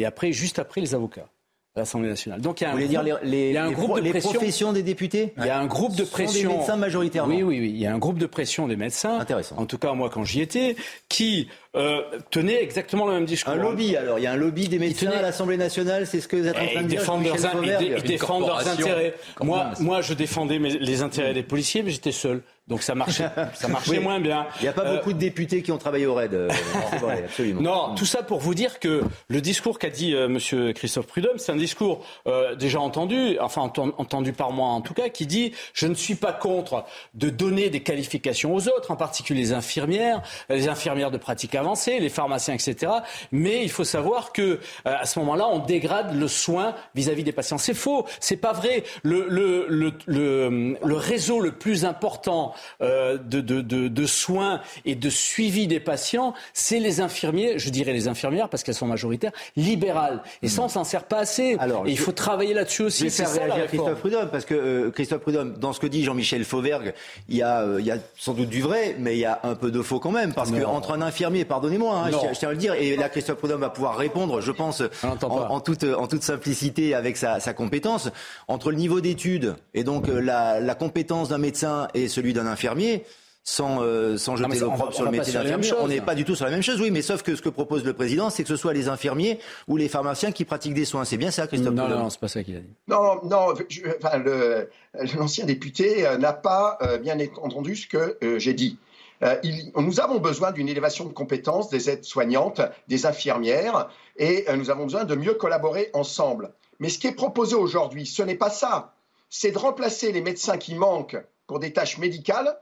[0.00, 1.28] et après, juste après, les avocats.
[1.76, 2.40] à l'Assemblée nationale.
[2.40, 3.68] Donc il y a un Vous voulez groupe, dire les, les, il y a un
[3.68, 4.32] les groupe pro- de les pression.
[4.32, 6.56] professions des députés Il y a un groupe de sont des pression.
[6.56, 7.32] médecins majoritairement.
[7.32, 7.70] Oui, oui, oui.
[7.72, 9.20] Il y a un groupe de pression des médecins.
[9.20, 9.54] Intéressant.
[9.56, 10.74] En tout cas, moi, quand j'y étais,
[11.08, 12.00] qui euh,
[12.32, 13.52] tenait exactement le même discours.
[13.52, 16.26] Un lobby alors, il y a un lobby des médecins à l'Assemblée nationale, c'est ce
[16.26, 19.14] que vous êtes en Eh, train de dire Michel in- ils défendent leurs intérêts.
[19.40, 22.42] Moi, moi, je défendais mes- les intérêts des policiers, mais j'étais seul.
[22.70, 23.98] Donc ça marchait, ça marchait Oui.
[23.98, 24.46] moins bien.
[24.60, 26.32] Il n'y a pas Euh, beaucoup de députés qui ont travaillé au RAID.
[26.34, 26.48] euh,
[26.90, 27.60] c'est vrai, absolument.
[27.60, 31.38] Non, tout ça pour vous dire que le discours qu'a dit euh, Monsieur Christophe Prudhomme,
[31.38, 35.26] c'est un discours euh, déjà entendu, enfin enten- entendu par moi en tout cas, qui
[35.26, 39.52] dit je ne suis pas contre de donner des qualifications aux autres, en particulier les
[39.52, 42.92] infirmières, les infirmières de pratique avancée, les pharmaciens, etc.
[43.32, 47.32] Mais il faut savoir que euh, à ce moment-là, on dégrade le soin vis-à-vis des
[47.32, 47.58] patients.
[47.58, 48.84] C'est faux, c'est pas vrai.
[49.02, 49.66] Le, le,
[50.06, 55.66] le, le réseau le plus important euh, de, de, de, de soins et de suivi
[55.66, 60.22] des patients, c'est les infirmiers, je dirais les infirmières parce qu'elles sont majoritaires, libérales.
[60.42, 61.56] Et ça, on s'en sert pas assez.
[61.58, 63.02] Alors, et il je- faut travailler là-dessus Je aussi.
[63.04, 63.66] vais C'est faire ça réagir.
[63.66, 66.94] Christophe Prudhomme, parce que euh, Christophe Prudhomme, dans ce que dit Jean-Michel Fauvergue,
[67.28, 69.40] il y, a, euh, il y a sans doute du vrai, mais il y a
[69.42, 70.58] un peu de faux quand même, parce Non.
[70.58, 73.38] que entre un infirmier, pardonnez-moi, hein, je, je tiens à le dire, et là Christophe
[73.38, 75.26] Prudhomme va pouvoir répondre, je pense, en, pas.
[75.26, 78.08] en toute, en toute simplicité avec sa, sa compétence,
[78.48, 82.46] entre le niveau d'études et donc euh, la, la compétence d'un médecin et celui d'un
[82.50, 83.04] infirmier.
[83.42, 86.34] Sans, euh, sans jeter l'opprobre on sur le métier d'infirmier, on n'est pas du tout
[86.36, 88.50] sur la même chose, oui, mais sauf que ce que propose le président, c'est que
[88.50, 91.06] ce soit les infirmiers ou les pharmaciens qui pratiquent des soins.
[91.06, 92.74] C'est bien ça, Christophe Non, Prudhomme non, c'est pas ça qu'il a dit.
[92.86, 94.68] Non, non, je- enfin, le-
[95.16, 98.78] l'ancien député euh, n'a pas euh, bien entendu ce que euh, j'ai dit.
[99.22, 103.88] Euh, il- nous avons besoin d'une élévation de compétences des aides-soignantes, des infirmières,
[104.18, 106.52] et euh, nous avons besoin de mieux collaborer ensemble.
[106.78, 108.92] Mais ce qui est proposé aujourd'hui, ce n'est pas ça.
[109.30, 111.16] C'est de remplacer les médecins qui manquent
[111.58, 112.58] des tâches médicales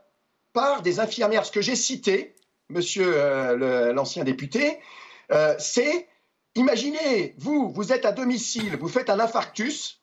[0.53, 1.45] par des infirmières.
[1.45, 2.35] Ce que j'ai cité,
[2.69, 4.79] monsieur euh, l'ancien député,
[5.31, 6.07] euh, c'est,
[6.55, 10.01] imaginez, vous, vous êtes à domicile, vous faites un infarctus.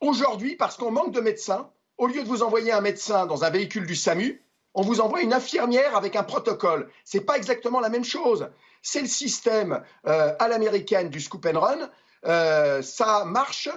[0.00, 3.50] Aujourd'hui, parce qu'on manque de médecins, au lieu de vous envoyer un médecin dans un
[3.50, 4.42] véhicule du SAMU,
[4.74, 6.90] on vous envoie une infirmière avec un protocole.
[7.04, 8.50] C'est pas exactement la même chose.
[8.82, 11.90] C'est le système euh, à l'américaine du scoop and run.
[12.26, 13.70] Euh, ça marche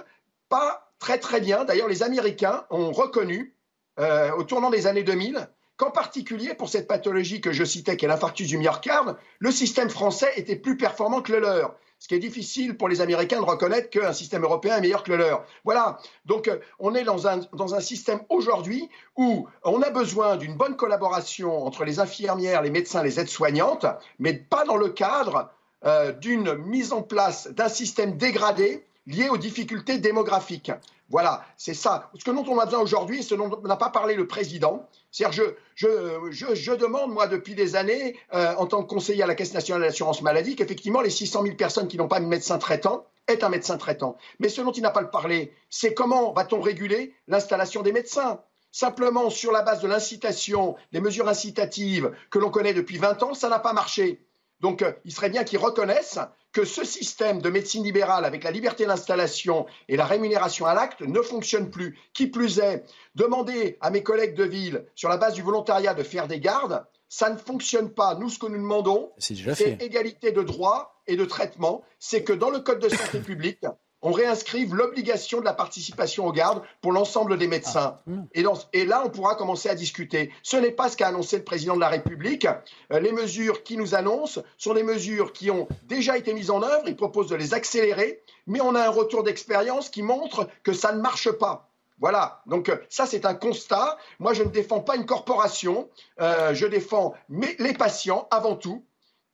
[0.50, 1.64] pas très très bien.
[1.64, 3.56] D'ailleurs, les Américains ont reconnu
[3.98, 8.04] euh, au tournant des années 2000 qu'en particulier pour cette pathologie que je citais, qui
[8.04, 11.74] est l'infarctus du myocarde, le système français était plus performant que le leur.
[11.98, 15.10] Ce qui est difficile pour les Américains de reconnaître qu'un système européen est meilleur que
[15.10, 15.44] le leur.
[15.64, 15.98] Voilà.
[16.24, 20.54] Donc, euh, on est dans un, dans un système aujourd'hui où on a besoin d'une
[20.54, 23.86] bonne collaboration entre les infirmières, les médecins, les aides-soignantes,
[24.18, 25.50] mais pas dans le cadre
[25.84, 30.72] euh, d'une mise en place d'un système dégradé lié aux difficultés démographiques.
[31.10, 32.08] Voilà, c'est ça.
[32.16, 35.54] Ce que dont on a besoin aujourd'hui, ce dont n'a pas parlé le président, c'est-à-dire
[35.74, 39.82] je, demande, moi, depuis des années, euh, en tant que conseiller à la Caisse nationale
[39.82, 43.42] de l'assurance maladie, qu'effectivement, les 600 000 personnes qui n'ont pas de médecin traitant aient
[43.42, 44.16] un médecin traitant.
[44.38, 48.40] Mais ce dont il n'a pas parlé, c'est comment va-t-on réguler l'installation des médecins?
[48.70, 53.34] Simplement sur la base de l'incitation, des mesures incitatives que l'on connaît depuis 20 ans,
[53.34, 54.24] ça n'a pas marché.
[54.60, 56.20] Donc, euh, il serait bien qu'ils reconnaissent
[56.52, 61.00] que ce système de médecine libérale avec la liberté d'installation et la rémunération à l'acte
[61.02, 61.98] ne fonctionne plus.
[62.12, 62.84] Qui plus est,
[63.14, 66.84] demander à mes collègues de ville, sur la base du volontariat, de faire des gardes,
[67.08, 68.14] ça ne fonctionne pas.
[68.14, 71.82] Nous, ce que nous demandons, C'est égalité de droit et de traitement.
[71.98, 73.64] C'est que dans le Code de santé publique,
[74.02, 77.98] on réinscrive l'obligation de la participation aux gardes pour l'ensemble des médecins.
[78.32, 80.32] Et, dans- et là, on pourra commencer à discuter.
[80.42, 82.46] Ce n'est pas ce qu'a annoncé le président de la République.
[82.92, 86.62] Euh, les mesures qu'il nous annonce sont des mesures qui ont déjà été mises en
[86.62, 86.84] œuvre.
[86.86, 90.92] Il propose de les accélérer, mais on a un retour d'expérience qui montre que ça
[90.92, 91.66] ne marche pas.
[91.98, 93.98] Voilà, donc euh, ça c'est un constat.
[94.18, 95.90] Moi je ne défends pas une corporation,
[96.22, 98.82] Euh, je défends mes- les patients avant tout,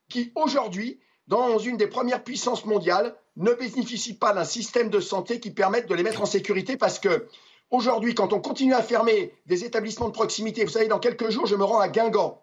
[0.08, 0.98] qui aujourd'hui,
[1.28, 5.88] dans une des premières puissances mondiales, ne bénéficient pas d'un système de santé qui permette
[5.88, 7.28] de les mettre en sécurité parce que
[7.70, 11.46] aujourd'hui, quand on continue à fermer des établissements de proximité, vous savez, dans quelques jours,
[11.46, 12.42] je me rends à Guingamp.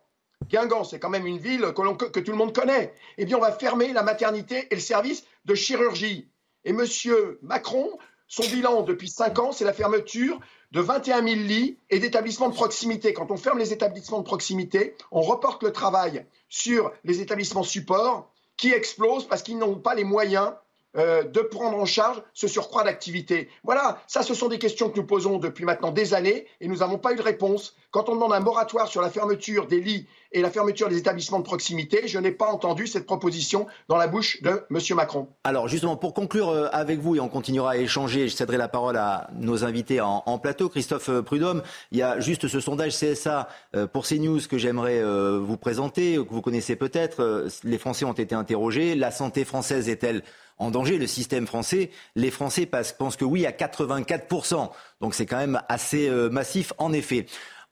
[0.49, 2.93] Guingamp, c'est quand même une ville que, que tout le monde connaît.
[3.17, 6.29] Eh bien, on va fermer la maternité et le service de chirurgie.
[6.65, 7.89] Et Monsieur Macron,
[8.27, 10.39] son bilan depuis cinq ans, c'est la fermeture
[10.71, 13.13] de 21 000 lits et d'établissements de proximité.
[13.13, 18.31] Quand on ferme les établissements de proximité, on reporte le travail sur les établissements supports
[18.57, 20.53] qui explosent parce qu'ils n'ont pas les moyens
[20.95, 23.49] euh, de prendre en charge ce surcroît d'activité.
[23.63, 26.77] Voilà, ça ce sont des questions que nous posons depuis maintenant des années et nous
[26.77, 27.75] n'avons pas eu de réponse.
[27.89, 31.39] Quand on demande un moratoire sur la fermeture des lits et la fermeture des établissements
[31.39, 34.95] de proximité, je n'ai pas entendu cette proposition dans la bouche de M.
[34.95, 35.27] Macron.
[35.43, 38.67] Alors justement, pour conclure euh, avec vous, et on continuera à échanger, je céderai la
[38.67, 42.59] parole à nos invités en, en plateau, Christophe euh, Prudhomme, il y a juste ce
[42.59, 43.47] sondage CSA
[43.91, 45.01] pour CNews que j'aimerais
[45.39, 47.47] vous présenter, que vous connaissez peut-être.
[47.63, 48.95] Les Français ont été interrogés.
[48.95, 50.23] La santé française est-elle
[50.58, 51.91] en danger, le système français.
[52.16, 54.70] Les Français pensent que oui à 84%.
[55.01, 57.26] Donc c'est quand même assez euh, massif en effet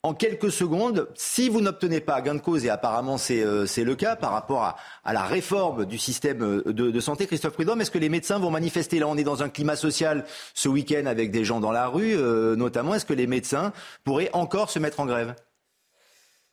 [0.04, 3.94] en quelques secondes, si vous n'obtenez pas gain de cause, et apparemment c'est euh, le
[3.94, 4.64] cas par rapport
[5.04, 8.50] à, la réforme du système euh, de, santé, Christophe Prudhomme, est-ce que les médecins vont
[8.50, 8.98] manifester?
[8.98, 10.24] Là, on est dans un climat social
[10.54, 12.96] ce week-end avec des gens dans la rue, notamment.
[12.96, 13.72] Est-ce que les médecins
[14.02, 15.36] pourraient encore se mettre en grève?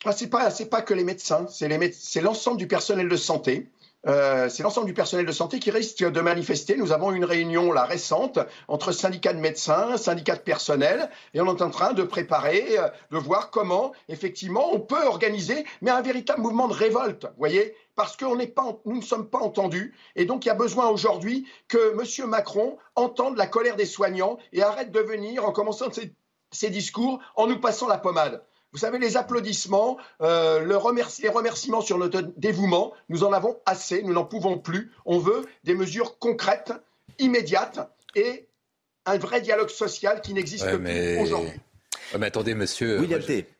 [0.04, 3.68] Ah, C'est pas, pas que les médecins, c'est l'ensemble du personnel de santé.
[4.06, 6.76] Euh, c'est l'ensemble du personnel de santé qui risque de manifester.
[6.76, 11.62] Nous avons une réunion récente entre syndicats de médecins, syndicats de personnel, et on est
[11.62, 16.40] en train de préparer, euh, de voir comment effectivement on peut organiser, mais un véritable
[16.40, 17.26] mouvement de révolte.
[17.36, 19.94] Voyez, parce que pas, nous ne sommes pas entendus.
[20.16, 22.28] Et donc, il y a besoin aujourd'hui que M.
[22.28, 25.88] Macron entende la colère des soignants et arrête de venir en commençant
[26.50, 28.42] ses discours en nous passant la pommade.
[28.72, 30.78] Vous savez, les applaudissements, euh, le
[31.22, 34.92] les remerciements sur notre dévouement, nous en avons assez, nous n'en pouvons plus.
[35.06, 36.72] On veut des mesures concrètes,
[37.18, 38.46] immédiates et
[39.06, 41.50] un vrai dialogue social qui n'existe plus aujourd'hui.
[42.18, 43.00] mais attendez, monsieur.
[43.00, 43.08] Oui,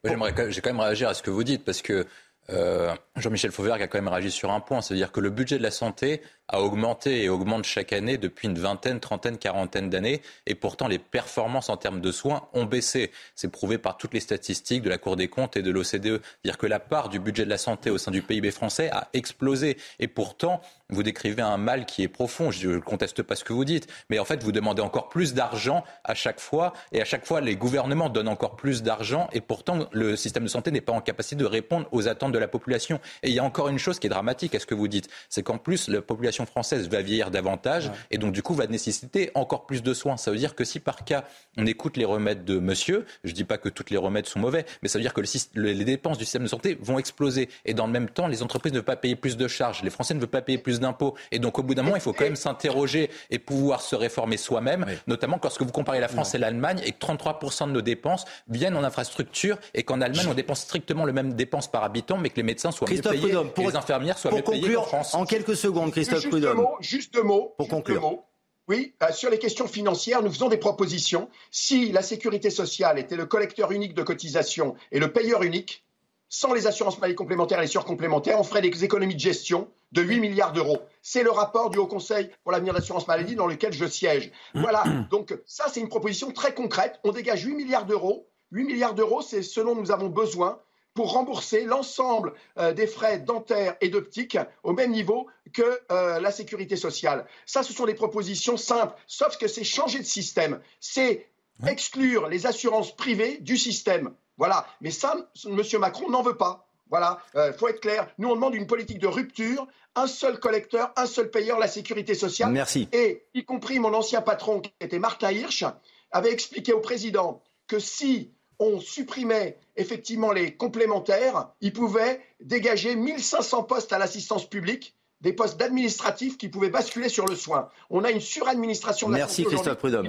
[0.04, 2.06] j'aimerais, j'ai quand même réagir à ce que vous dites parce que
[2.50, 5.62] euh, Jean-Michel Fauvergue a quand même réagi sur un point, c'est-à-dire que le budget de
[5.62, 6.20] la santé
[6.50, 10.98] a augmenté et augmente chaque année depuis une vingtaine, trentaine, quarantaine d'années, et pourtant les
[10.98, 13.10] performances en termes de soins ont baissé.
[13.34, 16.20] C'est prouvé par toutes les statistiques de la Cour des comptes et de l'OCDE.
[16.20, 19.08] C'est-à-dire que la part du budget de la santé au sein du PIB français a
[19.12, 22.50] explosé, et pourtant vous décrivez un mal qui est profond.
[22.50, 25.34] Je ne conteste pas ce que vous dites, mais en fait vous demandez encore plus
[25.34, 29.40] d'argent à chaque fois, et à chaque fois les gouvernements donnent encore plus d'argent, et
[29.40, 32.48] pourtant le système de santé n'est pas en capacité de répondre aux attentes de la
[32.48, 33.00] population.
[33.22, 35.08] Et il y a encore une chose qui est dramatique à ce que vous dites,
[35.28, 39.30] c'est qu'en plus la population française va vieillir davantage et donc du coup va nécessiter
[39.34, 40.16] encore plus de soins.
[40.16, 41.24] Ça veut dire que si par cas
[41.56, 44.38] on écoute les remèdes de monsieur, je ne dis pas que tous les remèdes sont
[44.38, 45.22] mauvais, mais ça veut dire que
[45.54, 47.48] les dépenses du système de santé vont exploser.
[47.64, 49.90] Et dans le même temps, les entreprises ne veulent pas payer plus de charges, les
[49.90, 51.14] Français ne veulent pas payer plus d'impôts.
[51.32, 54.36] Et donc au bout d'un moment, il faut quand même s'interroger et pouvoir se réformer
[54.36, 58.24] soi-même, notamment lorsque vous comparez la France et l'Allemagne et que 33% de nos dépenses
[58.48, 62.30] viennent en infrastructure et qu'en Allemagne on dépense strictement le même dépense par habitant, mais
[62.30, 65.14] que les médecins soient mieux payés pour, les infirmières soient mieux payées en France.
[65.14, 66.66] En quelques secondes, Christophe Prudhomme.
[66.80, 67.54] Juste deux mots.
[67.58, 68.24] Pour conclure.
[68.68, 71.28] Oui, euh, sur les questions financières, nous faisons des propositions.
[71.50, 75.84] Si la sécurité sociale était le collecteur unique de cotisations et le payeur unique,
[76.28, 80.02] sans les assurances maladie complémentaires et les surcomplémentaires, on ferait des économies de gestion de
[80.02, 80.78] 8 milliards d'euros.
[81.02, 84.30] C'est le rapport du Haut Conseil pour l'avenir de l'assurance maladie dans lequel je siège.
[84.54, 87.00] Voilà, donc ça c'est une proposition très concrète.
[87.02, 88.28] On dégage 8 milliards d'euros.
[88.52, 90.60] 8 milliards d'euros, c'est ce dont nous avons besoin
[91.00, 96.30] pour rembourser l'ensemble euh, des frais dentaires et d'optique au même niveau que euh, la
[96.30, 97.24] sécurité sociale.
[97.46, 100.60] Ça, ce sont des propositions simples, sauf que c'est changer de système.
[100.78, 101.26] C'est
[101.66, 104.12] exclure les assurances privées du système.
[104.36, 104.66] Voilà.
[104.82, 105.62] Mais ça, M.
[105.78, 106.68] Macron n'en veut pas.
[106.90, 108.06] Voilà, il euh, faut être clair.
[108.18, 112.14] Nous, on demande une politique de rupture, un seul collecteur, un seul payeur, la sécurité
[112.14, 112.52] sociale.
[112.52, 112.90] Merci.
[112.92, 115.64] Et y compris mon ancien patron, qui était Martin Hirsch,
[116.12, 123.64] avait expliqué au président que si on supprimait effectivement les complémentaires, ils pouvaient dégager 1500
[123.64, 127.68] postes à l'assistance publique des postes d'administratifs qui pouvaient basculer sur le soin.
[127.90, 130.08] On a une suradministration de la Merci Christophe Prudhomme.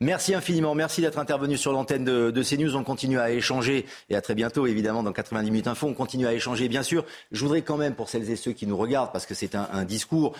[0.00, 0.74] Merci infiniment.
[0.76, 2.76] Merci d'être intervenu sur l'antenne de, de, CNews.
[2.76, 5.88] On continue à échanger et à très bientôt, évidemment, dans 90 minutes info.
[5.88, 7.04] On continue à échanger, bien sûr.
[7.32, 9.68] Je voudrais quand même, pour celles et ceux qui nous regardent, parce que c'est un,
[9.72, 10.36] un discours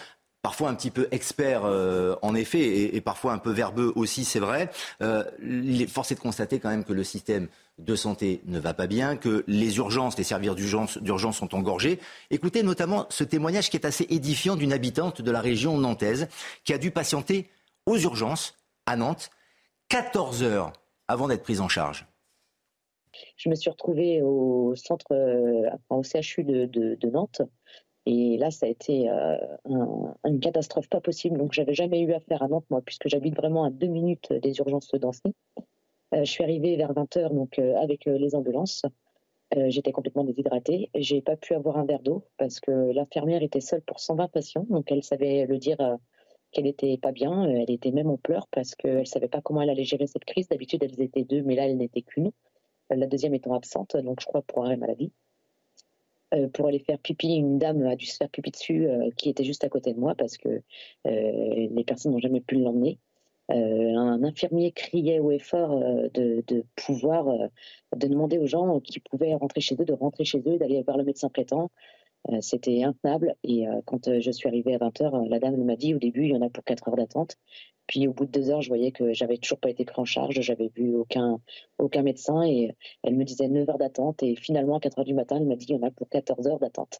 [0.46, 4.38] parfois un petit peu expert euh, en effet et, parfois un peu verbeux aussi, c'est
[4.38, 4.70] vrai.
[5.02, 8.72] Euh, il est forcé de constater quand même que le système de santé ne va
[8.72, 11.98] pas bien, que les urgences, les services d'urgence sont engorgés.
[12.30, 16.28] Écoutez notamment ce témoignage qui est assez édifiant d'une habitante de la région nantaise
[16.62, 17.50] qui a dû patienter
[17.84, 18.54] aux urgences
[18.86, 19.30] à Nantes
[19.88, 20.72] 14 heures
[21.08, 22.06] avant d'être prise en charge.
[23.36, 27.42] Je me suis retrouvée au centre, euh, au CHU de Nantes
[28.06, 29.36] et là, ça a été euh,
[30.24, 31.38] une catastrophe pas possible.
[31.38, 34.56] Donc, j'avais jamais eu affaire à Nantes, moi, puisque j'habite vraiment à deux minutes des
[34.58, 35.34] urgences de Dancy.
[36.14, 38.82] Euh, je suis arrivée vers 20h donc, euh, avec les ambulances.
[39.68, 40.90] J'étais complètement déshydratée.
[40.94, 44.66] J'ai pas pu avoir un verre d'eau parce que l'infirmière était seule pour 120 patients.
[44.68, 45.78] Donc, elle savait le dire
[46.50, 47.44] qu'elle était pas bien.
[47.44, 50.48] Elle était même en pleurs parce qu'elle savait pas comment elle allait gérer cette crise.
[50.48, 52.32] D'habitude, elles étaient deux, mais là, elle n'était qu'une.
[52.90, 55.12] La deuxième étant absente, donc je crois pour arrêt maladie.
[56.34, 57.36] Euh, pour aller faire pipi.
[57.36, 60.00] Une dame a dû se faire pipi dessus euh, qui était juste à côté de
[60.00, 60.60] moi parce que euh,
[61.06, 62.98] les personnes n'ont jamais pu l'emmener.
[63.48, 65.78] un infirmier criait au effort
[66.14, 67.26] de, pouvoir,
[67.94, 70.96] de demander aux gens qui pouvaient rentrer chez eux, de rentrer chez eux, d'aller voir
[70.98, 71.70] le médecin traitant.
[72.40, 73.34] C'était intenable.
[73.44, 76.36] Et quand je suis arrivée à 20h, la dame m'a dit au début, il y
[76.36, 77.36] en a pour 4 heures d'attente.
[77.86, 80.04] Puis au bout de deux heures, je voyais que j'avais toujours pas été pris en
[80.04, 81.38] charge, j'avais vu aucun,
[81.78, 82.74] aucun médecin et
[83.04, 85.54] elle me disait 9 heures d'attente et finalement à 4 heures du matin, elle m'a
[85.54, 86.98] dit qu'il y en a pour 14 heures d'attente.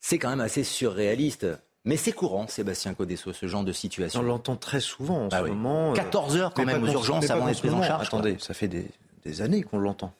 [0.00, 1.46] C'est quand même assez surréaliste.
[1.84, 4.20] Mais c'est courant, Sébastien Codesso, ce genre de situation.
[4.20, 5.50] On l'entend très souvent en Ah ce oui.
[5.50, 5.92] moment.
[5.94, 8.08] 14 heures quand Mais même aux urgences avant d'être ce pris en charge.
[8.10, 8.20] quoi.
[8.20, 8.86] Attendez, ça fait des,
[9.24, 10.12] des années qu'on l'entend.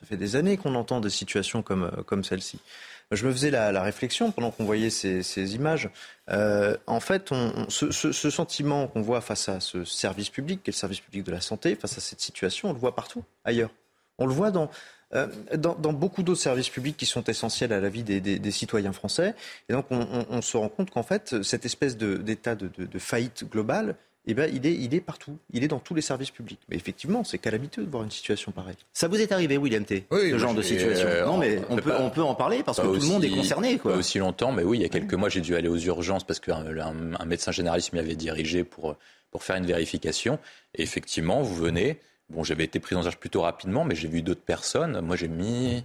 [0.00, 2.58] Ça fait des années qu'on entend des situations comme, euh, comme celle-ci.
[3.14, 5.90] Je me faisais la, réflexion pendant qu'on voyait ces, images.
[6.30, 7.30] Euh, en fait,
[7.68, 11.32] ce, sentiment qu'on voit face à ce service public, qui est le service public de
[11.32, 13.70] la santé, face à cette situation, on le voit partout, ailleurs.
[14.18, 14.70] On le voit dans,
[15.14, 19.34] euh, dans, beaucoup d'autres services publics qui sont essentiels à la vie des, citoyens français.
[19.68, 23.44] Et donc, on, se rend compte qu'en fait, cette espèce d'état de, de- de faillite
[23.50, 23.96] globale,
[24.26, 25.36] eh ben, il, est, il est partout.
[25.52, 26.60] Il est dans tous les services publics.
[26.68, 28.76] Mais effectivement, c'est calamiteux de voir une situation pareille.
[28.92, 31.06] Ça vous est arrivé, William T, Oui, ce genre de situation?
[31.06, 33.06] euh, Non, mais on peut peut, pas- on peut en parler parce que tout le
[33.06, 33.78] monde est concerné.
[33.78, 33.92] Quoi.
[33.92, 36.24] Pas aussi longtemps, mais oui, il y a quelques mois, j'ai dû aller aux urgences
[36.24, 38.96] parce qu'un un, un médecin généraliste m'y avait dirigé pour,
[39.30, 40.38] pour faire une vérification.
[40.74, 41.98] Et effectivement, vous venez.
[42.30, 45.00] Bon, j'avais été pris en charge plutôt rapidement, mais j'ai vu d'autres personnes.
[45.02, 45.84] Moi, j'ai mis.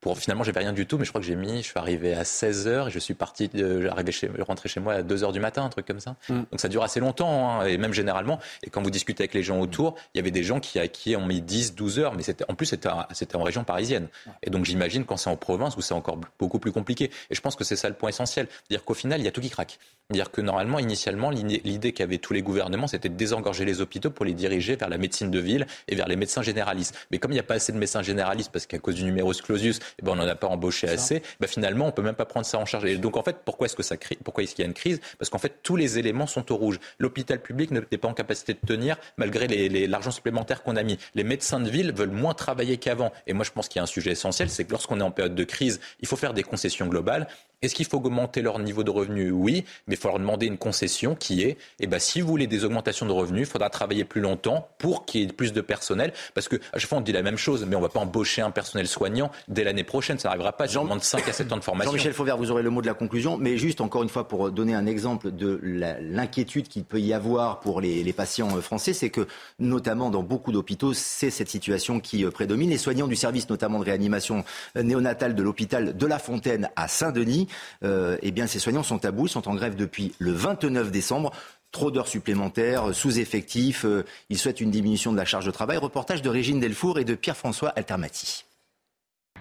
[0.00, 1.58] Pour, finalement, j'avais rien du tout, mais je crois que j'ai mis.
[1.58, 3.48] Je suis arrivé à 16h et je suis parti.
[3.48, 6.16] De, arrivé chez, rentré chez moi à 2h du matin, un truc comme ça.
[6.28, 6.40] Mm.
[6.50, 8.38] Donc ça dure assez longtemps, hein, et même généralement.
[8.62, 10.88] Et quand vous discutez avec les gens autour, il y avait des gens qui, à
[10.88, 14.08] qui ont mis 10, 12 heures, mais c'était, en plus, c'était, c'était en région parisienne.
[14.42, 17.10] Et donc j'imagine quand c'est en province où c'est encore beaucoup plus compliqué.
[17.30, 18.46] Et je pense que c'est ça le point essentiel.
[18.50, 19.78] C'est-à-dire qu'au final, il y a tout qui craque.
[20.08, 24.10] C'est-à-dire que normalement, initialement, l'idée l'idée qu'avaient tous les gouvernements, c'était de désengorger les hôpitaux
[24.10, 26.94] pour les diriger vers la médecine de ville et vers les médecins généralistes.
[27.10, 29.40] Mais comme il n'y a pas assez de médecins généralistes, parce qu'à cause du numerus
[29.40, 32.24] clausus, eh ben, on n'en a pas embauché assez, bah, finalement, on peut même pas
[32.24, 32.84] prendre ça en charge.
[32.84, 35.00] Et donc, en fait, pourquoi est-ce que ça pourquoi est-ce qu'il y a une crise?
[35.18, 36.80] Parce qu'en fait, tous les éléments sont au rouge.
[36.98, 39.46] L'hôpital public n'est pas en capacité de tenir malgré
[39.86, 40.98] l'argent supplémentaire qu'on a mis.
[41.14, 43.12] Les médecins de ville veulent moins travailler qu'avant.
[43.26, 45.10] Et moi, je pense qu'il y a un sujet essentiel, c'est que lorsqu'on est en
[45.10, 47.28] période de crise, il faut faire des concessions globales.
[47.62, 50.56] Est-ce qu'il faut augmenter leur niveau de revenus Oui, mais il faut leur demander une
[50.56, 54.04] concession qui est, eh ben, si vous voulez des augmentations de revenus, il faudra travailler
[54.04, 56.14] plus longtemps pour qu'il y ait plus de personnel.
[56.32, 58.00] Parce que à chaque fois, on dit la même chose, mais on ne va pas
[58.00, 60.18] embaucher un personnel soignant dès l'année prochaine.
[60.18, 60.68] Ça n'arrivera pas.
[60.68, 61.90] Ça demande 5 à 7 ans de formation.
[61.92, 64.50] Jean-Michel Fauvert, vous aurez le mot de la conclusion, mais juste encore une fois pour
[64.50, 65.60] donner un exemple de
[66.00, 69.26] l'inquiétude qu'il peut y avoir pour les, les patients euh, français, c'est que
[69.58, 72.70] notamment dans beaucoup d'hôpitaux, c'est cette situation qui euh, prédomine.
[72.70, 74.44] Les soignants du service notamment de réanimation
[74.78, 77.48] euh, néonatale de l'hôpital de La Fontaine à Saint-Denis,
[77.84, 80.90] euh, eh bien ces soignants sont à bout, ils sont en grève depuis le 29
[80.90, 81.32] décembre.
[81.72, 85.76] Trop d'heures supplémentaires, sous-effectifs, euh, ils souhaitent une diminution de la charge de travail.
[85.76, 88.44] Reportage de Régine Delfour et de Pierre-François Altermati.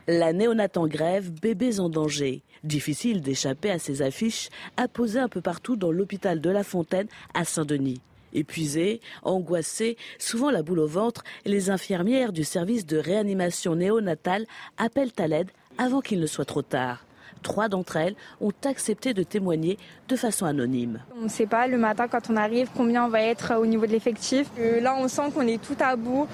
[0.08, 2.44] La néonate en grève, bébés en danger.
[2.64, 7.46] Difficile d'échapper à ces affiches apposées un peu partout dans l'hôpital de La Fontaine à
[7.46, 8.02] Saint-Denis.
[8.34, 14.46] Épuisées, angoissées, souvent la boule au ventre, les infirmières du service de réanimation néonatale
[14.78, 17.06] appellent à l'aide avant qu'il ne soit trop tard.
[17.42, 19.78] Trois d'entre elles ont accepté de témoigner
[20.08, 21.00] de façon anonyme.
[21.20, 23.86] On ne sait pas le matin quand on arrive combien on va être au niveau
[23.86, 24.48] de l'effectif.
[24.60, 26.28] Euh, Là, on sent qu'on est tout à bout.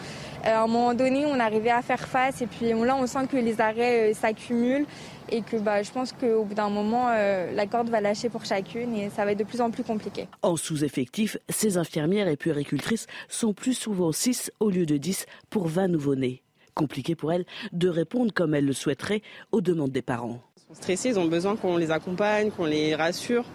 [0.45, 3.27] Euh, À un moment donné, on arrivait à faire face et puis là, on sent
[3.31, 4.85] que les arrêts euh, s'accumulent
[5.31, 8.45] et que bah, je pense qu'au bout d'un moment, euh, la corde va lâcher pour
[8.45, 10.27] chacune et ça va être de plus en plus compliqué.
[10.43, 15.67] En sous-effectif, ces infirmières et puéricultrices sont plus souvent 6 au lieu de 10 pour
[15.67, 16.43] 20 nouveau-nés.
[16.75, 20.41] Compliqué pour elles de répondre comme elles le souhaiteraient aux demandes des parents.
[20.75, 23.45] Stressés, ils ont besoin qu'on les accompagne, qu'on les rassure.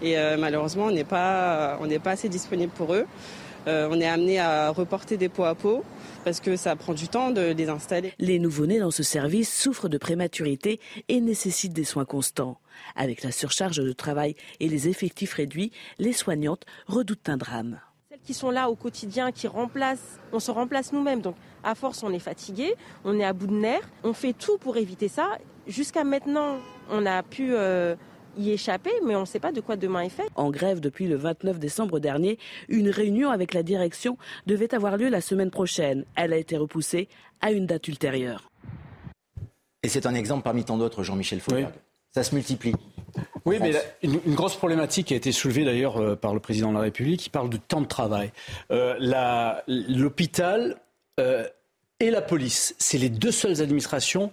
[0.00, 3.06] Et euh, malheureusement, on n'est pas, pas assez disponible pour eux.
[3.66, 5.84] Euh, on est amené à reporter des pots à pot
[6.24, 8.12] parce que ça prend du temps de les installer.
[8.18, 12.60] Les nouveau-nés dans ce service souffrent de prématurité et nécessitent des soins constants.
[12.96, 17.80] Avec la surcharge de travail et les effectifs réduits, les soignantes redoutent un drame.
[18.28, 21.22] Qui sont là au quotidien, qui remplacent, on se remplace nous-mêmes.
[21.22, 23.88] Donc, à force, on est fatigué, on est à bout de nerfs.
[24.04, 25.38] On fait tout pour éviter ça.
[25.66, 26.58] Jusqu'à maintenant,
[26.90, 27.96] on a pu euh,
[28.36, 30.28] y échapper, mais on ne sait pas de quoi demain est fait.
[30.34, 35.08] En grève depuis le 29 décembre dernier, une réunion avec la direction devait avoir lieu
[35.08, 36.04] la semaine prochaine.
[36.14, 37.08] Elle a été repoussée
[37.40, 38.50] à une date ultérieure.
[39.82, 41.72] Et c'est un exemple parmi tant d'autres, Jean-Michel Fauberg.
[42.10, 42.74] Ça se multiplie.
[43.48, 46.40] Oui, mais la- une, une grosse problématique qui a été soulevée d'ailleurs euh, par le
[46.40, 48.30] président de la République, qui parle de temps de travail.
[48.70, 48.94] Euh,
[49.66, 50.76] L'hôpital
[51.20, 51.46] euh,
[52.00, 54.30] et la police, c'est les deux seules administrations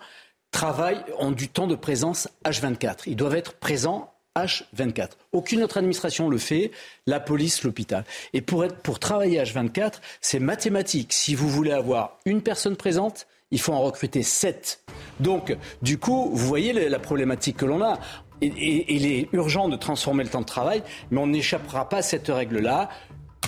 [0.51, 2.99] travaillent, ont du temps de présence H24.
[3.07, 5.11] Ils doivent être présents H24.
[5.31, 6.71] Aucune autre administration le fait,
[7.07, 8.03] la police, l'hôpital.
[8.33, 11.13] Et pour, être, pour travailler H24, c'est mathématique.
[11.13, 14.81] Si vous voulez avoir une personne présente, il faut en recruter sept.
[15.19, 17.99] Donc, du coup, vous voyez la problématique que l'on a.
[18.41, 22.27] Il est urgent de transformer le temps de travail, mais on n'échappera pas à cette
[22.27, 22.89] règle-là.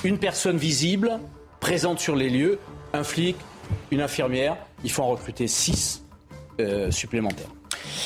[0.03, 1.19] Une personne visible,
[1.59, 2.59] présente sur les lieux,
[2.93, 3.35] un flic,
[3.91, 6.03] une infirmière, il faut en recruter six
[6.59, 7.49] euh, supplémentaires.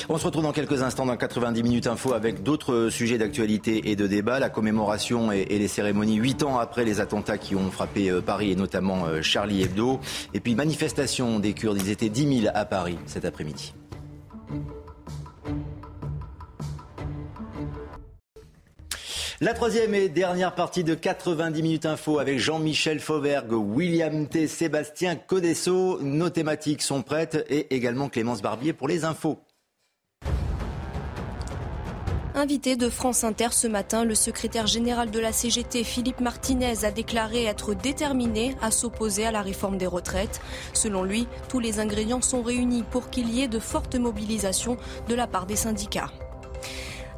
[0.09, 3.95] On se retrouve dans quelques instants dans 90 minutes info avec d'autres sujets d'actualité et
[3.95, 4.39] de débat.
[4.39, 8.51] La commémoration et, les cérémonies huit ans après les attentats qui ont frappé euh, Paris
[8.51, 9.99] et notamment euh, Charlie Hebdo.
[10.33, 11.77] Et puis manifestation des Kurdes.
[11.81, 13.73] Ils étaient 10 000 à Paris cet après-midi.
[19.43, 25.15] La troisième et dernière partie de 90 minutes info avec Jean-Michel Fauvergue, William T, Sébastien
[25.15, 25.99] Codesso.
[25.99, 29.39] Nos thématiques sont prêtes et également Clémence Barbier pour les infos.
[32.35, 36.91] Invité de France Inter ce matin, le secrétaire général de la CGT, Philippe Martinez, a
[36.91, 40.39] déclaré être déterminé à s'opposer à la réforme des retraites.
[40.73, 44.77] Selon lui, tous les ingrédients sont réunis pour qu'il y ait de fortes mobilisations
[45.09, 46.11] de la part des syndicats.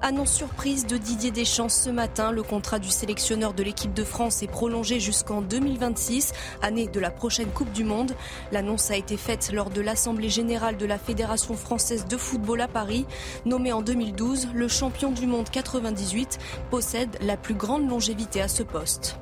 [0.06, 2.34] Annonce surprise de Didier Deschamps ce matin.
[2.34, 7.10] Le contrat du sélectionneur de l'équipe de France est prolongé jusqu'en 2026, année de la
[7.10, 8.12] prochaine Coupe du Monde.
[8.52, 12.68] L'annonce a été faite lors de l'Assemblée générale de la Fédération française de football à
[12.68, 13.06] Paris.
[13.46, 16.38] Nommé en 2012, le champion du monde 98
[16.70, 19.18] possède la plus grande longévité à ce poste.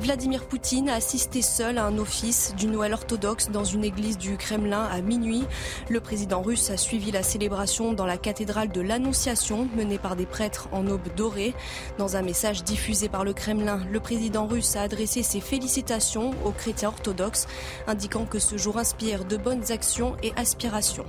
[0.00, 4.36] Vladimir Poutine a assisté seul à un office du Noël orthodoxe dans une église du
[4.36, 5.44] Kremlin à minuit.
[5.88, 10.26] Le président russe a suivi la célébration dans la cathédrale de l'Annonciation menée par des
[10.26, 11.54] prêtres en aube dorée.
[11.98, 16.52] Dans un message diffusé par le Kremlin, le président russe a adressé ses félicitations aux
[16.52, 17.46] chrétiens orthodoxes,
[17.86, 21.06] indiquant que ce jour inspire de bonnes actions et aspirations.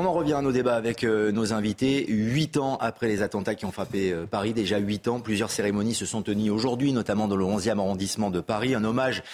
[0.00, 2.06] On en revient à nos débats avec euh, nos invités.
[2.06, 5.92] Huit ans après les attentats qui ont frappé euh, Paris, déjà huit ans, plusieurs cérémonies
[5.92, 8.76] se sont tenues aujourd'hui, notamment dans le 11e arrondissement de Paris.
[8.76, 9.24] Un hommage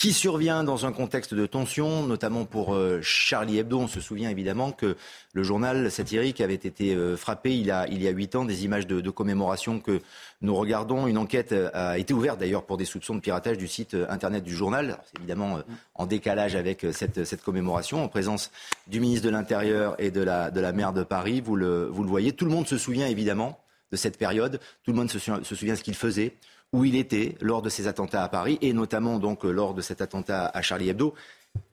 [0.00, 3.80] qui survient dans un contexte de tension, notamment pour euh, Charlie Hebdo.
[3.80, 4.96] On se souvient évidemment que
[5.34, 9.10] le journal satirique avait été euh, frappé il y a huit ans des images de,
[9.10, 10.00] commémoration que
[10.40, 11.06] nous regardons.
[11.06, 14.42] Une enquête euh, a été ouverte d'ailleurs pour des soupçons de piratage du site internet
[14.42, 14.96] du journal.
[15.18, 15.58] Évidemment
[15.94, 18.50] en décalage avec cette, commémoration, en présence
[18.86, 21.42] du ministre de l'Intérieur et de la, de maire de Paris.
[21.42, 22.32] Vous le, vous le voyez.
[22.32, 23.60] Tout le monde se souvient évidemment
[23.92, 24.60] de cette période.
[24.82, 26.36] Tout le monde se, se souvient de ce qu'il faisait
[26.72, 29.82] où il était lors de ces attentats à Paris, et notamment donc euh, lors de
[29.82, 31.14] cet attentat à Charlie Hebdo,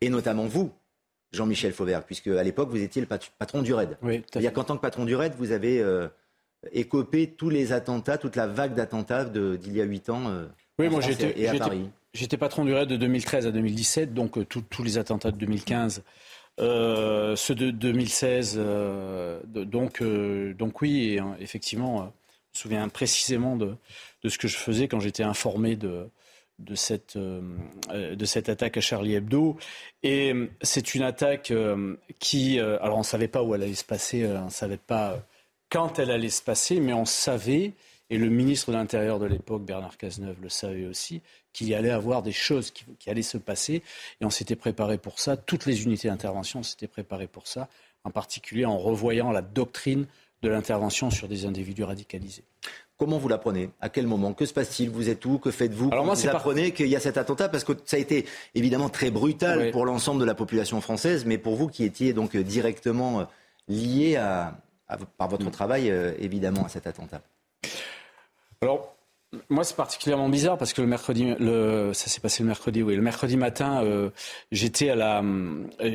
[0.02, 0.72] et notamment vous,
[1.32, 3.98] Jean-Michel Fauvert, puisque à l'époque vous étiez le patron du RAID.
[4.02, 6.08] Oui, C'est-à-dire qu'en tant que patron du RAID, vous avez euh,
[6.72, 10.30] écopé tous les attentats, toute la vague d'attentats d'il y a huit ans.
[10.30, 10.48] Euh,
[10.80, 11.34] oui, moi j'étais
[12.18, 16.04] J'étais patron du RAID de 2013 à 2017, donc euh, tous les attentats de 2015.
[16.60, 20.02] Euh, ceux de 2016, euh, donc,
[20.58, 23.76] donc oui, et, effectivement, je me souviens précisément de,
[24.24, 26.10] de ce que je faisais quand j'étais informé de,
[27.16, 29.58] euh, de cette attaque à Charlie Hebdo.
[30.02, 33.76] Et euh, c'est une attaque euh, qui, alors on ne savait pas où elle allait
[33.76, 35.24] se passer, on ne savait pas
[35.70, 37.74] quand elle allait se passer, mais on savait,
[38.10, 41.22] et le ministre de l'Intérieur de l'époque, Bernard Cazeneuve, le savait aussi,
[41.54, 43.84] qu'il y allait avoir des choses qui allaient se passer,
[44.22, 47.68] et on s'était préparé pour ça, toutes les unités d'intervention s'étaient préparées pour ça,
[48.04, 50.08] en particulier en revoyant la doctrine
[50.42, 52.44] de l'intervention sur des individus radicalisés.
[52.98, 53.70] Comment vous l'apprenez?
[53.80, 54.34] À quel moment?
[54.34, 54.90] Que se passe-t-il?
[54.90, 55.38] Vous êtes où?
[55.38, 55.90] Que faites-vous?
[55.92, 57.48] Alors moi, vous apprenez qu'il y a cet attentat?
[57.48, 58.26] Parce que ça a été
[58.56, 62.36] évidemment très brutal pour l'ensemble de la population française, mais pour vous qui étiez donc
[62.36, 63.24] directement euh,
[63.68, 64.58] lié à,
[65.18, 65.52] par votre mm.
[65.52, 67.22] travail, euh, évidemment, à cet attentat.
[68.62, 68.96] Alors,
[69.50, 72.96] moi, c'est particulièrement bizarre parce que le mercredi, le, ça s'est passé le mercredi, oui.
[72.96, 74.10] Le mercredi matin, euh,
[74.52, 75.24] j'étais à la,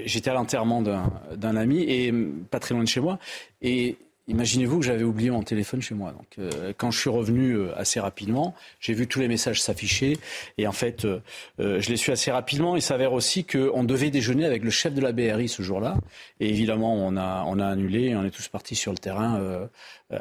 [0.05, 2.13] j'étais à l'enterrement d'un ami et
[2.51, 3.19] pas très loin de chez moi,
[3.61, 3.97] et
[4.29, 6.13] Imaginez-vous que j'avais oublié mon téléphone chez moi.
[6.13, 10.17] Donc, euh, quand je suis revenu euh, assez rapidement, j'ai vu tous les messages s'afficher.
[10.59, 11.21] Et en fait, euh,
[11.59, 12.77] je les suis assez rapidement.
[12.77, 15.97] Il s'avère aussi qu'on devait déjeuner avec le chef de la BRI ce jour-là.
[16.39, 19.69] Et évidemment, on a, on a annulé et on est tous partis sur le terrain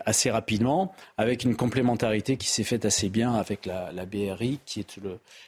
[0.06, 4.80] assez rapidement, avec une complémentarité qui s'est faite assez bien avec la, la BRI, qui
[4.80, 5.00] est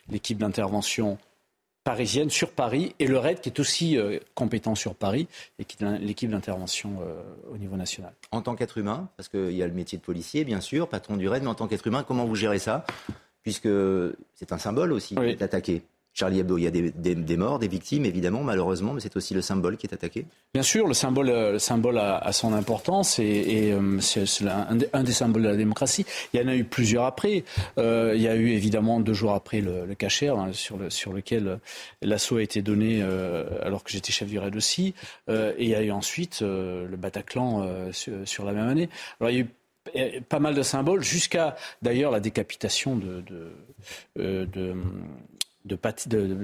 [0.10, 1.18] l'équipe d'intervention
[1.84, 5.28] parisienne sur Paris et le RAID qui est aussi euh, compétent sur Paris
[5.60, 7.22] et qui est l'équipe d'intervention euh,
[7.52, 8.14] au niveau national.
[8.32, 11.18] En tant qu'être humain, parce qu'il y a le métier de policier bien sûr, patron
[11.18, 12.86] du RAID, mais en tant qu'être humain, comment vous gérez ça?
[13.42, 13.70] Puisque
[14.36, 15.36] c'est un symbole aussi oui.
[15.36, 15.84] d'attaquer.
[16.14, 19.42] Charlie Hebdo, il y a des, morts, des victimes, évidemment, malheureusement, mais c'est aussi le
[19.42, 20.26] symbole qui est attaqué.
[20.54, 21.58] Bien sûr, le symbole, euh,
[21.98, 26.06] a, son importance et, euh, c'est un, un, des symboles de la démocratie.
[26.34, 27.44] Il y en a eu plusieurs après.
[27.80, 30.92] Euh, il y a eu évidemment deux jours après le, le Cacher, hein, sur, le,
[30.92, 31.60] sur lequel
[32.04, 33.02] l'assaut a été donné
[33.64, 34.94] alors que j'étais chef du raid aussi.
[35.30, 38.90] Et il y a eu ensuite le Bataclan sur, la même année.
[39.20, 43.24] Alors il y a eu pas mal de symboles, jusqu'à d'ailleurs la décapitation de,
[45.66, 46.36] de, de,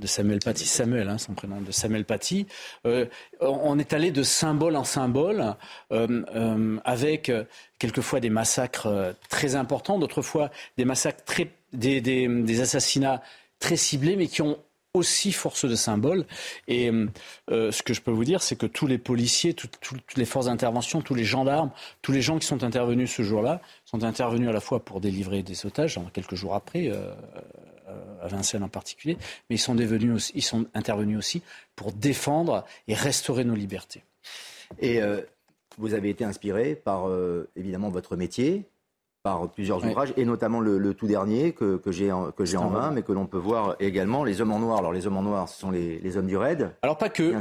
[0.00, 2.46] de, Samuel Paty, Samuel, hein, son prénom, de Samuel Paty,
[2.86, 3.06] euh,
[3.40, 5.54] on est allé de symbole en symbole,
[5.92, 7.32] euh, euh, avec
[7.78, 13.22] quelquefois des massacres très importants, d'autres fois des massacres très, des, des, des, assassinats
[13.58, 14.58] très ciblés, mais qui ont
[14.94, 16.26] aussi force de symbole.
[16.68, 16.90] Et
[17.48, 20.26] ce que je peux vous dire, c'est que tous les policiers, tout, tout, toutes les
[20.26, 21.70] forces d'intervention, tous les gendarmes,
[22.02, 25.42] tous les gens qui sont intervenus ce jour-là, sont intervenus à la fois pour délivrer
[25.42, 26.92] des otages, quelques jours après,
[28.20, 29.16] à Vincennes en particulier,
[29.50, 31.42] mais ils sont, intervenus aussi
[31.76, 34.02] pour défendre et restaurer nos libertés.
[34.80, 35.20] Et euh,
[35.78, 37.06] vous avez été inspiré par
[37.56, 38.64] évidemment votre métier,
[39.22, 42.70] par plusieurs ouvrages, et notamment le, tout dernier que, que j'ai en, que j'ai en
[42.70, 44.78] main, mais que l'on peut voir également, Les Hommes en Noir.
[44.78, 46.70] Alors, Les Hommes en Noir, ce sont les, les Hommes du Raid.
[46.82, 47.34] Alors, pas que.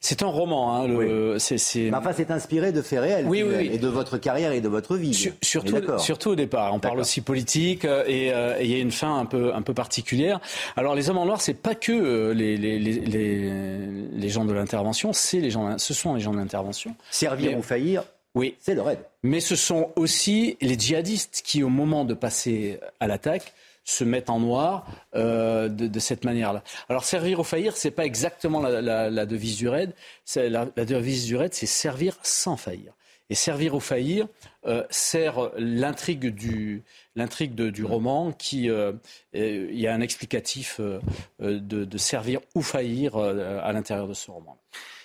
[0.00, 0.74] C'est un roman.
[0.74, 1.94] Hein, le, c'est, c'est...
[1.94, 4.96] enfin, c'est inspiré de faits réels, oui, oui, et de votre carrière et de votre
[4.96, 5.30] vie.
[5.40, 6.74] surtout, surtout au départ.
[6.74, 9.62] On parle aussi politique, euh, euh, et il y a une fin un peu, un
[9.62, 10.40] peu particulière.
[10.76, 13.00] Alors, Les Hommes en Noir, c'est pas que euh, les, les, les,
[14.12, 16.94] les, gens de l'intervention, c'est les gens, ce sont les gens de l'intervention.
[17.10, 18.02] Servir ou faillir
[18.34, 18.56] oui.
[18.60, 19.00] C'est le raid.
[19.22, 23.54] Mais ce sont aussi les djihadistes qui, au moment de passer à l'attaque,
[23.84, 26.62] se mettent en noir euh, de, cette manière-là.
[26.88, 29.92] Alors servir ou faillir, c'est pas exactement la, devise du raid.
[30.36, 32.92] La, la, devise du raid, c'est servir sans faillir.
[33.30, 34.26] Et servir ou faillir
[34.66, 36.82] euh, sert l'intrigue du
[37.14, 38.92] l'intrigue du roman qui euh,
[39.32, 44.58] il y a un explicatif de, de, servir ou faillir à l'intérieur de ce roman.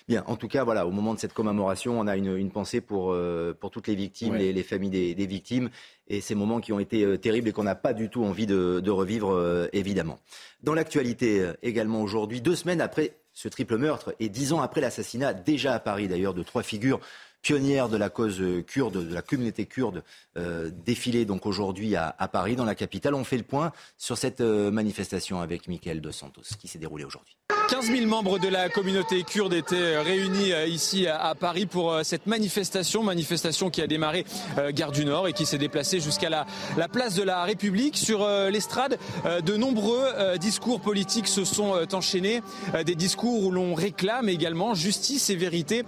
[0.08, 3.12] Bien, en tout cas, voilà, au moment de cette commémoration, on a une, pensée pour,
[3.12, 5.68] euh, pour toutes les victimes, les, familles des, victimes,
[6.06, 8.46] et ces moments qui ont été euh, terribles et qu'on n'a pas du tout envie
[8.46, 10.20] de, revivre, euh, évidemment.
[10.62, 15.34] Dans l'actualité également aujourd'hui, deux semaines après ce triple meurtre et dix ans après l'assassinat,
[15.34, 17.00] déjà à Paris d'ailleurs, de trois figures
[17.42, 20.02] pionnières de la cause kurde, de la communauté kurde,
[20.84, 23.14] défilée donc aujourd'hui à, à, Paris, dans la capitale.
[23.14, 27.36] On fait le point sur cette manifestation avec Michael Dos Santos qui s'est déroulée aujourd'hui.
[27.68, 32.02] 15 000 membres de la communauté kurde étaient réunis euh, ici à Paris pour euh,
[32.04, 34.24] cette manifestation, manifestation qui a démarré
[34.56, 36.46] euh, gare du Nord et qui s'est déplacée jusqu'à la,
[36.76, 37.96] la, place de la République.
[37.96, 38.98] Sur l'estrade,
[39.44, 40.06] de nombreux
[40.38, 42.40] discours politiques se sont enchaînés,
[42.84, 45.82] des discours où l'on réclame également justice et vérité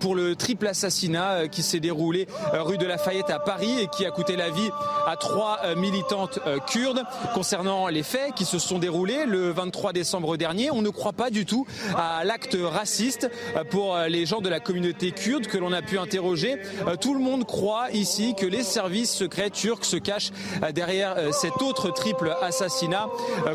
[0.00, 4.10] pour le triple assassinat qui s'est déroulé rue de Lafayette à Paris et qui a
[4.10, 4.70] coûté la vie
[5.06, 7.04] à trois militantes kurdes.
[7.34, 11.30] Concernant les faits qui se sont déroulés le 23 décembre dernier, on ne croit pas
[11.30, 11.66] du tout
[11.96, 13.28] à l'acte raciste
[13.70, 16.58] pour les gens de la communauté kurde que l'on a pu interroger.
[17.00, 20.30] Tout le monde croit ici que les services secrets turcs se cachent
[20.72, 23.08] derrière cet autre triple assassinat.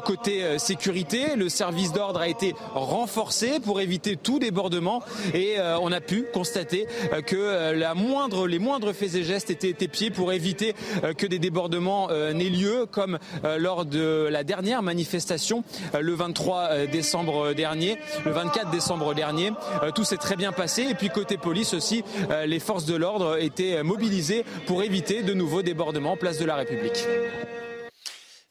[0.03, 5.01] Côté sécurité, le service d'ordre a été renforcé pour éviter tout débordement
[5.33, 6.85] et on a pu constater
[7.25, 10.75] que la moindre, les moindres faits et gestes étaient épiés pour éviter
[11.17, 13.19] que des débordements n'aient lieu comme
[13.57, 15.63] lors de la dernière manifestation
[15.97, 19.51] le 23 décembre dernier, le 24 décembre dernier.
[19.83, 20.83] Euh, tout s'est très bien passé.
[20.83, 25.33] Et puis côté police aussi, euh, les forces de l'ordre étaient mobilisées pour éviter de
[25.33, 27.07] nouveaux débordements place de la République.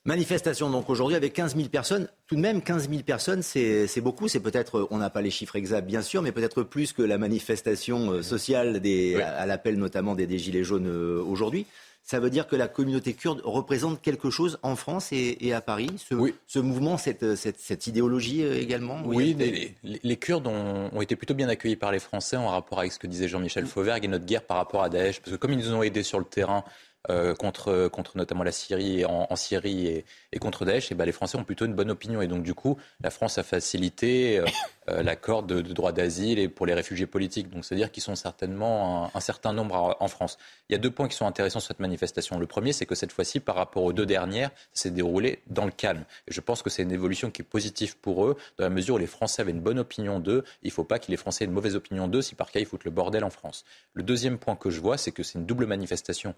[0.04, 2.08] Manifestation donc aujourd'hui avec 15 000 personnes.
[2.26, 4.26] Tout de même, 15 000 personnes, c'est beaucoup.
[4.26, 7.18] C'est peut-être, on n'a pas les chiffres exacts bien sûr, mais peut-être plus que la
[7.18, 11.66] manifestation euh, sociale des, à, l'appel notamment des, des Gilets jaunes aujourd'hui
[12.02, 15.88] ça veut dire que la communauté kurde représente quelque chose en France et, à Paris
[15.96, 16.14] ce,
[16.46, 19.36] ce mouvement, cette, cette, idéologie euh, également Oui,
[19.82, 23.06] les, Kurdes ont, été plutôt bien accueillis par les Français en rapport avec ce que
[23.06, 25.20] disait Jean-Michel Fauvergue et notre guerre par rapport à Daesh.
[25.20, 26.64] Parce que comme ils nous ont aidés sur le terrain,
[27.10, 31.36] euh, contre, contre notamment la Syrie, en, en Syrie et, contre Daesh, ben les Français
[31.36, 32.22] ont plutôt une bonne opinion.
[32.22, 34.46] Et donc, du coup, la France a facilité euh,
[34.88, 37.50] euh l'accord de, droit d'asile et pour les réfugiés politiques.
[37.50, 40.38] Donc, c'est-à-dire qu'ils sont certainement un, certain nombre en France.
[40.68, 42.38] Il y a deux points qui sont intéressants sur cette manifestation.
[42.38, 45.64] Le premier, c'est que cette fois-ci, par rapport aux deux dernières, ça s'est déroulé dans
[45.64, 46.04] le calme.
[46.28, 48.94] Et je pense que c'est une évolution qui est positive pour eux, dans la mesure
[48.96, 50.44] où les Français avaient une bonne opinion d'eux.
[50.62, 52.60] Il ne faut pas que les Français aient une mauvaise opinion d'eux si par cas
[52.60, 53.64] ils foutent le bordel en France.
[53.94, 56.34] Le deuxième point que je vois, c'est que c'est une double manifestation.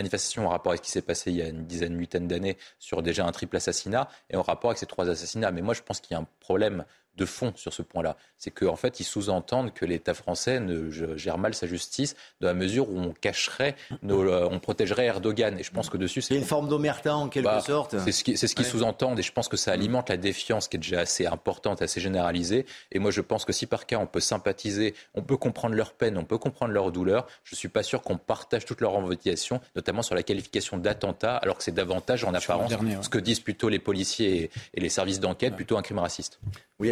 [0.00, 2.26] Manifestation en rapport avec ce qui s'est passé il y a une dizaine, une huitaine
[2.26, 5.50] d'années sur déjà un triple assassinat et en rapport avec ces trois assassinats.
[5.50, 6.84] Mais moi, je pense qu'il y a un problème
[7.16, 8.16] de fond sur ce point-là.
[8.38, 12.54] C'est qu'en fait, ils sous-entendent que l'État français ne gère mal sa justice dans la
[12.54, 13.76] mesure où on cacherait,
[14.08, 15.58] euh, on protégerait Erdogan.
[15.58, 17.96] Et je pense que dessus, c'est une forme d'omerta en quelque bah, sorte.
[17.98, 20.80] C'est ce qu'ils ce sous-entendent, et je pense que ça alimente la défiance qui est
[20.80, 22.66] déjà assez importante, assez généralisée.
[22.92, 25.92] Et moi, je pense que si par cas on peut sympathiser, on peut comprendre leur
[25.92, 29.60] peine, on peut comprendre leur douleur, je suis pas sûr qu'on partage toutes leurs revendications,
[29.76, 33.68] notamment sur la qualification d'attentat, alors que c'est davantage en apparence ce que disent plutôt
[33.68, 36.40] les policiers et, les services d'enquête, plutôt un crime raciste.
[36.78, 36.88] Oui,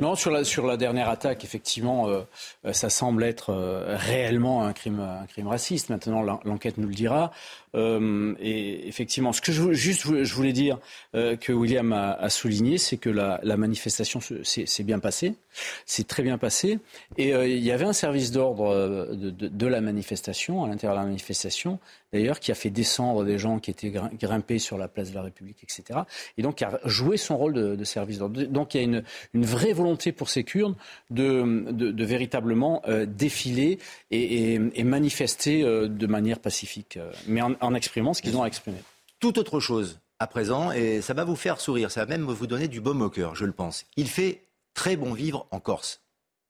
[0.00, 2.22] Non, sur la, sur la dernière attaque, effectivement, euh,
[2.64, 5.90] euh, ça semble être euh, réellement un crime, un crime raciste.
[5.90, 7.32] Maintenant, l'enquête nous le dira.
[7.74, 10.78] Et effectivement, ce que je, juste voulais dire
[11.12, 15.36] que William a, souligné, c'est que la manifestation s'est bien passée,
[15.86, 16.78] c'est très bien passé,
[17.16, 21.02] et euh, il y avait un service d'ordre de, de, la manifestation, à l'intérieur de
[21.02, 21.78] la manifestation,
[22.12, 25.22] d'ailleurs, qui a fait descendre des gens qui étaient grimpés sur la place de la
[25.22, 26.00] République, etc.
[26.38, 28.42] Et donc qui a joué son rôle de, service d'ordre.
[28.44, 29.02] Donc il y a une,
[29.34, 30.74] vraie volonté pour ces Kurdes
[31.10, 33.78] de, véritablement défiler
[34.10, 36.98] et, et, et manifester de manière pacifique.
[37.26, 38.78] Mais en, en exprimant ce qu'ils ont à exprimer.
[39.20, 42.46] Tout autre chose à présent, et ça va vous faire sourire, ça va même vous
[42.46, 43.86] donner du baume au cœur, je le pense.
[43.96, 44.42] Il fait
[44.74, 46.02] très bon vivre en Corse,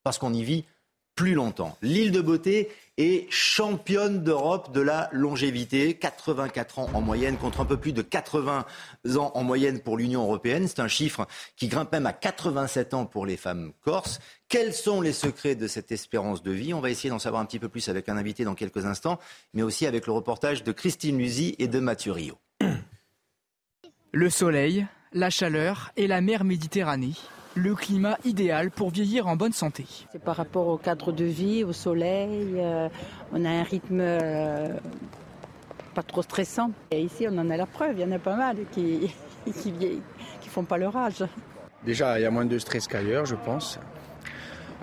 [0.02, 0.64] parce qu'on y vit
[1.20, 1.76] plus longtemps.
[1.82, 5.92] L'île de Beauté est championne d'Europe de la longévité.
[5.92, 8.64] 84 ans en moyenne contre un peu plus de 80
[9.16, 10.66] ans en moyenne pour l'Union européenne.
[10.66, 14.18] C'est un chiffre qui grimpe même à 87 ans pour les femmes corses.
[14.48, 16.72] Quels sont les secrets de cette espérance de vie?
[16.72, 19.18] On va essayer d'en savoir un petit peu plus avec un invité dans quelques instants,
[19.52, 22.38] mais aussi avec le reportage de Christine Luzy et de Mathieu Rio.
[24.12, 27.12] Le soleil, la chaleur et la mer Méditerranée
[27.54, 29.84] le climat idéal pour vieillir en bonne santé.
[30.12, 32.88] C'est par rapport au cadre de vie, au soleil, euh,
[33.32, 34.68] on a un rythme euh,
[35.94, 36.70] pas trop stressant.
[36.90, 39.12] Et ici, on en a la preuve, il y en a pas mal qui
[39.62, 41.24] qui, qui font pas leur âge.
[41.84, 43.78] Déjà, il y a moins de stress qu'ailleurs, je pense.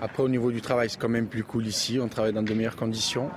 [0.00, 1.98] Après, au niveau du travail, c'est quand même plus cool ici.
[2.00, 3.30] On travaille dans de meilleures conditions.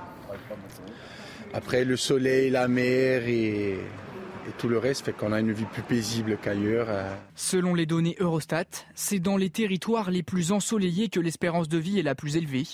[1.54, 3.78] Après, le soleil, la mer et
[4.48, 6.86] et tout le reste fait qu'on a une vie plus paisible qu'ailleurs.
[6.88, 7.14] Euh.
[7.34, 8.64] Selon les données Eurostat,
[8.94, 12.66] c'est dans les territoires les plus ensoleillés que l'espérance de vie est la plus élevée.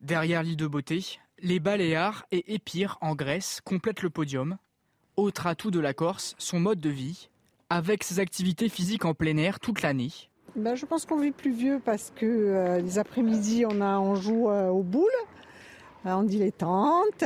[0.00, 4.56] Derrière l'île de Beauté, les Baléares et Épire en Grèce complètent le podium.
[5.16, 7.30] Autre atout de la Corse, son mode de vie,
[7.70, 10.12] avec ses activités physiques en plein air toute l'année.
[10.54, 14.14] Ben, je pense qu'on vit plus vieux parce que euh, les après-midi, on, a, on
[14.14, 15.10] joue euh, aux boules,
[16.04, 17.24] on dit les tentes.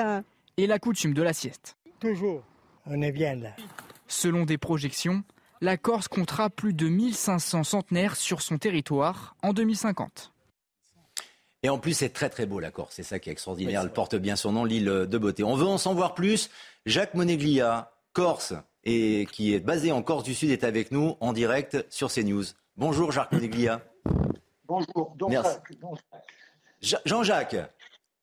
[0.57, 1.77] Et la coutume de la sieste.
[2.01, 2.43] Toujours
[2.91, 3.51] on est bien là.
[4.09, 5.23] Selon des projections,
[5.61, 10.33] la Corse comptera plus de 1500 centenaires sur son territoire en 2050.
[11.63, 13.83] Et en plus, c'est très très beau la Corse, c'est ça qui est extraordinaire.
[13.83, 15.45] Elle porte bien son nom, l'île de beauté.
[15.45, 16.51] On veut en savoir plus.
[16.87, 21.33] Jacques Moneglia, Corse, et qui est basé en Corse du Sud, est avec nous en
[21.33, 22.45] direct sur CNews.
[22.77, 23.83] Bonjour Jacques Moneglia.
[24.65, 25.73] Bonjour, Don Jacques.
[27.05, 27.57] Jean-Jacques.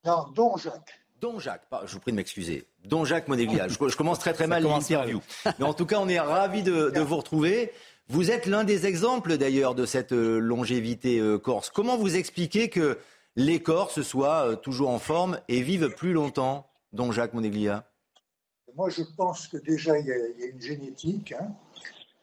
[0.04, 1.07] Non, Don Jacques.
[1.20, 2.68] Don Jacques, je vous prie de m'excuser.
[2.86, 3.68] Don Jacques Moneglia.
[3.68, 5.20] Je, commence très très mal l'interview.
[5.60, 7.72] Mais en tout cas, on est ravis de, vous retrouver.
[8.08, 11.70] Vous êtes l'un des exemples d'ailleurs de cette euh, longévité euh, corse.
[11.72, 13.00] Comment vous expliquez que
[13.36, 17.84] les Corses soient euh, toujours en forme et vivent plus longtemps, Don Jacques Moneglia
[18.76, 21.34] Moi, je pense que déjà, il y, a, une génétique.
[21.34, 21.50] Hein.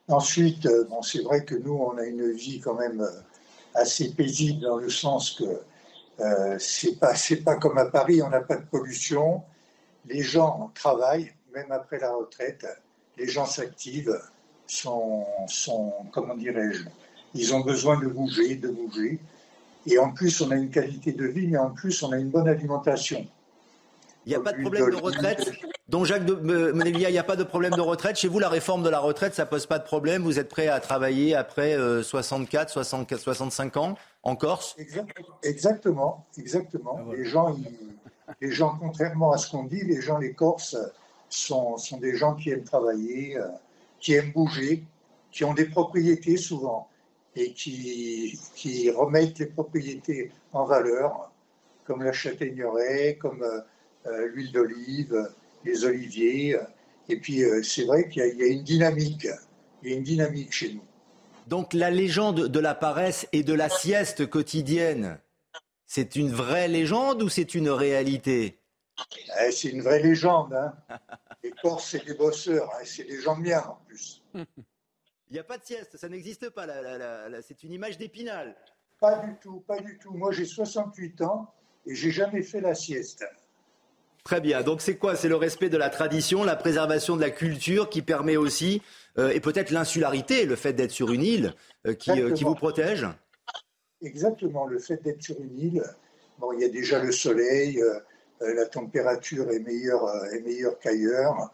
[0.09, 3.07] Ensuite, bon, c'est vrai que nous, on a une vie quand même
[3.75, 5.45] assez paisible dans le sens que
[6.21, 9.43] euh, c'est pas c'est pas comme à Paris, on n'a pas de pollution.
[10.07, 12.67] Les gens travaillent, même après la retraite.
[13.17, 14.21] Les gens s'activent,
[14.67, 16.85] sont, sont comment dirais-je,
[17.35, 19.19] ils ont besoin de bouger, de bouger.
[19.87, 22.31] Et en plus, on a une qualité de vie, mais en plus, on a une
[22.31, 23.27] bonne alimentation.
[24.27, 25.53] Il n'y a pas de problème de retraite?
[25.89, 28.17] Donc Jacques il n'y a pas de problème de retraite.
[28.17, 30.23] Chez vous, la réforme de la retraite, ça pose pas de problème?
[30.23, 33.99] Vous êtes prêt à travailler après 64, 64 65 ans?
[34.25, 34.75] En Corse
[35.43, 36.99] Exactement, exactement.
[36.99, 37.57] Ah, les, gens,
[38.41, 40.77] les gens, contrairement à ce qu'on dit, les gens, les Corses,
[41.29, 43.49] sont, sont des gens qui aiment travailler, euh,
[44.01, 44.85] qui aiment bouger,
[45.31, 46.89] qui ont des propriétés souvent
[47.37, 51.33] et qui, qui remettent les propriétés en valeur,
[51.85, 53.61] comme la châtaigneraie, comme euh,
[54.07, 55.31] euh, l'huile d'olive,
[55.65, 56.57] les oliviers.
[57.09, 59.27] Et puis, c'est vrai qu'il y, a une dynamique.
[59.83, 60.85] Il y a une dynamique chez nous.
[61.47, 65.19] Donc la légende de la paresse et de la sieste quotidienne,
[65.87, 68.59] c'est une vraie légende ou c'est une réalité?
[69.41, 70.55] Eh, C'est une vraie légende.
[70.55, 70.75] Hein.
[71.43, 74.23] Les Corses, c'est des bosseurs, hein, c'est des gens bien en plus.
[74.35, 76.67] Il n'y a pas de sieste, ça n'existe pas.
[77.43, 78.57] c'est une image d'épinal.
[79.01, 80.13] Pas du tout, pas du tout.
[80.13, 81.53] Moi, j'ai 68 ans
[81.87, 83.25] et j'ai jamais fait la sieste.
[84.25, 84.63] Très bien.
[84.63, 85.17] Donc c'est quoi?
[85.17, 88.81] C'est le respect de la tradition, la préservation de la culture qui permet aussi,
[89.19, 91.55] euh, et peut-être l'insularité, le fait d'être sur une île
[91.87, 93.07] euh, qui, euh, qui, vous protège?
[94.01, 94.67] Exactement.
[94.67, 95.85] Le fait d'être sur une île,
[96.39, 97.83] bon, il y a déjà le soleil,
[98.41, 101.51] la température est meilleure, est meilleure qu'ailleurs.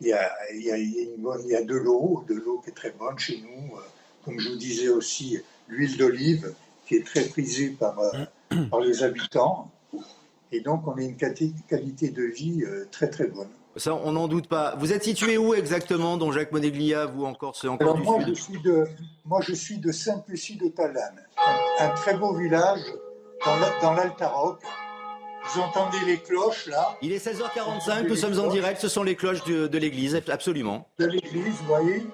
[0.00, 2.74] Il y, a, il, y a, il y a de l'eau, de l'eau qui est
[2.74, 3.76] très bonne chez nous.
[4.24, 6.52] Comme je vous disais aussi, l'huile d'olive
[6.86, 7.96] qui est très prisée par,
[8.70, 9.70] par les habitants.
[10.52, 13.48] Et donc, on a une qualité de vie euh, très très bonne.
[13.76, 14.76] Ça, on n'en doute pas.
[14.78, 18.60] Vous êtes situé où exactement, dont Jacques Moneglia, vous encore, c'est encore moi, Je suis
[18.62, 18.86] de,
[19.24, 21.20] moi, je suis de Sainte-Lucie de Talane,
[21.80, 22.82] un, très beau village
[23.82, 24.60] dans l'Altaroc.
[25.46, 26.96] Vous entendez les cloches là?
[27.02, 30.88] Il est 16h45, nous sommes en direct, ce sont les cloches de, l'église, absolument.
[30.98, 32.06] De l'église, vous voyez?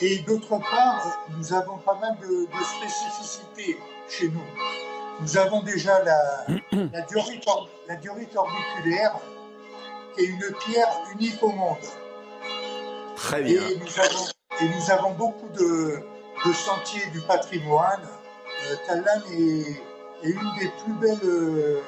[0.00, 3.76] Et d'autre part, nous avons pas mal de, de spécificités
[4.08, 4.91] chez nous.
[5.20, 7.46] Nous avons déjà la, la, diorite,
[8.36, 9.14] orbiculaire,
[10.14, 11.76] qui est une pierre unique au monde.
[13.16, 13.62] Très bien.
[14.60, 16.02] Et nous avons, beaucoup de,
[16.52, 18.02] sentiers du patrimoine.
[18.70, 18.94] Euh,
[19.32, 21.80] est, une des plus belles, euh,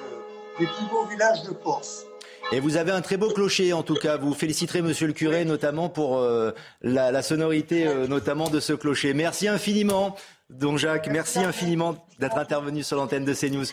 [0.59, 2.07] des plus beaux villages de Corse.
[2.53, 4.17] Et vous avez un très beau clocher, en tout cas.
[4.17, 6.53] Vous féliciterez Monsieur le curé, notamment pour euh,
[6.83, 9.15] la, sonorité, euh, notamment de ce clocher.
[9.15, 10.15] Merci infiniment,
[10.51, 13.65] Don Jacques, merci infiniment d'être intervenu sur l'antenne de CNews.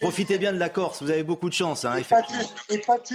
[0.00, 1.84] Profitez bien de la Corse, vous avez beaucoup de chance.
[1.84, 2.24] Hein, et Pace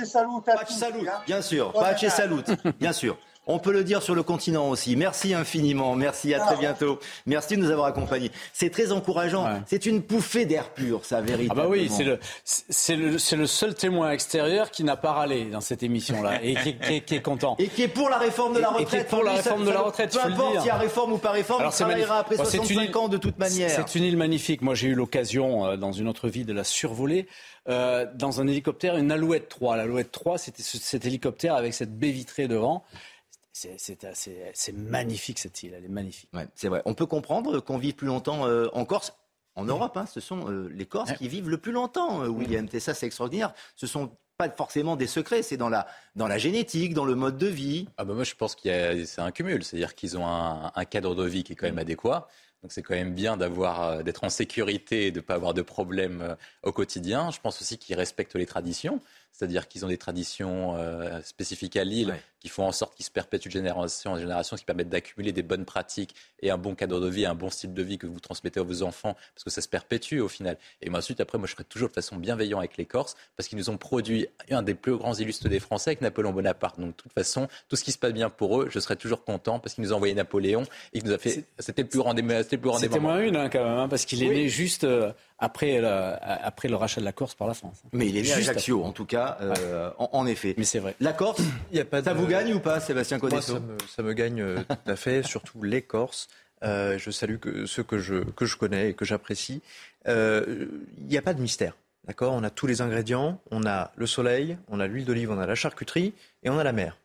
[0.05, 0.67] Salut.
[0.67, 1.73] Salut, bien sûr.
[1.73, 2.43] Pace Salut,
[2.79, 3.17] bien sûr.
[3.49, 4.95] On peut le dire sur le continent aussi.
[4.95, 5.95] Merci infiniment.
[5.95, 6.99] Merci, à très bientôt.
[7.25, 8.31] Merci de nous avoir accompagnés.
[8.53, 9.47] C'est très encourageant.
[9.65, 11.63] C'est une bouffée d'air pur, ça, véritablement.
[11.63, 15.13] Ah bah oui, c'est le, c'est le, c'est le seul témoin extérieur qui n'a pas
[15.13, 17.55] râlé dans cette émission-là et qui, qui, qui, est content.
[17.57, 18.87] Et qui est pour la réforme de la retraite.
[18.87, 21.13] Et qui est pour la réforme de la retraite, Peu importe s'il y a réforme
[21.13, 23.71] ou pas réforme, Alors, il travaillera après 65 ans de toute manière.
[23.71, 24.61] C'est une île magnifique.
[24.61, 27.27] Moi, j'ai eu l'occasion, euh, dans une autre vie, de la survoler.
[27.67, 29.77] Euh, dans un hélicoptère, une Alouette 3.
[29.77, 32.83] L'Alouette 3, c'était cet hélicoptère avec cette baie vitrée devant.
[34.53, 36.29] C'est magnifique cette île, elle est magnifique.
[36.33, 36.81] Ouais, c'est vrai.
[36.85, 39.13] On peut comprendre qu'on vive plus longtemps euh, en Corse.
[39.55, 42.67] En Europe, hein, ce sont euh, les Corses qui vivent le plus longtemps, euh, William.
[42.71, 43.53] Et ça, c'est extraordinaire.
[43.75, 47.37] Ce sont pas forcément des secrets, c'est dans la, dans la génétique, dans le mode
[47.37, 47.89] de vie.
[47.97, 49.63] Ah bah moi, je pense que c'est un cumul.
[49.65, 52.29] C'est-à-dire qu'ils ont un, un, cadre de vie qui est quand même adéquat.
[52.61, 55.61] Donc c'est quand même bien d'avoir, d'être en sécurité et de ne pas avoir de
[55.61, 57.31] problèmes au quotidien.
[57.31, 61.83] Je pense aussi qu'ils respectent les traditions c'est-à-dire qu'ils ont des traditions euh, spécifiques à
[61.83, 65.31] Lille qui font en sorte qu'ils se perpétuent de génération en génération, qui permettent d'accumuler
[65.31, 68.07] des bonnes pratiques et un bon cadre de vie, un bon style de vie que
[68.07, 70.57] vous transmettez à vos enfants, parce que ça se perpétue au final.
[70.81, 73.49] Et moi, ensuite, après, moi, je serai toujours de façon bienveillant avec les Corses, parce
[73.49, 76.79] qu'ils nous ont produit un des plus grands illustres des Français avec Napoléon Bonaparte.
[76.79, 79.25] Donc, de toute façon, tout ce qui se passe bien pour eux, je serai toujours
[79.25, 82.13] content, parce qu'ils nous ont envoyé Napoléon, et nous a fait, c'était le plus grand
[82.13, 84.29] des, c'était le plus grand C'était moins une, hein, quand même, hein, parce qu'il est
[84.29, 87.81] né juste euh, après, le, après le rachat de la Corse par la France.
[87.93, 90.53] Mais il est né à Ajaccio, en tout cas, euh, en, en, effet.
[90.57, 90.95] Mais c'est vrai.
[90.99, 91.41] La Corse,
[91.71, 92.05] y a pas de...
[92.05, 94.95] ça vous gagne ou pas, Sébastien Codesso ça me, ça me, gagne euh, tout à
[94.95, 96.27] fait, surtout les Corses.
[96.63, 99.61] Euh, je salue que, ceux que je, que je connais et que j'apprécie.
[100.07, 100.67] Euh,
[100.97, 101.75] il n'y a pas de mystère.
[102.05, 102.33] D'accord?
[102.33, 103.39] On a tous les ingrédients.
[103.51, 106.13] On a le soleil, on a l'huile d'olive, on a la charcuterie
[106.43, 106.97] et on a la mer.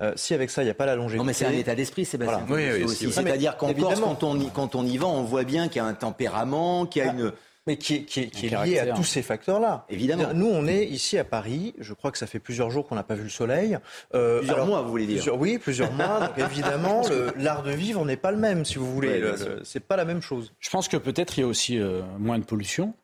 [0.00, 1.18] Euh, si avec ça, il n'y a pas la longévité.
[1.18, 2.44] Non, mais c'est un état d'esprit, Sébastien.
[2.46, 2.74] Voilà.
[2.76, 5.68] Oui, oui, C'est-à-dire qu'en Corse, quand on, y, quand on y va, on voit bien
[5.68, 7.14] qu'il y a un tempérament, qu'il y a ah.
[7.14, 7.32] une
[7.70, 9.84] mais qui est, qui est, qui est lié à tous ces facteurs-là.
[9.88, 10.34] Évidemment.
[10.34, 11.74] Nous, on est ici à Paris.
[11.78, 13.78] Je crois que ça fait plusieurs jours qu'on n'a pas vu le soleil.
[14.14, 16.20] Euh, plusieurs alors, mois, vous voulez dire plusieurs, Oui, plusieurs mois.
[16.20, 17.02] Donc évidemment,
[17.36, 19.22] l'art de vivre n'est pas le même, si vous voulez.
[19.22, 20.52] Ouais, c'est pas la même chose.
[20.58, 22.94] Je pense que peut-être il y a aussi euh, moins de pollution.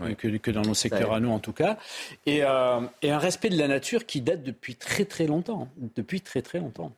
[0.00, 0.16] Oui.
[0.16, 1.78] Que, que, dans nos secteurs à nous en tout cas,
[2.26, 6.20] et, euh, et un respect de la nature qui date depuis très très longtemps, depuis
[6.20, 6.90] très très longtemps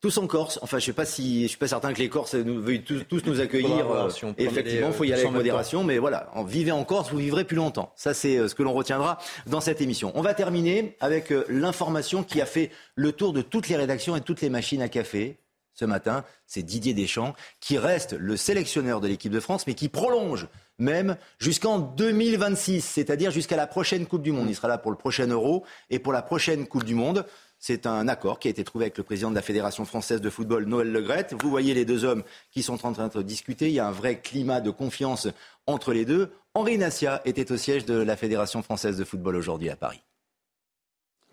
[0.00, 0.58] tous en Corse.
[0.62, 3.04] Enfin, je sais pas si, je suis pas certain que les Corses nous, veuillent tous,
[3.08, 3.90] tous nous accueillir.
[3.90, 7.10] Euh, si effectivement, il faut y aller avec modération, mais voilà, en vivez en Corse,
[7.10, 7.92] vous vivrez plus longtemps.
[7.96, 10.12] Ça, c'est euh, ce que l'on retiendra dans cette émission.
[10.14, 14.16] On va terminer avec euh, l'information qui a fait le tour de toutes les rédactions
[14.16, 15.36] et toutes les machines à café
[15.74, 16.24] ce matin.
[16.46, 20.48] C'est Didier Deschamps qui reste le sélectionneur de l'équipe de France, mais qui prolonge
[20.78, 24.48] même jusqu'en 2026, c'est-à-dire jusqu'à la prochaine Coupe du Monde.
[24.48, 27.26] Il sera là pour le prochain Euro et pour la prochaine Coupe du Monde.
[27.62, 30.30] C'est un accord qui a été trouvé avec le président de la Fédération française de
[30.30, 31.34] football, Noël Legrette.
[31.38, 33.68] Vous voyez les deux hommes qui sont en train de discuter.
[33.68, 35.28] Il y a un vrai climat de confiance
[35.66, 36.32] entre les deux.
[36.54, 40.02] Henri Nassia était au siège de la Fédération française de football aujourd'hui à Paris.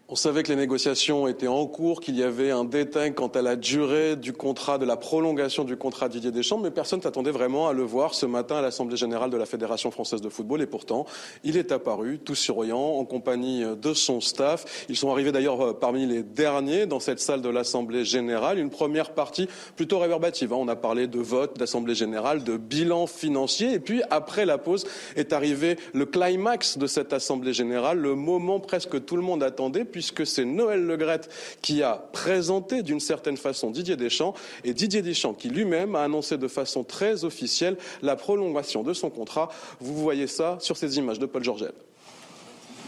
[0.09, 3.41] On savait que les négociations étaient en cours, qu'il y avait un détail quant à
[3.41, 7.67] la durée du contrat, de la prolongation du contrat Didier Deschamps, mais personne s'attendait vraiment
[7.67, 10.61] à le voir ce matin à l'Assemblée générale de la Fédération française de football.
[10.61, 11.05] Et pourtant,
[11.43, 14.85] il est apparu, tout souriant, en compagnie de son staff.
[14.87, 18.59] Ils sont arrivés d'ailleurs euh, parmi les derniers dans cette salle de l'Assemblée générale.
[18.59, 20.53] Une première partie plutôt réverbative.
[20.53, 20.57] Hein.
[20.57, 23.73] On a parlé de vote d'Assemblée générale, de bilan financier.
[23.73, 24.85] Et puis, après la pause,
[25.17, 29.43] est arrivé le climax de cette Assemblée générale, le moment presque que tout le monde
[29.43, 31.27] attendait puisque c'est Noël Legrette
[31.63, 36.37] qui a présenté d'une certaine façon Didier Deschamps et Didier Deschamps qui lui-même a annoncé
[36.37, 39.49] de façon très officielle la prolongation de son contrat.
[39.79, 41.71] Vous voyez ça sur ces images de Paul Georgel.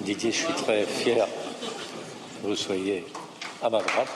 [0.02, 1.28] Didier, je suis très fier
[2.44, 3.04] que vous soyez
[3.64, 4.08] à ma droite.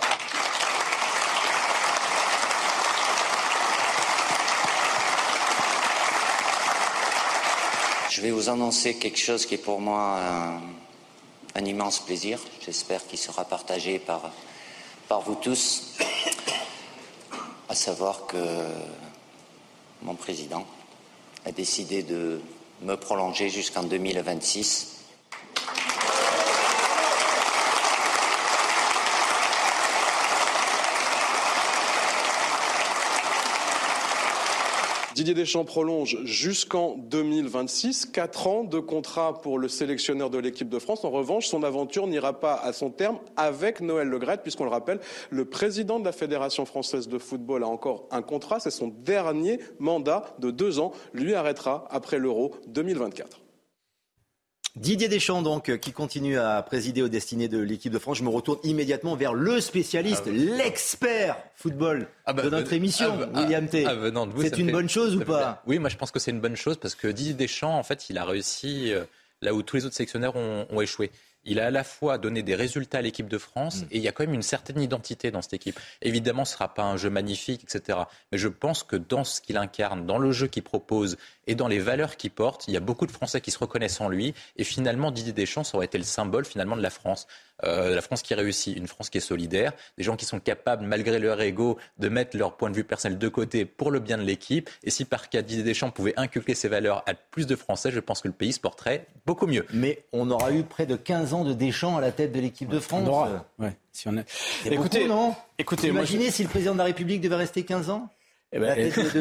[8.12, 10.62] Je vais vous annoncer quelque chose qui est pour moi
[11.56, 12.40] un immense plaisir.
[12.66, 14.32] J'espère qu'il sera partagé par,
[15.08, 15.98] par vous tous,
[17.70, 18.38] à savoir que
[20.02, 20.66] mon président
[21.46, 22.42] a décidé de
[22.82, 24.93] me prolonger jusqu'en 2026
[35.16, 40.80] Didier Deschamps prolonge jusqu'en 2026, quatre ans de contrat pour le sélectionneur de l'équipe de
[40.80, 41.06] France.
[41.06, 45.00] En revanche, son aventure n'ira pas à son terme avec Noël Legrette, puisqu'on le rappelle,
[45.30, 48.60] le président de la Fédération française de football a encore un contrat.
[48.60, 50.94] C'est son dernier mandat de deux ans.
[51.14, 53.43] Lui arrêtera après l'Euro 2024.
[54.76, 58.18] Didier Deschamps, donc, euh, qui continue à présider aux destinées de l'équipe de France.
[58.18, 63.68] Je me retourne immédiatement vers le spécialiste, Ah l'expert football de notre émission, ah, William
[63.68, 63.86] T.
[63.86, 65.62] ah, vous, C'est une fait- bonne chose ou pas.
[65.68, 68.10] Oui, moi je pense que c'est une bonne chose parce que Didier Deschamps, en fait,
[68.10, 69.04] il a réussi euh,
[69.44, 71.12] là où tous les autres sélectionneurs ont, ont échoué.
[71.46, 73.86] Il a à la fois donné des résultats à l'équipe de France Mm.
[73.92, 75.78] et il y a quand même une certaine identité dans cette équipe.
[76.02, 78.00] Évidemment, ce ne sera pas un jeu magnifique, etc.
[78.32, 81.18] Mais je pense que dans ce qu'il incarne, dans le jeu qu'il propose
[81.48, 84.02] et dans les valeurs qu'il porte, il y a beaucoup de Français qui se reconnaissent
[84.02, 84.34] en lui.
[84.58, 87.28] Et finalement, Didier Deschamps, ça aurait été le symbole finalement de la France.
[87.64, 90.86] Euh, la France qui réussit, une France qui est solidaire, des gens qui sont capables,
[90.86, 94.18] malgré leur ego, de mettre leur point de vue personnel de côté pour le bien
[94.18, 94.70] de l'équipe.
[94.84, 98.00] Et si par cas Didier Deschamps pouvait inculquer ces valeurs à plus de Français, je
[98.00, 99.66] pense que le pays se porterait beaucoup mieux.
[99.72, 102.70] Mais on aura eu près de 15 ans de Deschamps à la tête de l'équipe
[102.70, 103.04] de France.
[103.06, 104.24] On aura, ouais, si on.
[104.28, 105.36] C'est Écoutez, beaucoup, non?
[105.58, 108.10] écoutez, moi, Imaginez si le président de la République devait rester 15 ans?
[108.56, 108.76] Eh ben,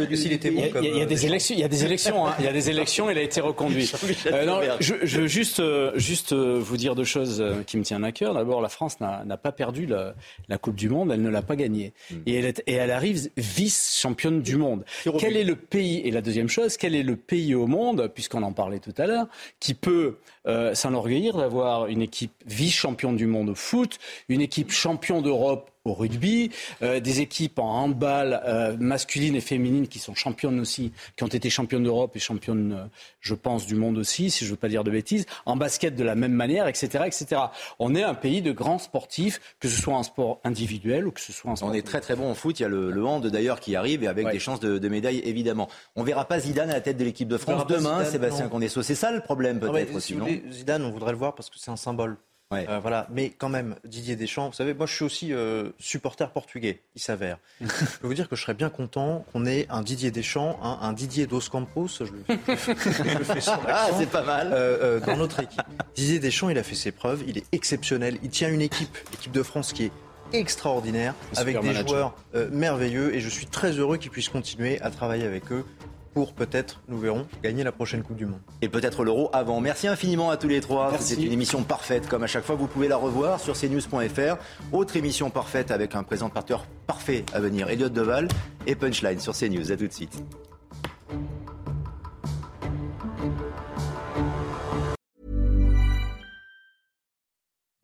[0.50, 2.34] il y a- y y a des élections, il y a des élections, hein.
[2.38, 3.90] il y a des élections, il a été reconduit.
[4.26, 7.76] Euh, non, je, je veux juste, euh, juste euh, vous dire deux choses euh, qui
[7.78, 8.34] me tiennent à cœur.
[8.34, 10.14] D'abord, la France n'a n'a pas perdu la,
[10.48, 11.92] la Coupe du Monde, elle ne l'a pas gagnée.
[12.26, 13.28] Et, elle est- et elle arrive
[13.66, 14.84] vice-championne du monde.
[15.18, 18.42] Quel est le pays, et la deuxième chose, quel est le pays au monde, puisqu'on
[18.42, 19.26] en parlait tout à l'heure,
[19.60, 23.98] qui peut euh, s'enorgueillir d'avoir une équipe vice-championne du monde au foot,
[24.28, 26.50] une équipe champion d'Europe au rugby,
[26.82, 31.28] euh, des équipes en handball euh, masculines et féminines qui sont championnes aussi, qui ont
[31.28, 32.86] été championnes d'Europe et championnes, euh,
[33.20, 35.96] je pense, du monde aussi, si je ne veux pas dire de bêtises, en basket
[35.96, 37.42] de la même manière, etc., etc.
[37.80, 41.20] On est un pays de grands sportifs, que ce soit en sport individuel ou que
[41.20, 41.70] ce soit en sport.
[41.70, 42.60] On est très très bon en foot.
[42.60, 44.88] Il y a le, le hand d'ailleurs qui arrive et avec des chances de, de
[44.88, 45.68] médaille évidemment.
[45.96, 48.48] On verra pas Zidane à la tête de l'équipe de France demain, Zidane, Sébastien.
[48.48, 48.82] Condesso.
[48.82, 50.16] C'est ça le problème Ah peut-être si
[50.50, 52.18] Zidane, on voudrait le voir parce que c'est un symbole.
[52.52, 53.06] Euh, voilà.
[53.10, 57.00] Mais quand même, Didier Deschamps, vous savez, moi je suis aussi euh, supporter portugais, il
[57.02, 57.38] s'avère.
[57.60, 57.66] je
[58.00, 60.92] peux vous dire que je serais bien content qu'on ait un Didier Deschamps, un, un
[60.92, 64.50] Didier Dos Campos, je le, je le fais sans Ah, c'est pas mal.
[64.52, 65.62] euh, dans notre équipe.
[65.94, 69.32] Didier Deschamps, il a fait ses preuves, il est exceptionnel, il tient une équipe, l'équipe
[69.32, 69.92] de France qui est
[70.32, 71.88] extraordinaire, avec des manager.
[71.88, 75.64] joueurs merveilleux, et je suis très heureux qu'il puisse continuer à travailler avec eux
[76.12, 78.40] pour peut-être, nous verrons, gagner la prochaine Coupe du Monde.
[78.60, 79.60] Et peut-être l'euro avant.
[79.60, 80.92] Merci infiniment à tous les trois.
[80.98, 82.08] C'était une émission parfaite.
[82.08, 84.36] Comme à chaque fois, vous pouvez la revoir sur cnews.fr.
[84.72, 88.28] Autre émission parfaite avec un présentateur parfait à venir, Elliot Deval
[88.66, 89.72] et Punchline sur CNews.
[89.72, 90.22] À tout de suite.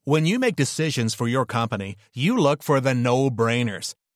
[0.04, 3.94] When you make decisions for your company, you look for the no brainers.